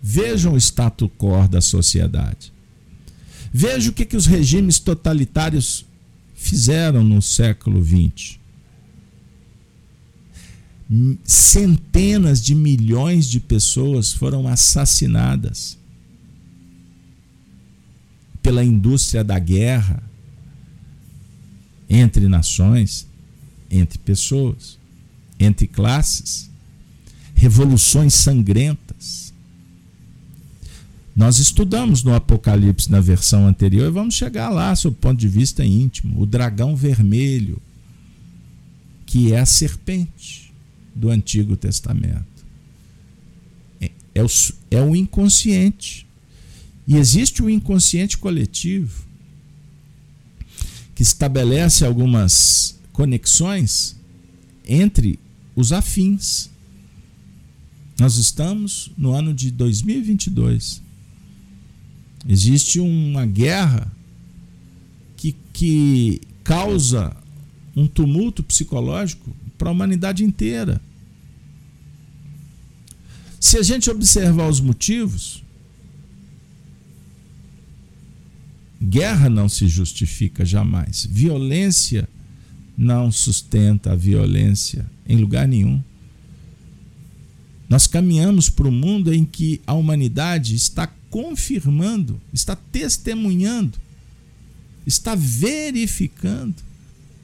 Vejam 0.00 0.52
o 0.52 0.56
status 0.56 1.10
quo 1.18 1.48
da 1.48 1.60
sociedade. 1.60 2.52
Veja 3.52 3.90
o 3.90 3.92
que, 3.92 4.04
que 4.04 4.16
os 4.16 4.26
regimes 4.26 4.78
totalitários 4.78 5.86
fizeram 6.34 7.02
no 7.02 7.20
século 7.20 7.84
XX. 7.84 8.38
Centenas 11.24 12.42
de 12.42 12.54
milhões 12.54 13.28
de 13.28 13.40
pessoas 13.40 14.12
foram 14.12 14.46
assassinadas 14.48 15.76
pela 18.42 18.64
indústria 18.64 19.22
da 19.22 19.38
guerra 19.38 20.02
entre 21.90 22.28
nações, 22.28 23.06
entre 23.70 23.98
pessoas, 23.98 24.78
entre 25.38 25.66
classes, 25.66 26.50
revoluções 27.34 28.14
sangrentas 28.14 29.27
nós 31.18 31.40
estudamos 31.40 32.04
no 32.04 32.14
Apocalipse 32.14 32.88
na 32.88 33.00
versão 33.00 33.44
anterior 33.44 33.88
e 33.88 33.90
vamos 33.90 34.14
chegar 34.14 34.50
lá, 34.50 34.76
sob 34.76 34.94
o 34.94 35.00
ponto 35.00 35.18
de 35.18 35.26
vista 35.26 35.64
íntimo. 35.64 36.22
O 36.22 36.24
dragão 36.24 36.76
vermelho, 36.76 37.60
que 39.04 39.32
é 39.32 39.40
a 39.40 39.44
serpente 39.44 40.54
do 40.94 41.10
Antigo 41.10 41.56
Testamento. 41.56 42.24
É, 43.80 43.90
é, 44.14 44.22
o, 44.22 44.28
é 44.70 44.80
o 44.80 44.94
inconsciente. 44.94 46.06
E 46.86 46.94
existe 46.94 47.42
o 47.42 47.50
inconsciente 47.50 48.16
coletivo, 48.16 49.04
que 50.94 51.02
estabelece 51.02 51.84
algumas 51.84 52.78
conexões 52.92 53.96
entre 54.64 55.18
os 55.56 55.72
afins. 55.72 56.48
Nós 57.98 58.18
estamos 58.18 58.92
no 58.96 59.12
ano 59.12 59.34
de 59.34 59.50
2022 59.50 60.86
Existe 62.28 62.78
uma 62.78 63.24
guerra 63.24 63.90
que, 65.16 65.34
que 65.50 66.20
causa 66.44 67.16
um 67.74 67.86
tumulto 67.86 68.42
psicológico 68.42 69.34
para 69.56 69.70
a 69.70 69.72
humanidade 69.72 70.22
inteira. 70.22 70.78
Se 73.40 73.56
a 73.56 73.62
gente 73.62 73.88
observar 73.88 74.46
os 74.46 74.60
motivos, 74.60 75.42
guerra 78.82 79.30
não 79.30 79.48
se 79.48 79.66
justifica 79.66 80.44
jamais. 80.44 81.08
Violência 81.10 82.06
não 82.76 83.10
sustenta 83.10 83.92
a 83.92 83.96
violência 83.96 84.84
em 85.08 85.16
lugar 85.16 85.48
nenhum. 85.48 85.82
Nós 87.70 87.86
caminhamos 87.86 88.50
para 88.50 88.68
um 88.68 88.72
mundo 88.72 89.14
em 89.14 89.24
que 89.24 89.62
a 89.66 89.72
humanidade 89.72 90.54
está 90.54 90.86
confirmando, 91.10 92.20
está 92.32 92.54
testemunhando, 92.54 93.78
está 94.86 95.14
verificando, 95.14 96.56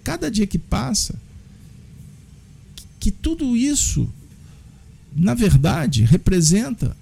cada 0.03 0.31
dia 0.31 0.47
que 0.47 0.59
passa, 0.59 1.15
que 3.01 3.11
tudo 3.11 3.57
isso, 3.57 4.09
na 5.15 5.35
verdade, 5.35 6.05
representa 6.05 6.97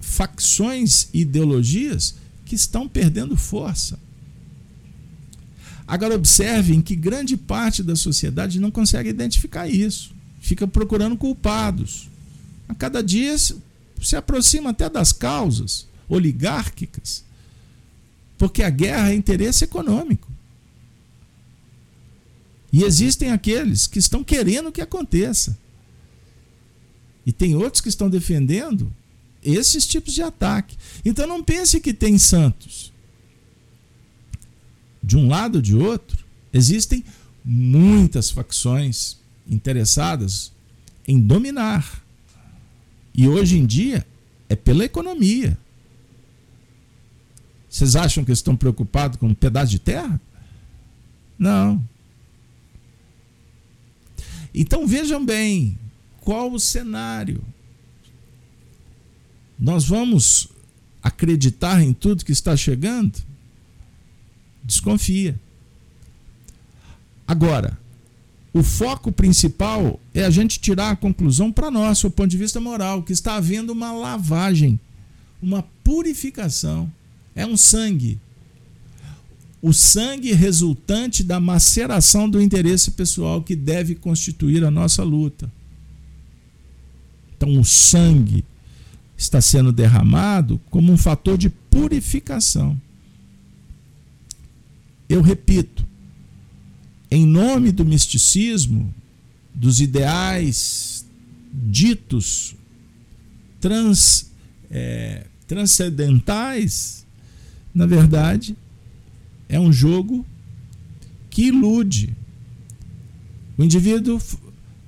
facções 0.00 1.08
e 1.12 1.20
ideologias 1.20 2.16
que 2.44 2.54
estão 2.54 2.88
perdendo 2.88 3.36
força. 3.36 3.98
Agora, 5.86 6.14
observem 6.14 6.80
que 6.80 6.96
grande 6.96 7.36
parte 7.36 7.82
da 7.82 7.96
sociedade 7.96 8.60
não 8.60 8.70
consegue 8.70 9.10
identificar 9.10 9.68
isso, 9.68 10.14
fica 10.40 10.66
procurando 10.66 11.16
culpados. 11.16 12.08
A 12.68 12.74
cada 12.74 13.02
dia 13.02 13.36
se 13.38 14.16
aproxima 14.16 14.70
até 14.70 14.88
das 14.88 15.12
causas 15.12 15.86
oligárquicas, 16.08 17.24
porque 18.36 18.62
a 18.62 18.70
guerra 18.70 19.10
é 19.10 19.14
interesse 19.14 19.64
econômico. 19.64 20.30
E 22.72 22.82
existem 22.82 23.30
aqueles 23.30 23.86
que 23.86 24.00
estão 24.00 24.24
querendo 24.24 24.72
que 24.72 24.80
aconteça. 24.80 25.56
E 27.24 27.32
tem 27.32 27.54
outros 27.54 27.80
que 27.80 27.88
estão 27.88 28.10
defendendo 28.10 28.92
esses 29.42 29.86
tipos 29.86 30.12
de 30.12 30.22
ataque. 30.22 30.76
Então 31.04 31.26
não 31.26 31.42
pense 31.42 31.80
que 31.80 31.94
tem 31.94 32.18
santos. 32.18 32.92
De 35.02 35.16
um 35.16 35.28
lado 35.28 35.56
ou 35.56 35.62
de 35.62 35.76
outro, 35.76 36.24
existem 36.52 37.04
muitas 37.44 38.30
facções 38.30 39.18
interessadas 39.48 40.50
em 41.06 41.20
dominar. 41.20 42.02
E 43.14 43.28
hoje 43.28 43.58
em 43.58 43.66
dia 43.66 44.04
é 44.48 44.56
pela 44.56 44.84
economia. 44.84 45.56
Vocês 47.74 47.96
acham 47.96 48.24
que 48.24 48.30
estão 48.30 48.54
preocupados 48.54 49.18
com 49.18 49.26
um 49.26 49.34
pedaço 49.34 49.72
de 49.72 49.80
terra? 49.80 50.20
Não. 51.36 51.84
Então 54.54 54.86
vejam 54.86 55.26
bem 55.26 55.76
qual 56.20 56.52
o 56.52 56.60
cenário. 56.60 57.42
Nós 59.58 59.84
vamos 59.88 60.46
acreditar 61.02 61.82
em 61.82 61.92
tudo 61.92 62.24
que 62.24 62.30
está 62.30 62.56
chegando? 62.56 63.20
Desconfia. 64.62 65.34
Agora, 67.26 67.76
o 68.52 68.62
foco 68.62 69.10
principal 69.10 69.98
é 70.14 70.24
a 70.24 70.30
gente 70.30 70.60
tirar 70.60 70.90
a 70.92 70.96
conclusão 70.96 71.50
para 71.50 71.72
nós, 71.72 72.00
do 72.00 72.08
ponto 72.08 72.28
de 72.28 72.38
vista 72.38 72.60
moral, 72.60 73.02
que 73.02 73.12
está 73.12 73.34
havendo 73.34 73.72
uma 73.72 73.90
lavagem, 73.90 74.78
uma 75.42 75.64
purificação. 75.82 76.88
É 77.34 77.46
um 77.46 77.56
sangue. 77.56 78.18
O 79.60 79.72
sangue 79.72 80.32
resultante 80.32 81.22
da 81.22 81.40
maceração 81.40 82.28
do 82.28 82.40
interesse 82.40 82.90
pessoal 82.90 83.42
que 83.42 83.56
deve 83.56 83.94
constituir 83.94 84.64
a 84.64 84.70
nossa 84.70 85.02
luta. 85.02 85.50
Então, 87.36 87.58
o 87.58 87.64
sangue 87.64 88.44
está 89.16 89.40
sendo 89.40 89.72
derramado 89.72 90.60
como 90.70 90.92
um 90.92 90.96
fator 90.96 91.38
de 91.38 91.48
purificação. 91.48 92.80
Eu 95.08 95.22
repito, 95.22 95.86
em 97.10 97.26
nome 97.26 97.72
do 97.72 97.84
misticismo, 97.84 98.92
dos 99.54 99.80
ideais 99.80 101.06
ditos 101.52 102.56
trans, 103.60 104.30
é, 104.70 105.26
transcendentais, 105.46 107.03
na 107.74 107.86
verdade, 107.86 108.56
é 109.48 109.58
um 109.58 109.72
jogo 109.72 110.24
que 111.28 111.46
ilude. 111.46 112.16
O 113.58 113.64
indivíduo 113.64 114.20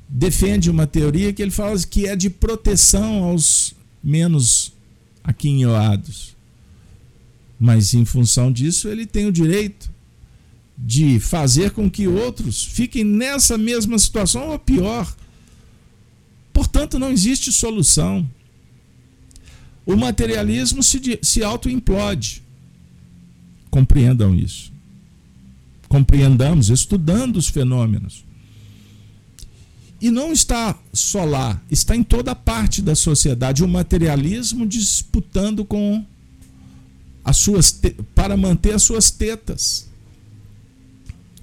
defende 0.09 0.71
uma 0.71 0.87
teoria 0.87 1.33
que 1.33 1.43
ele 1.43 1.51
fala 1.51 1.77
que 1.81 2.07
é 2.07 2.15
de 2.15 2.31
proteção 2.31 3.25
aos 3.25 3.75
menos 4.03 4.73
aquinhoados. 5.25 6.37
Mas 7.59 7.95
em 7.95 8.05
função 8.05 8.53
disso, 8.53 8.89
ele 8.89 9.07
tem 9.07 9.27
o 9.27 9.33
direito 9.33 9.91
de 10.79 11.19
fazer 11.19 11.71
com 11.71 11.91
que 11.91 12.07
outros 12.07 12.65
fiquem 12.65 13.03
nessa 13.03 13.57
mesma 13.57 13.99
situação 13.99 14.51
ou 14.51 14.59
pior. 14.59 15.13
Portanto, 16.53 16.99
não 16.99 17.11
existe 17.11 17.51
solução. 17.51 18.29
O 19.85 19.97
materialismo 19.97 20.83
se, 20.83 21.19
se 21.23 21.43
auto-implode. 21.43 22.46
Compreendam 23.77 24.35
isso. 24.35 24.73
Compreendamos, 25.87 26.71
estudando 26.71 27.37
os 27.37 27.49
fenômenos. 27.49 28.25
E 30.01 30.11
não 30.11 30.33
está 30.33 30.75
só 30.95 31.27
lá, 31.27 31.61
está 31.71 31.95
em 31.95 32.03
toda 32.03 32.35
parte 32.35 32.81
da 32.81 32.95
sociedade 32.95 33.63
o 33.63 33.69
materialismo 33.69 34.67
disputando 34.67 35.63
com 35.63 36.03
as 37.23 37.37
suas 37.37 37.79
para 38.15 38.35
manter 38.35 38.75
as 38.75 38.83
suas 38.83 39.11
tetas 39.11 39.87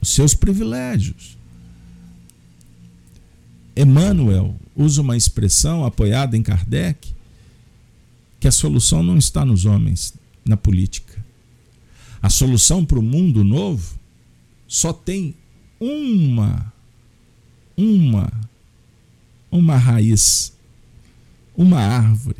os 0.01 0.09
seus 0.09 0.33
privilégios. 0.33 1.37
Emmanuel 3.75 4.59
usa 4.75 5.03
uma 5.03 5.15
expressão 5.15 5.85
apoiada 5.85 6.35
em 6.35 6.41
Kardec 6.41 7.13
que 8.39 8.47
a 8.47 8.51
solução 8.51 9.03
não 9.03 9.19
está 9.19 9.45
nos 9.45 9.65
homens, 9.65 10.15
na 10.43 10.57
política. 10.57 11.12
A 12.23 12.29
solução 12.29 12.85
para 12.85 12.97
o 12.97 13.03
mundo 13.03 13.43
novo 13.43 13.99
só 14.65 14.93
tem 14.93 15.35
uma 15.77 16.71
uma 17.75 18.31
uma 19.51 19.77
raiz, 19.77 20.53
uma 21.55 21.79
árvore, 21.79 22.39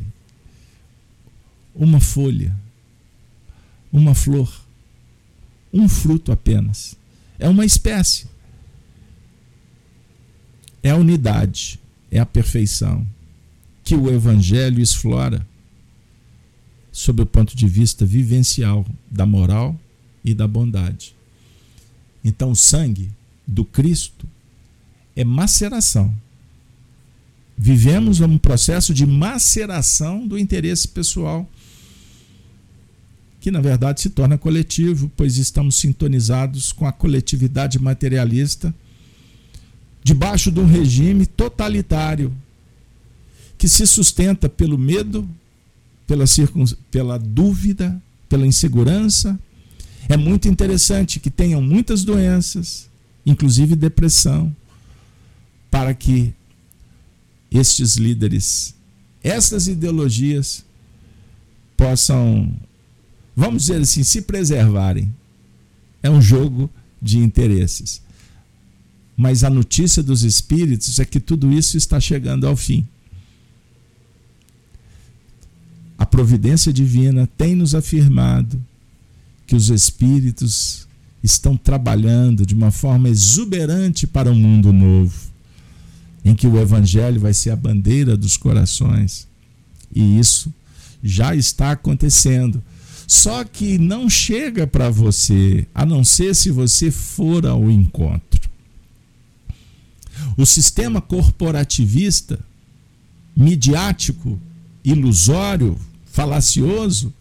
uma 1.74 2.00
folha, 2.00 2.56
uma 3.92 4.14
flor, 4.14 4.50
um 5.70 5.86
fruto 5.86 6.32
apenas. 6.32 6.96
É 7.38 7.46
uma 7.46 7.66
espécie. 7.66 8.26
É 10.82 10.90
a 10.90 10.96
unidade, 10.96 11.78
é 12.10 12.18
a 12.18 12.26
perfeição 12.26 13.06
que 13.84 13.94
o 13.94 14.10
Evangelho 14.10 14.80
explora 14.80 15.46
sob 16.94 17.22
o 17.22 17.26
ponto 17.26 17.56
de 17.56 17.66
vista 17.66 18.06
vivencial 18.06 18.86
da 19.10 19.26
moral 19.26 19.76
e 20.24 20.32
da 20.32 20.46
bondade. 20.46 21.12
Então, 22.24 22.52
o 22.52 22.56
sangue 22.56 23.10
do 23.44 23.64
Cristo 23.64 24.24
é 25.16 25.24
maceração. 25.24 26.14
Vivemos 27.58 28.20
um 28.20 28.38
processo 28.38 28.94
de 28.94 29.04
maceração 29.04 30.24
do 30.24 30.38
interesse 30.38 30.86
pessoal 30.86 31.50
que 33.40 33.50
na 33.50 33.60
verdade 33.60 34.00
se 34.00 34.08
torna 34.08 34.38
coletivo, 34.38 35.10
pois 35.16 35.36
estamos 35.36 35.74
sintonizados 35.74 36.72
com 36.72 36.86
a 36.86 36.92
coletividade 36.92 37.78
materialista, 37.78 38.72
debaixo 40.02 40.50
de 40.50 40.60
um 40.60 40.64
regime 40.64 41.26
totalitário 41.26 42.32
que 43.58 43.68
se 43.68 43.84
sustenta 43.84 44.48
pelo 44.48 44.78
medo, 44.78 45.28
pela, 46.06 46.26
circun... 46.26 46.64
pela 46.90 47.18
dúvida, 47.18 48.00
pela 48.28 48.46
insegurança. 48.46 49.38
É 50.08 50.16
muito 50.16 50.48
interessante 50.48 51.18
que 51.18 51.30
tenham 51.30 51.62
muitas 51.62 52.04
doenças, 52.04 52.88
inclusive 53.24 53.74
depressão, 53.74 54.54
para 55.70 55.94
que 55.94 56.32
estes 57.50 57.96
líderes, 57.96 58.74
estas 59.22 59.66
ideologias, 59.66 60.64
possam 61.76 62.54
vamos 63.36 63.62
dizer 63.62 63.80
assim, 63.80 64.02
se 64.02 64.22
preservarem. 64.22 65.14
É 66.02 66.10
um 66.10 66.20
jogo 66.20 66.70
de 67.00 67.18
interesses. 67.18 68.02
Mas 69.16 69.44
a 69.44 69.50
notícia 69.50 70.02
dos 70.02 70.22
espíritos 70.22 70.98
é 70.98 71.04
que 71.04 71.20
tudo 71.20 71.52
isso 71.52 71.76
está 71.76 71.98
chegando 72.00 72.46
ao 72.46 72.56
fim. 72.56 72.86
A 75.98 76.04
providência 76.04 76.72
divina 76.72 77.28
tem 77.36 77.54
nos 77.54 77.74
afirmado 77.74 78.62
que 79.46 79.54
os 79.54 79.70
espíritos 79.70 80.88
estão 81.22 81.56
trabalhando 81.56 82.44
de 82.44 82.54
uma 82.54 82.70
forma 82.70 83.08
exuberante 83.08 84.06
para 84.06 84.30
um 84.30 84.34
mundo 84.34 84.72
novo, 84.72 85.14
em 86.24 86.34
que 86.34 86.46
o 86.46 86.58
evangelho 86.58 87.20
vai 87.20 87.32
ser 87.32 87.50
a 87.50 87.56
bandeira 87.56 88.16
dos 88.16 88.36
corações. 88.36 89.26
E 89.94 90.18
isso 90.18 90.52
já 91.02 91.34
está 91.34 91.72
acontecendo 91.72 92.62
só 93.06 93.44
que 93.44 93.78
não 93.78 94.08
chega 94.08 94.66
para 94.66 94.90
você, 94.90 95.66
a 95.74 95.84
não 95.84 96.04
ser 96.04 96.34
se 96.34 96.50
você 96.50 96.90
for 96.90 97.46
ao 97.46 97.70
encontro. 97.70 98.50
O 100.36 100.46
sistema 100.46 101.00
corporativista, 101.00 102.38
midiático, 103.36 104.38
ilusório, 104.84 105.78
falacioso, 106.04 107.12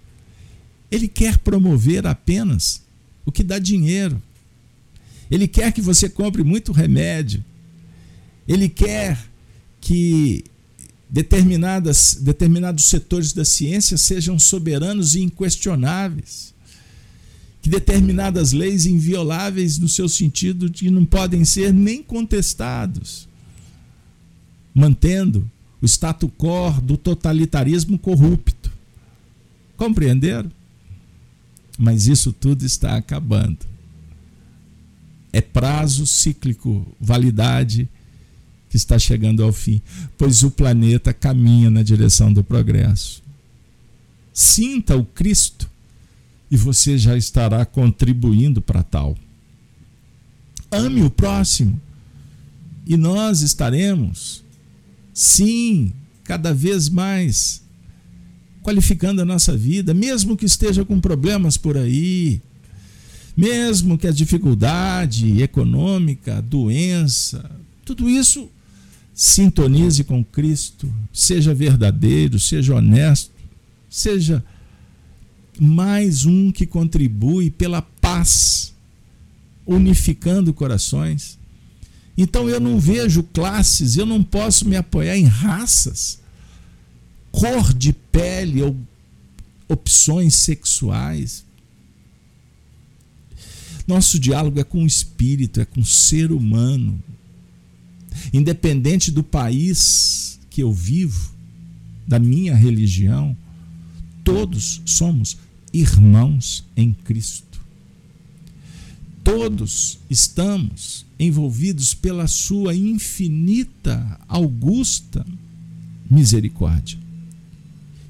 ele 0.91 1.07
quer 1.07 1.37
promover 1.37 2.05
apenas 2.05 2.83
o 3.25 3.31
que 3.31 3.43
dá 3.43 3.57
dinheiro. 3.57 4.21
Ele 5.31 5.47
quer 5.47 5.71
que 5.71 5.81
você 5.81 6.09
compre 6.09 6.43
muito 6.43 6.71
remédio. 6.71 7.43
Ele 8.47 8.69
quer 8.69 9.17
que 9.81 10.43
determinadas, 11.09 12.15
determinados 12.15 12.85
setores 12.85 13.33
da 13.33 13.45
ciência 13.45 13.97
sejam 13.97 14.37
soberanos 14.37 15.15
e 15.15 15.21
inquestionáveis. 15.21 16.53
Que 17.61 17.69
determinadas 17.69 18.51
leis 18.51 18.85
invioláveis 18.85 19.79
no 19.79 19.87
seu 19.87 20.09
sentido 20.09 20.69
de 20.69 20.91
não 20.91 21.05
podem 21.05 21.45
ser 21.45 21.73
nem 21.73 22.03
contestados. 22.03 23.27
Mantendo 24.75 25.49
o 25.83 25.85
status 25.85 26.29
quo 26.37 26.71
do 26.81 26.95
totalitarismo 26.95 27.99
corrupto. 27.99 28.71
Compreenderam? 29.75 30.49
Mas 31.77 32.07
isso 32.07 32.31
tudo 32.31 32.65
está 32.65 32.95
acabando. 32.95 33.57
É 35.33 35.41
prazo 35.41 36.07
cíclico, 36.07 36.87
validade 37.01 37.89
que 38.69 38.77
está 38.77 38.97
chegando 38.97 39.43
ao 39.43 39.51
fim, 39.51 39.81
pois 40.17 40.41
o 40.41 40.49
planeta 40.49 41.13
caminha 41.13 41.69
na 41.69 41.83
direção 41.83 42.31
do 42.31 42.45
progresso. 42.45 43.21
Sinta 44.31 44.95
o 44.95 45.03
Cristo 45.03 45.69
e 46.49 46.55
você 46.55 46.97
já 46.97 47.17
estará 47.17 47.65
contribuindo 47.65 48.61
para 48.61 48.83
tal. 48.83 49.17
Ame 50.71 51.03
o 51.03 51.09
próximo 51.09 51.77
e 52.85 52.95
nós 52.95 53.41
estaremos 53.41 54.42
Sim, 55.13 55.93
cada 56.23 56.53
vez 56.53 56.89
mais 56.89 57.61
qualificando 58.63 59.21
a 59.21 59.25
nossa 59.25 59.55
vida, 59.55 59.93
mesmo 59.93 60.37
que 60.37 60.45
esteja 60.45 60.85
com 60.85 60.99
problemas 60.99 61.57
por 61.57 61.77
aí, 61.77 62.41
mesmo 63.35 63.97
que 63.97 64.07
a 64.07 64.11
dificuldade 64.11 65.41
econômica, 65.41 66.41
doença, 66.41 67.51
tudo 67.83 68.09
isso 68.09 68.49
sintonize 69.13 70.03
com 70.05 70.23
Cristo, 70.23 70.91
seja 71.11 71.53
verdadeiro, 71.53 72.39
seja 72.39 72.75
honesto, 72.75 73.31
seja 73.89 74.43
mais 75.59 76.25
um 76.25 76.51
que 76.51 76.65
contribui 76.65 77.51
pela 77.51 77.81
paz, 77.81 78.73
unificando 79.65 80.53
corações. 80.53 81.37
Então 82.17 82.47
eu 82.49 82.59
não 82.59 82.79
vejo 82.79 83.23
classes, 83.23 83.97
eu 83.97 84.05
não 84.05 84.23
posso 84.23 84.67
me 84.67 84.75
apoiar 84.75 85.17
em 85.17 85.25
raças, 85.25 86.19
cor 87.31 87.73
de 87.73 87.91
pele 87.91 88.61
ou 88.61 88.75
opções 89.67 90.35
sexuais. 90.35 91.43
Nosso 93.87 94.19
diálogo 94.19 94.59
é 94.59 94.63
com 94.63 94.83
o 94.83 94.87
espírito, 94.87 95.59
é 95.59 95.65
com 95.65 95.81
o 95.81 95.85
ser 95.85 96.31
humano. 96.31 97.01
Independente 98.31 99.11
do 99.11 99.23
país 99.23 100.39
que 100.49 100.61
eu 100.61 100.71
vivo, 100.71 101.33
da 102.07 102.19
minha 102.19 102.55
religião, 102.55 103.35
todos 104.23 104.81
somos 104.85 105.37
irmãos 105.73 106.63
em 106.77 106.93
Cristo. 106.93 107.52
Todos 109.23 109.99
estamos 110.09 111.05
envolvidos 111.17 111.93
pela 111.93 112.27
sua 112.27 112.75
infinita, 112.75 114.19
augusta 114.27 115.25
misericórdia, 116.09 116.99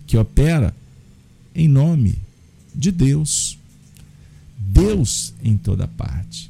que 0.07 0.17
opera 0.17 0.75
em 1.53 1.67
nome 1.67 2.15
de 2.73 2.91
Deus. 2.91 3.59
Deus 4.57 5.33
em 5.43 5.55
toda 5.55 5.87
parte. 5.87 6.49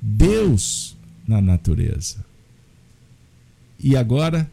Deus 0.00 0.96
na 1.26 1.40
natureza. 1.40 2.24
E 3.78 3.96
agora 3.96 4.48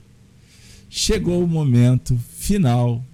chegou 0.90 1.44
o 1.44 1.48
momento 1.48 2.18
final, 2.38 3.06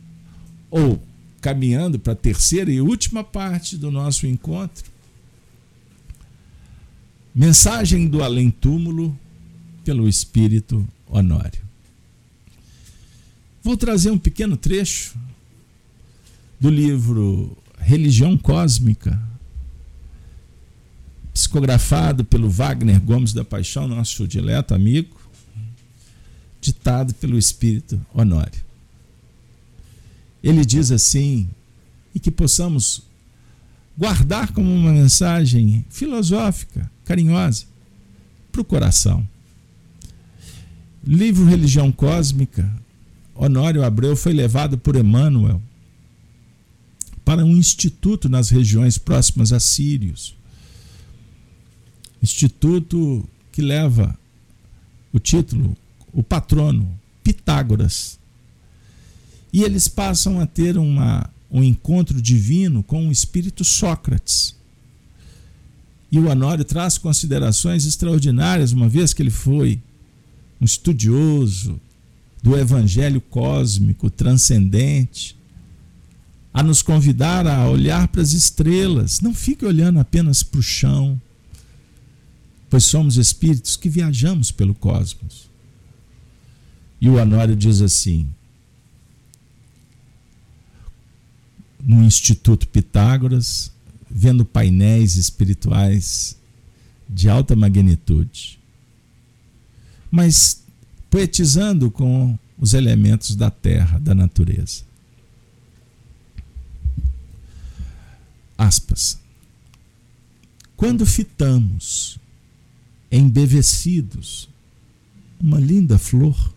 ou 0.71 1.01
caminhando 1.41 1.99
para 1.99 2.13
a 2.13 2.15
terceira 2.15 2.71
e 2.71 2.79
última 2.79 3.23
parte 3.23 3.75
do 3.75 3.91
nosso 3.91 4.25
encontro. 4.25 4.93
Mensagem 7.35 8.07
do 8.07 8.23
além-túmulo 8.23 9.18
pelo 9.84 10.07
Espírito 10.07 10.88
Honório. 11.07 11.61
Vou 13.64 13.76
trazer 13.76 14.11
um 14.11 14.18
pequeno 14.19 14.55
trecho 14.55 15.18
do 16.60 16.69
livro 16.69 17.57
Religião 17.80 18.38
Cósmica, 18.38 19.19
psicografado 21.34 22.23
pelo 22.23 22.49
Wagner 22.49 23.01
Gomes 23.01 23.34
da 23.34 23.43
Paixão, 23.43 23.88
nosso 23.88 24.27
dileto 24.27 24.76
amigo, 24.76 25.19
ditado 26.61 27.15
pelo 27.15 27.38
Espírito 27.38 27.99
Honório. 28.14 28.64
Ele 30.43 30.64
diz 30.64 30.91
assim, 30.91 31.49
e 32.14 32.19
que 32.19 32.30
possamos 32.30 33.01
guardar 33.97 34.51
como 34.51 34.72
uma 34.72 34.91
mensagem 34.91 35.84
filosófica, 35.89 36.91
carinhosa, 37.05 37.65
para 38.51 38.61
o 38.61 38.65
coração. 38.65 39.27
Livro 41.05 41.45
Religião 41.45 41.91
Cósmica, 41.91 42.69
Honório 43.35 43.84
Abreu 43.84 44.15
foi 44.15 44.34
levado 44.34 44.77
por 44.77 44.95
Emmanuel 44.95 45.61
para 47.25 47.43
um 47.43 47.57
instituto 47.57 48.30
nas 48.30 48.49
regiões 48.49 48.97
próximas 48.97 49.51
a 49.51 49.59
Sírios 49.59 50.35
instituto 52.23 53.27
que 53.51 53.61
leva 53.61 54.17
o 55.11 55.19
título, 55.19 55.75
o 56.13 56.23
patrono, 56.23 56.97
Pitágoras. 57.21 58.17
E 59.51 59.61
eles 59.61 59.88
passam 59.88 60.39
a 60.39 60.47
ter 60.47 60.77
uma, 60.77 61.30
um 61.51 61.61
encontro 61.61 62.19
divino 62.21 62.81
com 62.81 63.07
o 63.07 63.11
espírito 63.11 63.63
Sócrates. 63.63 64.55
E 66.14 66.19
o 66.19 66.30
Honório 66.30 66.64
traz 66.64 66.99
considerações 66.99 67.88
extraordinárias, 67.88 68.72
uma 68.72 68.88
vez 68.88 69.15
que 69.15 69.23
ele 69.23 69.31
foi 69.31 69.81
um 70.61 70.65
estudioso 70.65 71.81
do 72.44 72.56
evangelho 72.56 73.19
cósmico 73.19 74.11
transcendente, 74.11 75.35
a 76.53 76.61
nos 76.61 76.84
convidar 76.84 77.48
a 77.48 77.68
olhar 77.68 78.07
para 78.10 78.22
as 78.22 78.31
estrelas. 78.31 79.22
Não 79.22 79.34
fique 79.34 79.65
olhando 79.65 79.99
apenas 79.99 80.44
para 80.44 80.60
o 80.60 80.61
chão, 80.61 81.19
pois 82.69 82.84
somos 82.84 83.18
espíritos 83.18 83.76
que 83.76 83.90
viajamos 83.90 84.52
pelo 84.52 84.76
cosmos. 84.76 85.49
E 87.02 87.10
o 87.10 87.15
Honório 87.15 87.56
diz 87.56 87.81
assim: 87.81 88.30
no 91.84 92.03
Instituto 92.03 92.68
Pitágoras, 92.68 93.72
vendo 94.14 94.45
painéis 94.45 95.15
espirituais 95.15 96.38
de 97.10 97.27
alta 97.30 97.56
magnitude, 97.56 98.60
mas 100.11 100.64
poetizando 101.10 101.90
com 101.90 102.38
os 102.57 102.73
elementos 102.73 103.35
da 103.35 103.49
terra, 103.49 103.99
da 103.99 104.14
natureza. 104.14 104.84
Aspas. 108.57 109.19
Quando 110.77 111.06
fitamos 111.06 112.19
embevecidos. 113.14 114.49
Uma 115.40 115.60
linda 115.60 115.99
flor. 115.99 116.53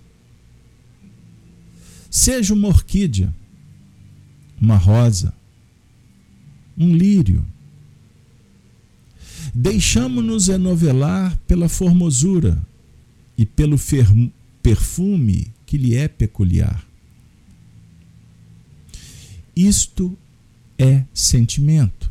Seja 2.11 2.55
uma 2.55 2.69
orquídea, 2.69 3.35
uma 4.59 4.77
rosa, 4.77 5.35
um 6.77 6.94
lírio. 6.94 7.44
Deixamo-nos 9.55 10.48
enovelar 10.48 11.36
pela 11.47 11.69
formosura 11.69 12.61
e 13.39 13.47
pelo 13.47 13.78
perfume 14.62 15.53
que 15.65 15.78
lhe 15.78 15.94
é 15.94 16.09
peculiar. 16.09 16.86
Isto 19.55 20.16
é 20.78 21.05
sentimento, 21.15 22.11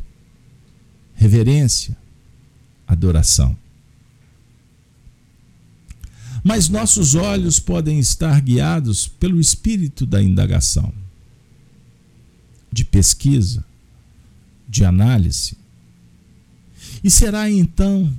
reverência, 1.14 1.96
adoração. 2.86 3.56
Mas 6.42 6.68
nossos 6.68 7.14
olhos 7.14 7.58
podem 7.58 7.98
estar 7.98 8.40
guiados 8.40 9.08
pelo 9.08 9.40
espírito 9.40 10.06
da 10.06 10.22
indagação, 10.22 10.92
de 12.72 12.84
pesquisa, 12.84 13.64
de 14.76 14.84
análise. 14.84 15.56
E 17.02 17.10
será 17.10 17.50
então 17.50 18.12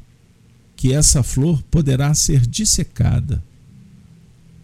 que 0.75 0.93
essa 0.93 1.23
flor 1.23 1.61
poderá 1.63 2.13
ser 2.13 2.45
dissecada 2.45 3.43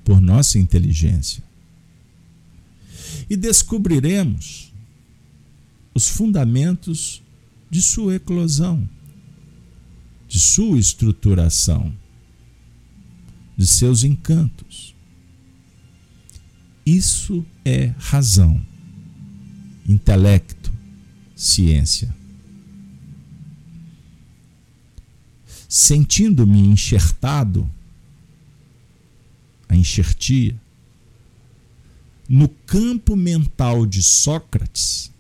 por 0.03 0.21
nossa 0.21 0.59
inteligência. 0.59 1.43
E 3.29 3.37
descobriremos 3.37 4.71
os 5.93 6.09
fundamentos 6.09 7.21
de 7.69 7.81
sua 7.81 8.15
eclosão, 8.15 8.87
de 10.27 10.39
sua 10.39 10.77
estruturação 10.77 11.93
de 13.57 13.67
seus 13.67 14.03
encantos. 14.03 14.95
Isso 16.85 17.45
é 17.63 17.93
razão, 17.97 18.61
intelecto, 19.87 20.62
ciência. 21.43 22.15
Sentindo-me 25.67 26.59
enxertado, 26.59 27.69
a 29.67 29.75
enxertia, 29.75 30.55
no 32.29 32.47
campo 32.47 33.15
mental 33.15 33.85
de 33.85 34.01
Sócrates, 34.01 35.11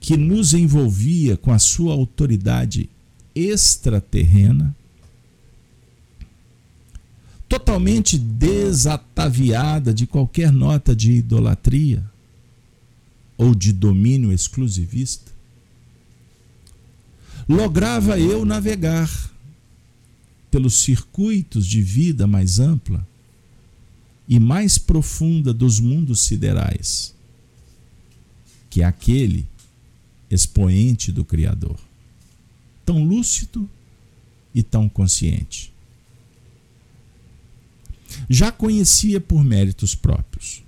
que 0.00 0.16
nos 0.16 0.52
envolvia 0.54 1.36
com 1.36 1.52
a 1.52 1.58
sua 1.58 1.92
autoridade 1.92 2.88
extraterrena, 3.34 4.74
totalmente 7.48 8.18
desataviada 8.18 9.94
de 9.94 10.06
qualquer 10.06 10.50
nota 10.52 10.96
de 10.96 11.12
idolatria 11.12 12.15
ou 13.36 13.54
de 13.54 13.72
domínio 13.72 14.32
exclusivista, 14.32 15.30
lograva 17.48 18.18
eu 18.18 18.44
navegar 18.44 19.10
pelos 20.50 20.74
circuitos 20.74 21.66
de 21.66 21.82
vida 21.82 22.26
mais 22.26 22.58
ampla 22.58 23.06
e 24.28 24.40
mais 24.40 24.78
profunda 24.78 25.52
dos 25.52 25.78
mundos 25.78 26.20
siderais, 26.20 27.14
que 28.68 28.82
é 28.82 28.84
aquele 28.84 29.46
expoente 30.30 31.12
do 31.12 31.24
Criador, 31.24 31.78
tão 32.84 33.04
lúcido 33.04 33.68
e 34.54 34.62
tão 34.62 34.88
consciente. 34.88 35.72
Já 38.28 38.50
conhecia 38.50 39.20
por 39.20 39.44
méritos 39.44 39.94
próprios. 39.94 40.65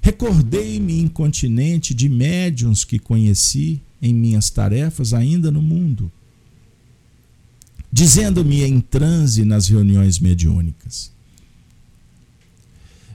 Recordei-me 0.00 1.00
incontinente 1.00 1.92
de 1.92 2.08
médiuns 2.08 2.84
que 2.84 2.98
conheci 2.98 3.82
em 4.00 4.14
minhas 4.14 4.48
tarefas 4.48 5.12
ainda 5.12 5.50
no 5.50 5.60
mundo, 5.60 6.10
dizendo-me 7.92 8.62
em 8.62 8.80
transe 8.80 9.44
nas 9.44 9.68
reuniões 9.68 10.18
mediúnicas. 10.18 11.12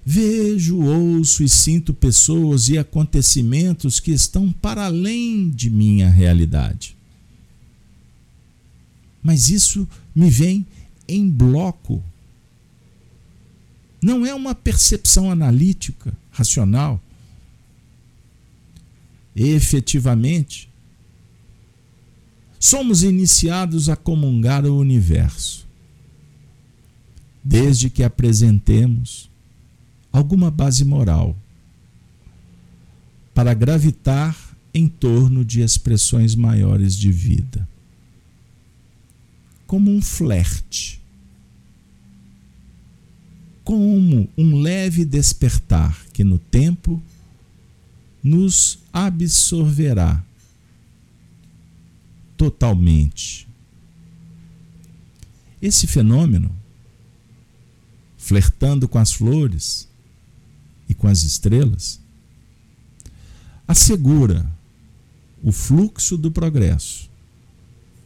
Vejo, 0.05 0.83
ouço 0.83 1.43
e 1.43 1.49
sinto 1.49 1.91
pessoas 1.91 2.69
e 2.69 2.77
acontecimentos 2.77 3.99
que 3.99 4.11
estão 4.11 4.51
para 4.51 4.85
além 4.85 5.49
de 5.49 5.67
minha 5.71 6.07
realidade. 6.11 6.95
Mas 9.23 9.49
isso 9.49 9.87
me 10.13 10.29
vem 10.29 10.67
em 11.07 11.27
bloco. 11.27 12.03
Não 13.99 14.23
é 14.23 14.35
uma 14.35 14.53
percepção 14.53 15.31
analítica, 15.31 16.15
racional. 16.35 17.01
Efetivamente, 19.35 20.69
somos 22.59 23.03
iniciados 23.03 23.89
a 23.89 23.95
comungar 23.95 24.65
o 24.65 24.77
universo, 24.77 25.65
desde 27.43 27.89
que 27.89 28.03
apresentemos 28.03 29.29
alguma 30.11 30.49
base 30.49 30.83
moral 30.83 31.35
para 33.33 33.53
gravitar 33.53 34.35
em 34.73 34.87
torno 34.87 35.43
de 35.43 35.61
expressões 35.61 36.35
maiores 36.35 36.95
de 36.95 37.11
vida. 37.11 37.67
Como 39.67 39.91
um 39.91 40.01
flerte. 40.01 41.01
Como 43.65 44.29
um 44.37 44.61
leve 44.61 45.03
despertar 45.03 46.05
que 46.13 46.23
no 46.23 46.37
tempo 46.37 47.01
nos 48.23 48.79
absorverá 48.93 50.23
totalmente. 52.37 53.47
Esse 55.59 55.87
fenômeno, 55.87 56.55
flertando 58.17 58.87
com 58.87 58.99
as 58.99 59.11
flores 59.11 59.87
e 60.87 60.93
com 60.93 61.07
as 61.07 61.23
estrelas, 61.23 61.99
assegura 63.67 64.47
o 65.41 65.51
fluxo 65.51 66.17
do 66.17 66.29
progresso, 66.29 67.09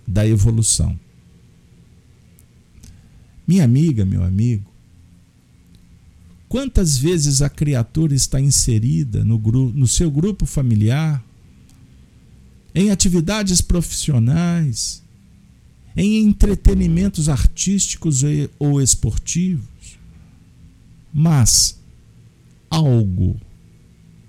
da 0.08 0.26
evolução. 0.26 0.98
Minha 3.46 3.66
amiga, 3.66 4.06
meu 4.06 4.24
amigo, 4.24 4.69
quantas 6.50 6.98
vezes 6.98 7.44
a 7.44 7.50
criatura 7.50 8.16
está 8.16 8.42
inserida 8.42 9.24
no, 9.24 9.38
no 9.38 9.88
seu 9.88 10.10
grupo 10.10 10.48
familiar, 10.48 11.24
em 12.74 12.90
atividades 12.90 13.62
profissionais, 13.62 15.04
em 15.96 16.18
entretenimentos 16.24 17.30
artísticos 17.30 18.24
ou 18.58 18.82
esportivos, 18.82 20.00
mas 21.14 21.80
algo 22.70 23.40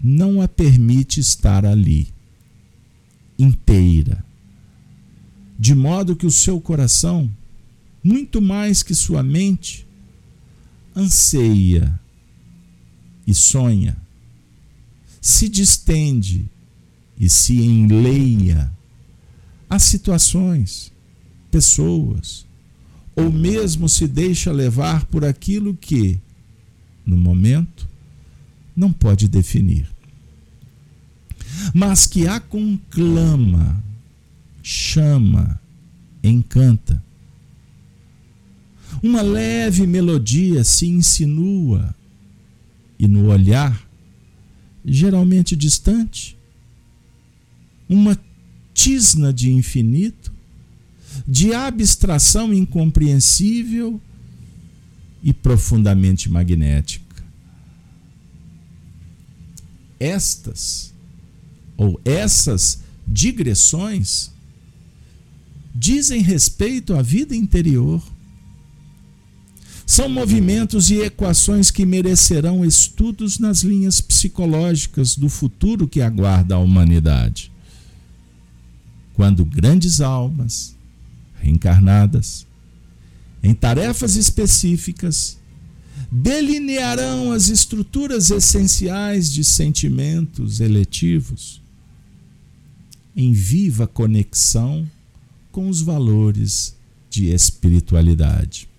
não 0.03 0.43
a 0.43 0.49
permite 0.49 1.21
estar 1.21 1.65
ali 1.65 2.09
inteira, 3.39 4.25
de 5.59 5.75
modo 5.75 6.17
que 6.17 6.27
o 6.27 6.31
seu 6.31 6.61
coração, 6.61 7.31
muito 8.03 8.41
mais 8.43 8.83
que 8.83 8.95
sua 8.95 9.23
mente, 9.23 9.87
anseia 10.95 12.00
e 13.31 13.35
sonha, 13.35 13.97
se 15.21 15.49
distende 15.49 16.51
e 17.17 17.29
se 17.31 17.61
enleia 17.61 18.73
a 19.69 19.79
situações, 19.79 20.93
pessoas, 21.51 22.45
ou 23.15 23.31
mesmo 23.31 23.89
se 23.89 24.09
deixa 24.09 24.51
levar 24.51 25.05
por 25.07 25.25
aquilo 25.25 25.75
que, 25.75 26.19
no 27.07 27.17
momento, 27.17 27.89
não 28.75 28.93
pode 28.93 29.29
definir. 29.29 29.89
Mas 31.73 32.07
que 32.07 32.27
a 32.27 32.41
conclama, 32.41 33.83
chama, 34.63 35.61
encanta. 36.23 37.03
Uma 39.03 39.23
leve 39.23 39.87
melodia 39.87 40.65
se 40.65 40.87
insinua 40.87 41.95
e 43.01 43.09
no 43.09 43.29
olhar, 43.29 43.89
geralmente 44.85 45.57
distante, 45.57 46.37
uma 47.89 48.21
tisna 48.75 49.33
de 49.33 49.51
infinito, 49.51 50.31
de 51.27 51.55
abstração 51.55 52.53
incompreensível 52.53 53.99
e 55.23 55.33
profundamente 55.33 56.31
magnética. 56.31 57.25
Estas 59.99 60.93
ou 61.79 61.99
essas 62.05 62.83
digressões 63.09 64.31
dizem 65.75 66.21
respeito 66.21 66.93
à 66.95 67.01
vida 67.01 67.35
interior. 67.35 68.03
São 69.91 70.09
movimentos 70.09 70.89
e 70.89 71.01
equações 71.01 71.69
que 71.69 71.85
merecerão 71.85 72.65
estudos 72.65 73.41
nas 73.41 73.63
linhas 73.63 74.01
psicológicas 74.01 75.17
do 75.17 75.29
futuro 75.29 75.89
que 75.89 76.01
aguarda 76.01 76.55
a 76.55 76.59
humanidade 76.59 77.51
quando 79.15 79.45
grandes 79.45 80.01
almas 80.01 80.77
reencarnadas 81.41 82.47
em 83.43 83.53
tarefas 83.53 84.15
específicas 84.15 85.37
delinearão 86.09 87.33
as 87.33 87.49
estruturas 87.49 88.31
essenciais 88.31 89.29
de 89.29 89.43
sentimentos 89.43 90.61
eletivos 90.61 91.61
em 93.17 93.33
viva 93.33 93.89
conexão 93.89 94.89
com 95.51 95.69
os 95.69 95.81
valores 95.81 96.77
de 97.11 97.33
espiritualidade. 97.33 98.70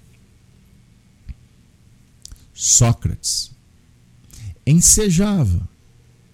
Sócrates 2.63 3.49
ensejava 4.67 5.67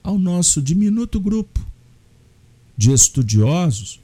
ao 0.04 0.20
nosso 0.20 0.62
diminuto 0.62 1.22
grupo 1.22 1.66
de 2.78 2.92
estudiosos 2.92 4.02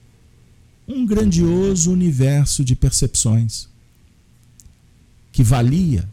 um 0.88 1.06
grandioso 1.06 1.92
universo 1.92 2.64
de 2.64 2.78
percepções 2.78 3.68
que 5.34 5.44
valia 5.44 6.10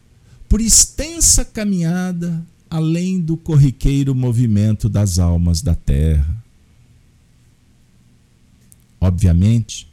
por 0.48 0.60
extensa 0.60 1.44
caminhada 1.44 2.44
além 2.68 3.20
do 3.20 3.36
corriqueiro 3.36 4.12
movimento 4.12 4.88
das 4.88 5.20
almas 5.20 5.62
da 5.62 5.76
terra. 5.76 6.44
Obviamente 9.00 9.86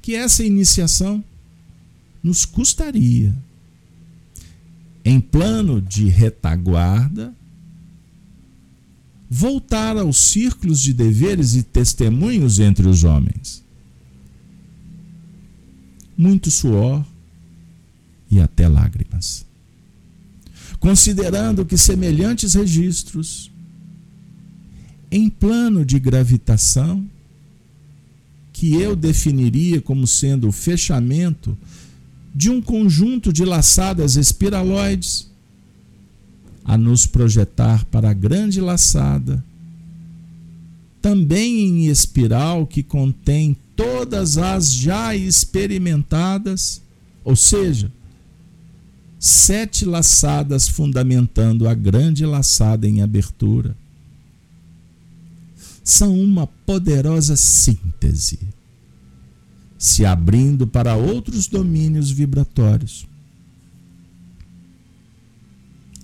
que 0.00 0.14
essa 0.14 0.42
iniciação 0.42 1.22
nos 2.22 2.46
custaria, 2.46 3.36
em 5.08 5.22
plano 5.22 5.80
de 5.80 6.06
retaguarda, 6.06 7.34
voltar 9.30 9.96
aos 9.96 10.18
círculos 10.18 10.82
de 10.82 10.92
deveres 10.92 11.54
e 11.54 11.62
testemunhos 11.62 12.60
entre 12.60 12.86
os 12.86 13.04
homens. 13.04 13.64
Muito 16.14 16.50
suor 16.50 17.02
e 18.30 18.38
até 18.38 18.68
lágrimas. 18.68 19.46
Considerando 20.78 21.64
que 21.64 21.78
semelhantes 21.78 22.52
registros, 22.52 23.50
em 25.10 25.30
plano 25.30 25.86
de 25.86 25.98
gravitação, 25.98 27.08
que 28.52 28.74
eu 28.74 28.94
definiria 28.94 29.80
como 29.80 30.06
sendo 30.06 30.48
o 30.48 30.52
fechamento 30.52 31.56
de 32.34 32.50
um 32.50 32.60
conjunto 32.60 33.32
de 33.32 33.44
laçadas 33.44 34.16
espiraloides, 34.16 35.28
a 36.64 36.76
nos 36.76 37.06
projetar 37.06 37.84
para 37.86 38.10
a 38.10 38.14
grande 38.14 38.60
laçada, 38.60 39.42
também 41.00 41.60
em 41.60 41.86
espiral 41.86 42.66
que 42.66 42.82
contém 42.82 43.56
todas 43.74 44.36
as 44.36 44.72
já 44.72 45.16
experimentadas, 45.16 46.82
ou 47.24 47.34
seja, 47.34 47.90
sete 49.18 49.84
laçadas 49.84 50.68
fundamentando 50.68 51.68
a 51.68 51.74
grande 51.74 52.26
laçada 52.26 52.86
em 52.86 53.02
abertura. 53.02 53.76
São 55.82 56.20
uma 56.20 56.46
poderosa 56.46 57.34
síntese, 57.34 58.38
se 59.78 60.04
abrindo 60.04 60.66
para 60.66 60.96
outros 60.96 61.46
domínios 61.46 62.10
vibratórios. 62.10 63.06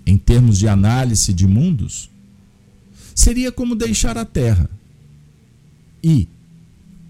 Em 0.06 0.16
termos 0.16 0.58
de 0.58 0.68
análise 0.68 1.32
de 1.32 1.46
mundos, 1.46 2.08
seria 3.14 3.50
como 3.50 3.74
deixar 3.74 4.16
a 4.16 4.24
Terra 4.24 4.70
e, 6.02 6.28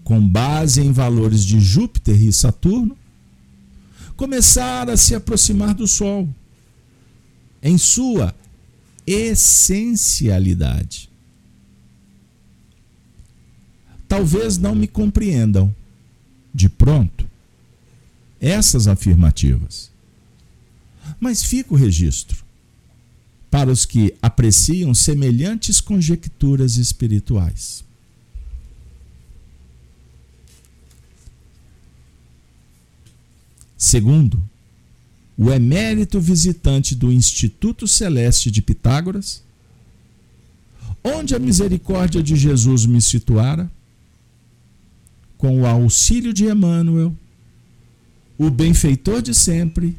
com 0.03 0.27
base 0.27 0.81
em 0.81 0.91
valores 0.91 1.45
de 1.45 1.59
Júpiter 1.59 2.19
e 2.19 2.33
Saturno, 2.33 2.97
começar 4.15 4.89
a 4.89 4.97
se 4.97 5.13
aproximar 5.13 5.75
do 5.75 5.87
Sol 5.87 6.27
em 7.61 7.77
sua 7.77 8.33
essencialidade. 9.05 11.09
Talvez 14.07 14.57
não 14.57 14.73
me 14.73 14.87
compreendam 14.87 15.75
de 16.55 16.69
pronto? 16.69 17.29
Essas 18.39 18.87
afirmativas, 18.87 19.91
mas 21.19 21.43
fica 21.43 21.73
o 21.73 21.77
registro. 21.77 22.45
Para 23.51 23.71
os 23.71 23.85
que 23.85 24.13
apreciam 24.21 24.93
semelhantes 24.93 25.79
conjecturas 25.79 26.75
espirituais. 26.75 27.85
Segundo, 33.77 34.41
o 35.37 35.51
emérito 35.51 36.19
visitante 36.19 36.95
do 36.95 37.11
Instituto 37.11 37.87
Celeste 37.87 38.51
de 38.51 38.61
Pitágoras, 38.61 39.41
onde 41.03 41.33
a 41.35 41.39
misericórdia 41.39 42.21
de 42.21 42.35
Jesus 42.35 42.85
me 42.85 43.01
situara, 43.01 43.71
com 45.45 45.61
o 45.61 45.67
auxílio 45.67 46.33
de 46.33 46.45
Emmanuel, 46.45 47.15
o 48.35 48.49
benfeitor 48.49 49.21
de 49.21 49.35
sempre, 49.35 49.95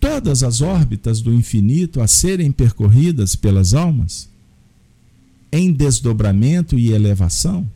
todas 0.00 0.42
as 0.42 0.62
órbitas 0.62 1.20
do 1.20 1.30
infinito 1.30 2.00
a 2.00 2.06
serem 2.06 2.50
percorridas 2.50 3.36
pelas 3.36 3.74
almas, 3.74 4.30
em 5.52 5.70
desdobramento 5.74 6.78
e 6.78 6.90
elevação, 6.90 7.70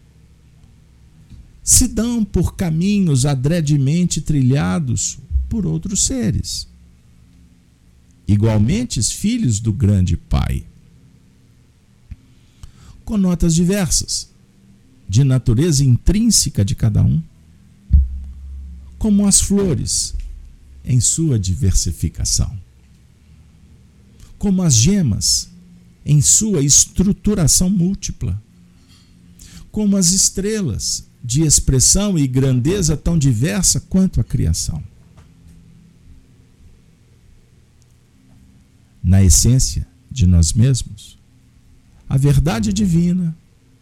se 1.63 1.87
dão 1.87 2.25
por 2.25 2.57
caminhos 2.57 3.27
adredemente 3.27 4.23
trilhados 4.23 5.19
por 5.51 5.67
outros 5.67 6.07
seres, 6.07 6.67
igualmente 8.27 9.03
filhos 9.03 9.61
do 9.61 9.71
grande 9.71 10.17
Pai. 10.17 10.65
Com 13.05 13.19
notas 13.19 13.55
diversas, 13.55 14.30
de 15.11 15.24
natureza 15.24 15.85
intrínseca 15.85 16.65
de 16.65 16.77
cada 16.77 17.03
um, 17.03 17.20
como 18.97 19.27
as 19.27 19.41
flores 19.41 20.15
em 20.85 21.01
sua 21.01 21.37
diversificação, 21.37 22.57
como 24.39 24.62
as 24.62 24.77
gemas 24.77 25.51
em 26.07 26.23
sua 26.23 26.62
estruturação 26.62 27.69
múltipla, 27.69 28.41
como 29.73 29.97
as 29.97 30.12
estrelas 30.12 31.09
de 31.24 31.43
expressão 31.43 32.16
e 32.16 32.28
grandeza 32.28 32.97
tão 32.97 33.19
diversa 33.19 33.81
quanto 33.81 34.20
a 34.20 34.24
criação. 34.24 34.81
Na 39.03 39.24
essência 39.24 39.85
de 40.09 40.24
nós 40.24 40.53
mesmos, 40.53 41.19
a 42.09 42.16
verdade 42.16 42.73
divina, 42.73 43.37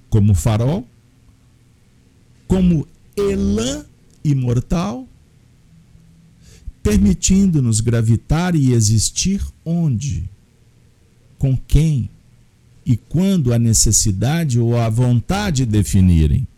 como 0.08 0.34
farol, 0.34 0.88
como 2.48 2.88
elã 3.16 3.84
imortal, 4.24 5.06
permitindo-nos 6.82 7.80
gravitar 7.80 8.56
e 8.56 8.72
existir 8.72 9.40
onde, 9.64 10.28
com 11.38 11.56
quem 11.56 12.10
e 12.84 12.96
quando 12.96 13.52
a 13.52 13.58
necessidade 13.58 14.58
ou 14.58 14.76
a 14.76 14.88
vontade 14.88 15.64
definirem 15.64 16.48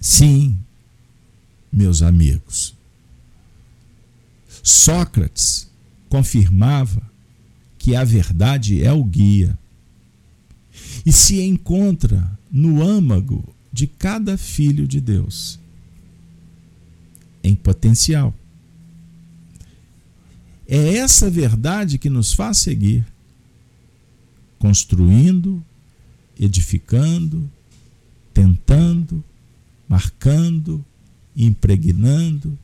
Sim, 0.00 0.58
meus 1.70 2.00
amigos. 2.00 2.74
Sócrates 4.62 5.68
confirmava 6.08 7.02
que 7.78 7.94
a 7.94 8.02
verdade 8.02 8.82
é 8.82 8.92
o 8.92 9.04
guia 9.04 9.58
e 11.04 11.12
se 11.12 11.40
encontra 11.42 12.38
no 12.50 12.82
âmago 12.82 13.44
de 13.72 13.86
cada 13.86 14.36
filho 14.36 14.86
de 14.86 15.00
Deus, 15.00 15.58
em 17.42 17.54
potencial. 17.54 18.34
É 20.66 20.94
essa 20.96 21.30
verdade 21.30 21.98
que 21.98 22.10
nos 22.10 22.32
faz 22.32 22.58
seguir, 22.58 23.04
construindo, 24.58 25.62
edificando, 26.38 27.50
tentando, 28.32 29.22
marcando, 29.88 30.84
impregnando, 31.36 32.58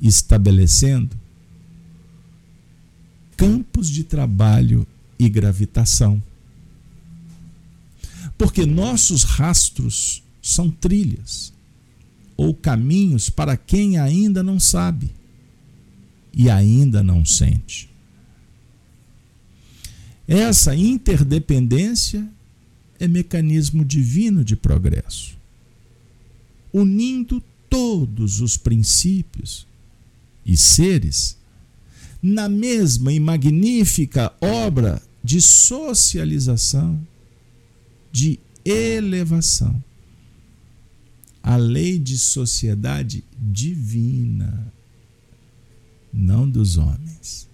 estabelecendo 0.00 1.16
campos 3.36 3.88
de 3.88 4.02
trabalho 4.02 4.86
e 5.18 5.28
gravitação. 5.28 6.22
Porque 8.36 8.66
nossos 8.66 9.22
rastros 9.22 10.22
são 10.42 10.70
trilhas 10.70 11.52
ou 12.36 12.54
caminhos 12.54 13.30
para 13.30 13.56
quem 13.56 13.98
ainda 13.98 14.42
não 14.42 14.60
sabe 14.60 15.10
e 16.32 16.50
ainda 16.50 17.02
não 17.02 17.24
sente. 17.24 17.88
Essa 20.28 20.76
interdependência 20.76 22.28
é 22.98 23.08
mecanismo 23.08 23.84
divino 23.84 24.44
de 24.44 24.54
progresso 24.54 25.36
unindo 26.76 27.42
todos 27.70 28.42
os 28.42 28.58
princípios 28.58 29.66
e 30.44 30.58
seres 30.58 31.38
na 32.22 32.50
mesma 32.50 33.12
e 33.12 33.18
magnífica 33.18 34.30
obra 34.40 35.00
de 35.24 35.40
socialização, 35.40 37.00
de 38.12 38.38
elevação. 38.64 39.82
A 41.42 41.56
lei 41.56 41.98
de 41.98 42.18
sociedade 42.18 43.24
divina, 43.38 44.72
não 46.12 46.48
dos 46.48 46.76
homens 46.76 47.48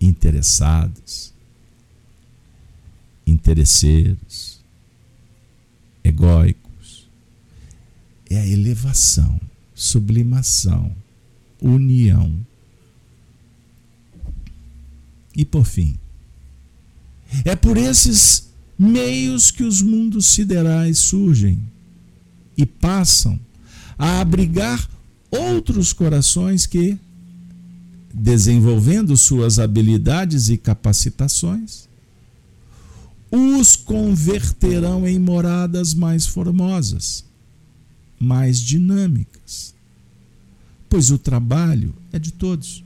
interessados, 0.00 1.34
interesseiros, 3.26 4.60
egóicos 6.02 7.08
é 8.30 8.38
a 8.38 8.46
elevação, 8.46 9.40
sublimação, 9.74 10.94
união. 11.60 12.46
E 15.34 15.44
por 15.44 15.64
fim, 15.64 15.98
é 17.44 17.54
por 17.54 17.76
esses 17.76 18.47
meios 18.78 19.50
que 19.50 19.62
os 19.62 19.82
mundos 19.82 20.26
siderais 20.26 20.98
surgem 20.98 21.58
e 22.56 22.64
passam 22.64 23.38
a 23.98 24.20
abrigar 24.20 24.88
outros 25.30 25.92
corações 25.92 26.66
que, 26.66 26.98
desenvolvendo 28.14 29.16
suas 29.16 29.58
habilidades 29.58 30.48
e 30.48 30.56
capacitações, 30.56 31.88
os 33.30 33.76
converterão 33.76 35.06
em 35.06 35.18
moradas 35.18 35.92
mais 35.92 36.26
formosas 36.26 37.28
mais 38.18 38.58
dinâmicas, 38.58 39.74
pois 40.88 41.10
o 41.10 41.18
trabalho 41.18 41.94
é 42.12 42.18
de 42.18 42.32
todos. 42.32 42.82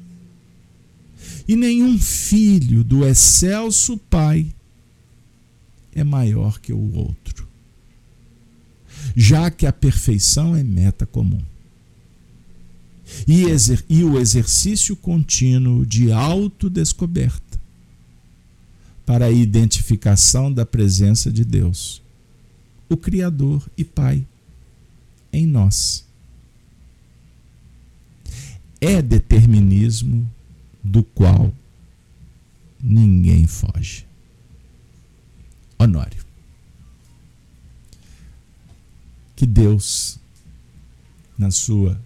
E 1.49 1.57
nenhum 1.57 1.99
filho 1.99 2.85
do 2.85 3.07
excelso 3.07 3.97
Pai 3.97 4.53
é 5.95 6.03
maior 6.03 6.59
que 6.61 6.73
o 6.73 6.95
outro, 6.97 7.47
já 9.15 9.51
que 9.51 9.67
a 9.67 9.73
perfeição 9.73 10.57
é 10.57 10.63
meta 10.63 11.07
comum. 11.07 11.43
E, 13.27 13.45
e 13.89 14.05
o 14.05 14.19
exercício 14.19 14.97
contínuo 14.97 15.85
de 15.85 16.11
autodescoberta 16.11 17.61
para 19.05 19.27
a 19.27 19.31
identificação 19.31 20.53
da 20.53 20.65
presença 20.65 21.31
de 21.31 21.45
Deus, 21.45 22.01
o 22.89 22.97
Criador 22.97 23.69
e 23.77 23.85
Pai, 23.85 24.27
em 25.33 25.47
nós. 25.47 26.07
É 28.81 29.01
determinismo 29.03 30.29
do 30.83 31.03
qual 31.03 31.53
ninguém 32.83 33.47
foge. 33.47 34.07
Honório. 35.83 36.25
Que 39.35 39.47
Deus, 39.47 40.19
na 41.37 41.51
sua 41.51 42.01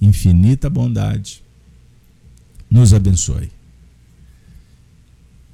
infinita 0.00 0.70
bondade, 0.70 1.42
nos 2.70 2.94
abençoe. 2.94 3.50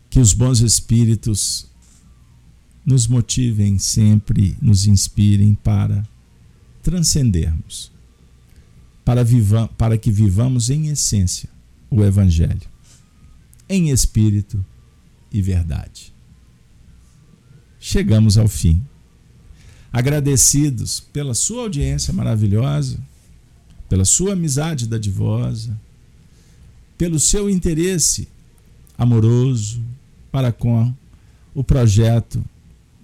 Que 0.09 0.21
os 0.21 0.33
bons 0.33 0.61
espíritos 0.61 1.67
nos 2.85 3.07
motivem 3.07 3.79
sempre, 3.79 4.57
nos 4.63 4.87
inspirem 4.87 5.55
para 5.55 6.07
transcendermos, 6.83 7.91
para, 9.05 9.25
para 9.77 9.99
que 9.99 10.11
vivamos 10.11 10.71
em 10.71 10.89
essência 10.89 11.49
o 11.91 12.03
Evangelho, 12.05 12.69
em 13.69 13.91
espírito 13.91 14.65
e 15.33 15.43
verdade. 15.43 16.13
Chegamos 17.81 18.37
ao 18.37 18.47
fim. 18.47 18.85
Agradecidos 19.91 21.01
pela 21.01 21.33
sua 21.33 21.63
audiência 21.63 22.13
maravilhosa, 22.13 23.01
pela 23.89 24.05
sua 24.05 24.35
amizade 24.35 24.87
dadivosa, 24.87 25.77
pelo 26.99 27.19
seu 27.19 27.49
interesse 27.49 28.29
amoroso 28.97 29.83
para 30.31 30.53
com 30.53 30.95
o 31.55 31.65
projeto 31.65 32.45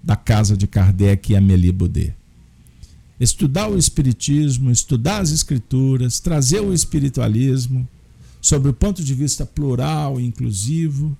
da 0.01 0.15
Casa 0.15 0.55
de 0.55 0.67
Kardec 0.67 1.33
e 1.33 1.35
Amélie 1.35 1.71
Baudet. 1.71 2.15
Estudar 3.19 3.67
o 3.67 3.77
Espiritismo, 3.77 4.69
estudar 4.69 5.21
as 5.21 5.31
Escrituras, 5.31 6.19
trazer 6.19 6.61
o 6.61 6.71
espiritualismo 6.71 7.85
sobre 8.39 8.69
o 8.69 8.73
ponto 8.73 9.03
de 9.03 9.13
vista 9.15 9.43
plural 9.43 10.21
e 10.21 10.25
inclusivo, 10.25 11.17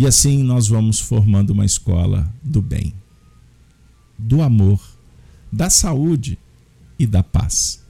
e 0.00 0.06
assim 0.06 0.42
nós 0.42 0.66
vamos 0.66 0.98
formando 0.98 1.50
uma 1.50 1.66
escola 1.66 2.32
do 2.42 2.62
bem, 2.62 2.94
do 4.18 4.40
amor, 4.40 4.80
da 5.52 5.68
saúde 5.68 6.38
e 6.98 7.06
da 7.06 7.22
paz. 7.22 7.84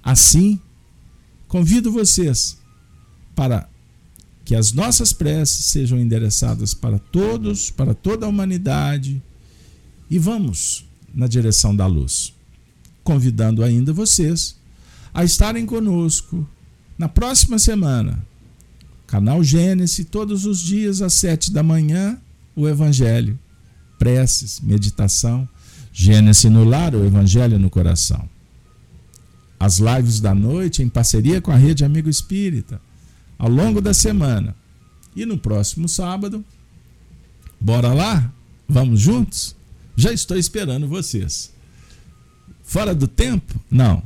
Assim, 0.00 0.60
convido 1.48 1.90
vocês 1.90 2.56
para 3.34 3.68
que 4.44 4.54
as 4.54 4.70
nossas 4.70 5.12
preces 5.12 5.64
sejam 5.64 5.98
endereçadas 5.98 6.72
para 6.72 7.00
todos, 7.00 7.68
para 7.68 7.94
toda 7.94 8.24
a 8.24 8.28
humanidade, 8.28 9.20
e 10.08 10.20
vamos 10.20 10.84
na 11.12 11.26
direção 11.26 11.74
da 11.74 11.86
luz. 11.88 12.32
Convidando 13.02 13.64
ainda 13.64 13.92
vocês 13.92 14.56
a 15.12 15.24
estarem 15.24 15.66
conosco 15.66 16.48
na 16.96 17.08
próxima 17.08 17.58
semana. 17.58 18.24
Canal 19.08 19.42
Gênesis, 19.42 20.06
todos 20.08 20.44
os 20.44 20.60
dias 20.60 21.00
às 21.00 21.14
sete 21.14 21.50
da 21.50 21.62
manhã, 21.62 22.18
o 22.54 22.68
Evangelho. 22.68 23.38
Preces, 23.98 24.60
meditação. 24.60 25.48
Gênesis 25.90 26.44
no 26.44 26.62
lar, 26.62 26.94
o 26.94 27.02
Evangelho 27.04 27.58
no 27.58 27.70
coração. 27.70 28.28
As 29.58 29.78
lives 29.78 30.20
da 30.20 30.34
noite 30.34 30.82
em 30.82 30.90
parceria 30.90 31.40
com 31.40 31.50
a 31.50 31.56
Rede 31.56 31.86
Amigo 31.86 32.10
Espírita 32.10 32.80
ao 33.38 33.48
longo 33.48 33.80
da 33.80 33.94
semana. 33.94 34.54
E 35.16 35.24
no 35.24 35.38
próximo 35.38 35.88
sábado, 35.88 36.44
bora 37.58 37.94
lá? 37.94 38.30
Vamos 38.68 39.00
juntos? 39.00 39.56
Já 39.96 40.12
estou 40.12 40.36
esperando 40.36 40.86
vocês. 40.86 41.50
Fora 42.62 42.94
do 42.94 43.08
tempo? 43.08 43.58
Não. 43.70 44.02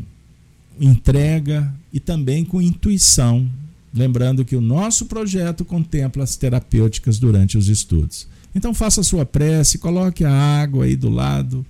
entrega 0.80 1.72
e 1.94 2.00
também 2.00 2.44
com 2.44 2.60
intuição. 2.60 3.48
Lembrando 3.96 4.44
que 4.44 4.58
o 4.58 4.62
nosso 4.62 5.06
projeto 5.06 5.64
contempla 5.64 6.26
as 6.26 6.36
terapêuticas 6.36 7.18
durante 7.18 7.58
os 7.58 7.70
estudos. 7.70 8.28
Então 8.54 8.74
faça 8.74 9.00
a 9.00 9.04
sua 9.04 9.26
prece, 9.26 9.78
coloque 9.78 10.26
a 10.26 10.32
água 10.32 10.84
aí 10.84 10.98
do 10.98 11.10
lado, 11.10 11.66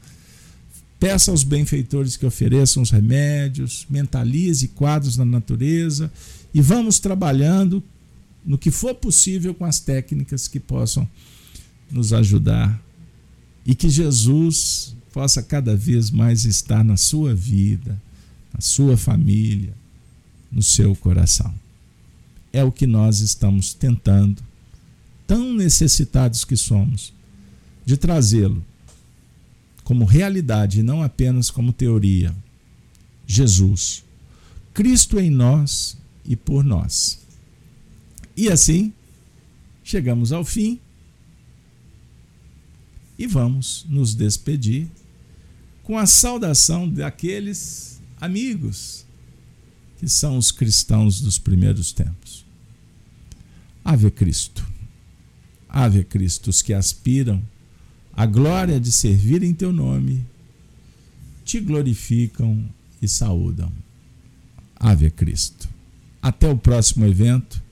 peça 1.00 1.30
aos 1.30 1.44
benfeitores 1.44 2.18
que 2.18 2.26
ofereçam 2.26 2.82
os 2.82 2.90
remédios, 2.90 3.86
mentalize 3.88 4.70
quadros 4.70 5.18
na 5.18 5.26
natureza 5.26 6.12
e 6.52 6.62
vamos 6.62 6.98
trabalhando 6.98 7.84
no 8.44 8.58
que 8.58 8.72
for 8.72 8.96
possível 8.96 9.54
com 9.54 9.66
as 9.66 9.80
técnicas 9.80 10.48
que 10.48 10.60
possam 10.60 11.08
nos 11.92 12.12
ajudar 12.12 12.80
e 13.64 13.76
que 13.76 13.90
Jesus 13.90 14.96
possa 15.14 15.44
cada 15.44 15.76
vez 15.76 16.10
mais 16.10 16.44
estar 16.44 16.84
na 16.84 16.98
sua 16.98 17.36
vida, 17.36 18.00
na 18.52 18.62
sua 18.62 18.98
família, 18.98 19.74
no 20.52 20.64
seu 20.64 20.96
coração. 20.96 21.54
É 22.56 22.64
o 22.64 22.72
que 22.72 22.88
nós 22.88 23.20
estamos 23.20 23.74
tentando, 23.74 24.42
tão 25.28 25.54
necessitados 25.54 26.46
que 26.46 26.56
somos, 26.56 27.12
de 27.86 27.98
trazê-lo 27.98 28.64
como 29.84 30.06
realidade 30.06 30.80
e 30.80 30.84
não 30.84 31.04
apenas 31.04 31.52
como 31.52 31.74
teoria. 31.74 32.34
Jesus, 33.28 34.06
Cristo 34.74 35.20
em 35.20 35.30
nós 35.30 35.98
e 36.24 36.38
por 36.38 36.64
nós. 36.64 37.20
E 38.38 38.48
assim, 38.48 38.94
chegamos 39.84 40.32
ao 40.32 40.46
fim 40.46 40.80
e 43.20 43.28
vamos 43.28 43.86
nos 43.90 44.16
despedir 44.16 44.88
com 45.84 45.98
a 45.98 46.06
saudação 46.06 46.88
daqueles 46.88 48.00
amigos 48.22 49.06
que 50.00 50.10
são 50.10 50.38
os 50.38 50.52
cristãos 50.52 51.22
dos 51.22 51.38
primeiros 51.38 51.92
tempos. 51.92 52.25
Ave 53.86 54.10
Cristo. 54.10 54.66
Ave 55.70 56.04
Cristo, 56.04 56.50
os 56.50 56.64
que 56.64 56.74
aspiram 56.74 57.40
à 58.12 58.26
glória 58.26 58.80
de 58.80 58.92
servir 58.92 59.44
em 59.44 59.54
teu 59.54 59.72
nome, 59.72 60.26
te 61.44 61.60
glorificam 61.60 62.68
e 63.00 63.08
saúdam. 63.08 63.72
Ave 64.76 65.12
Cristo. 65.12 65.70
Até 66.20 66.50
o 66.50 66.58
próximo 66.58 67.06
evento. 67.06 67.64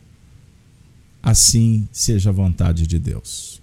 Assim 1.24 1.88
seja 1.92 2.30
a 2.30 2.34
vontade 2.34 2.86
de 2.86 3.00
Deus. 3.00 3.63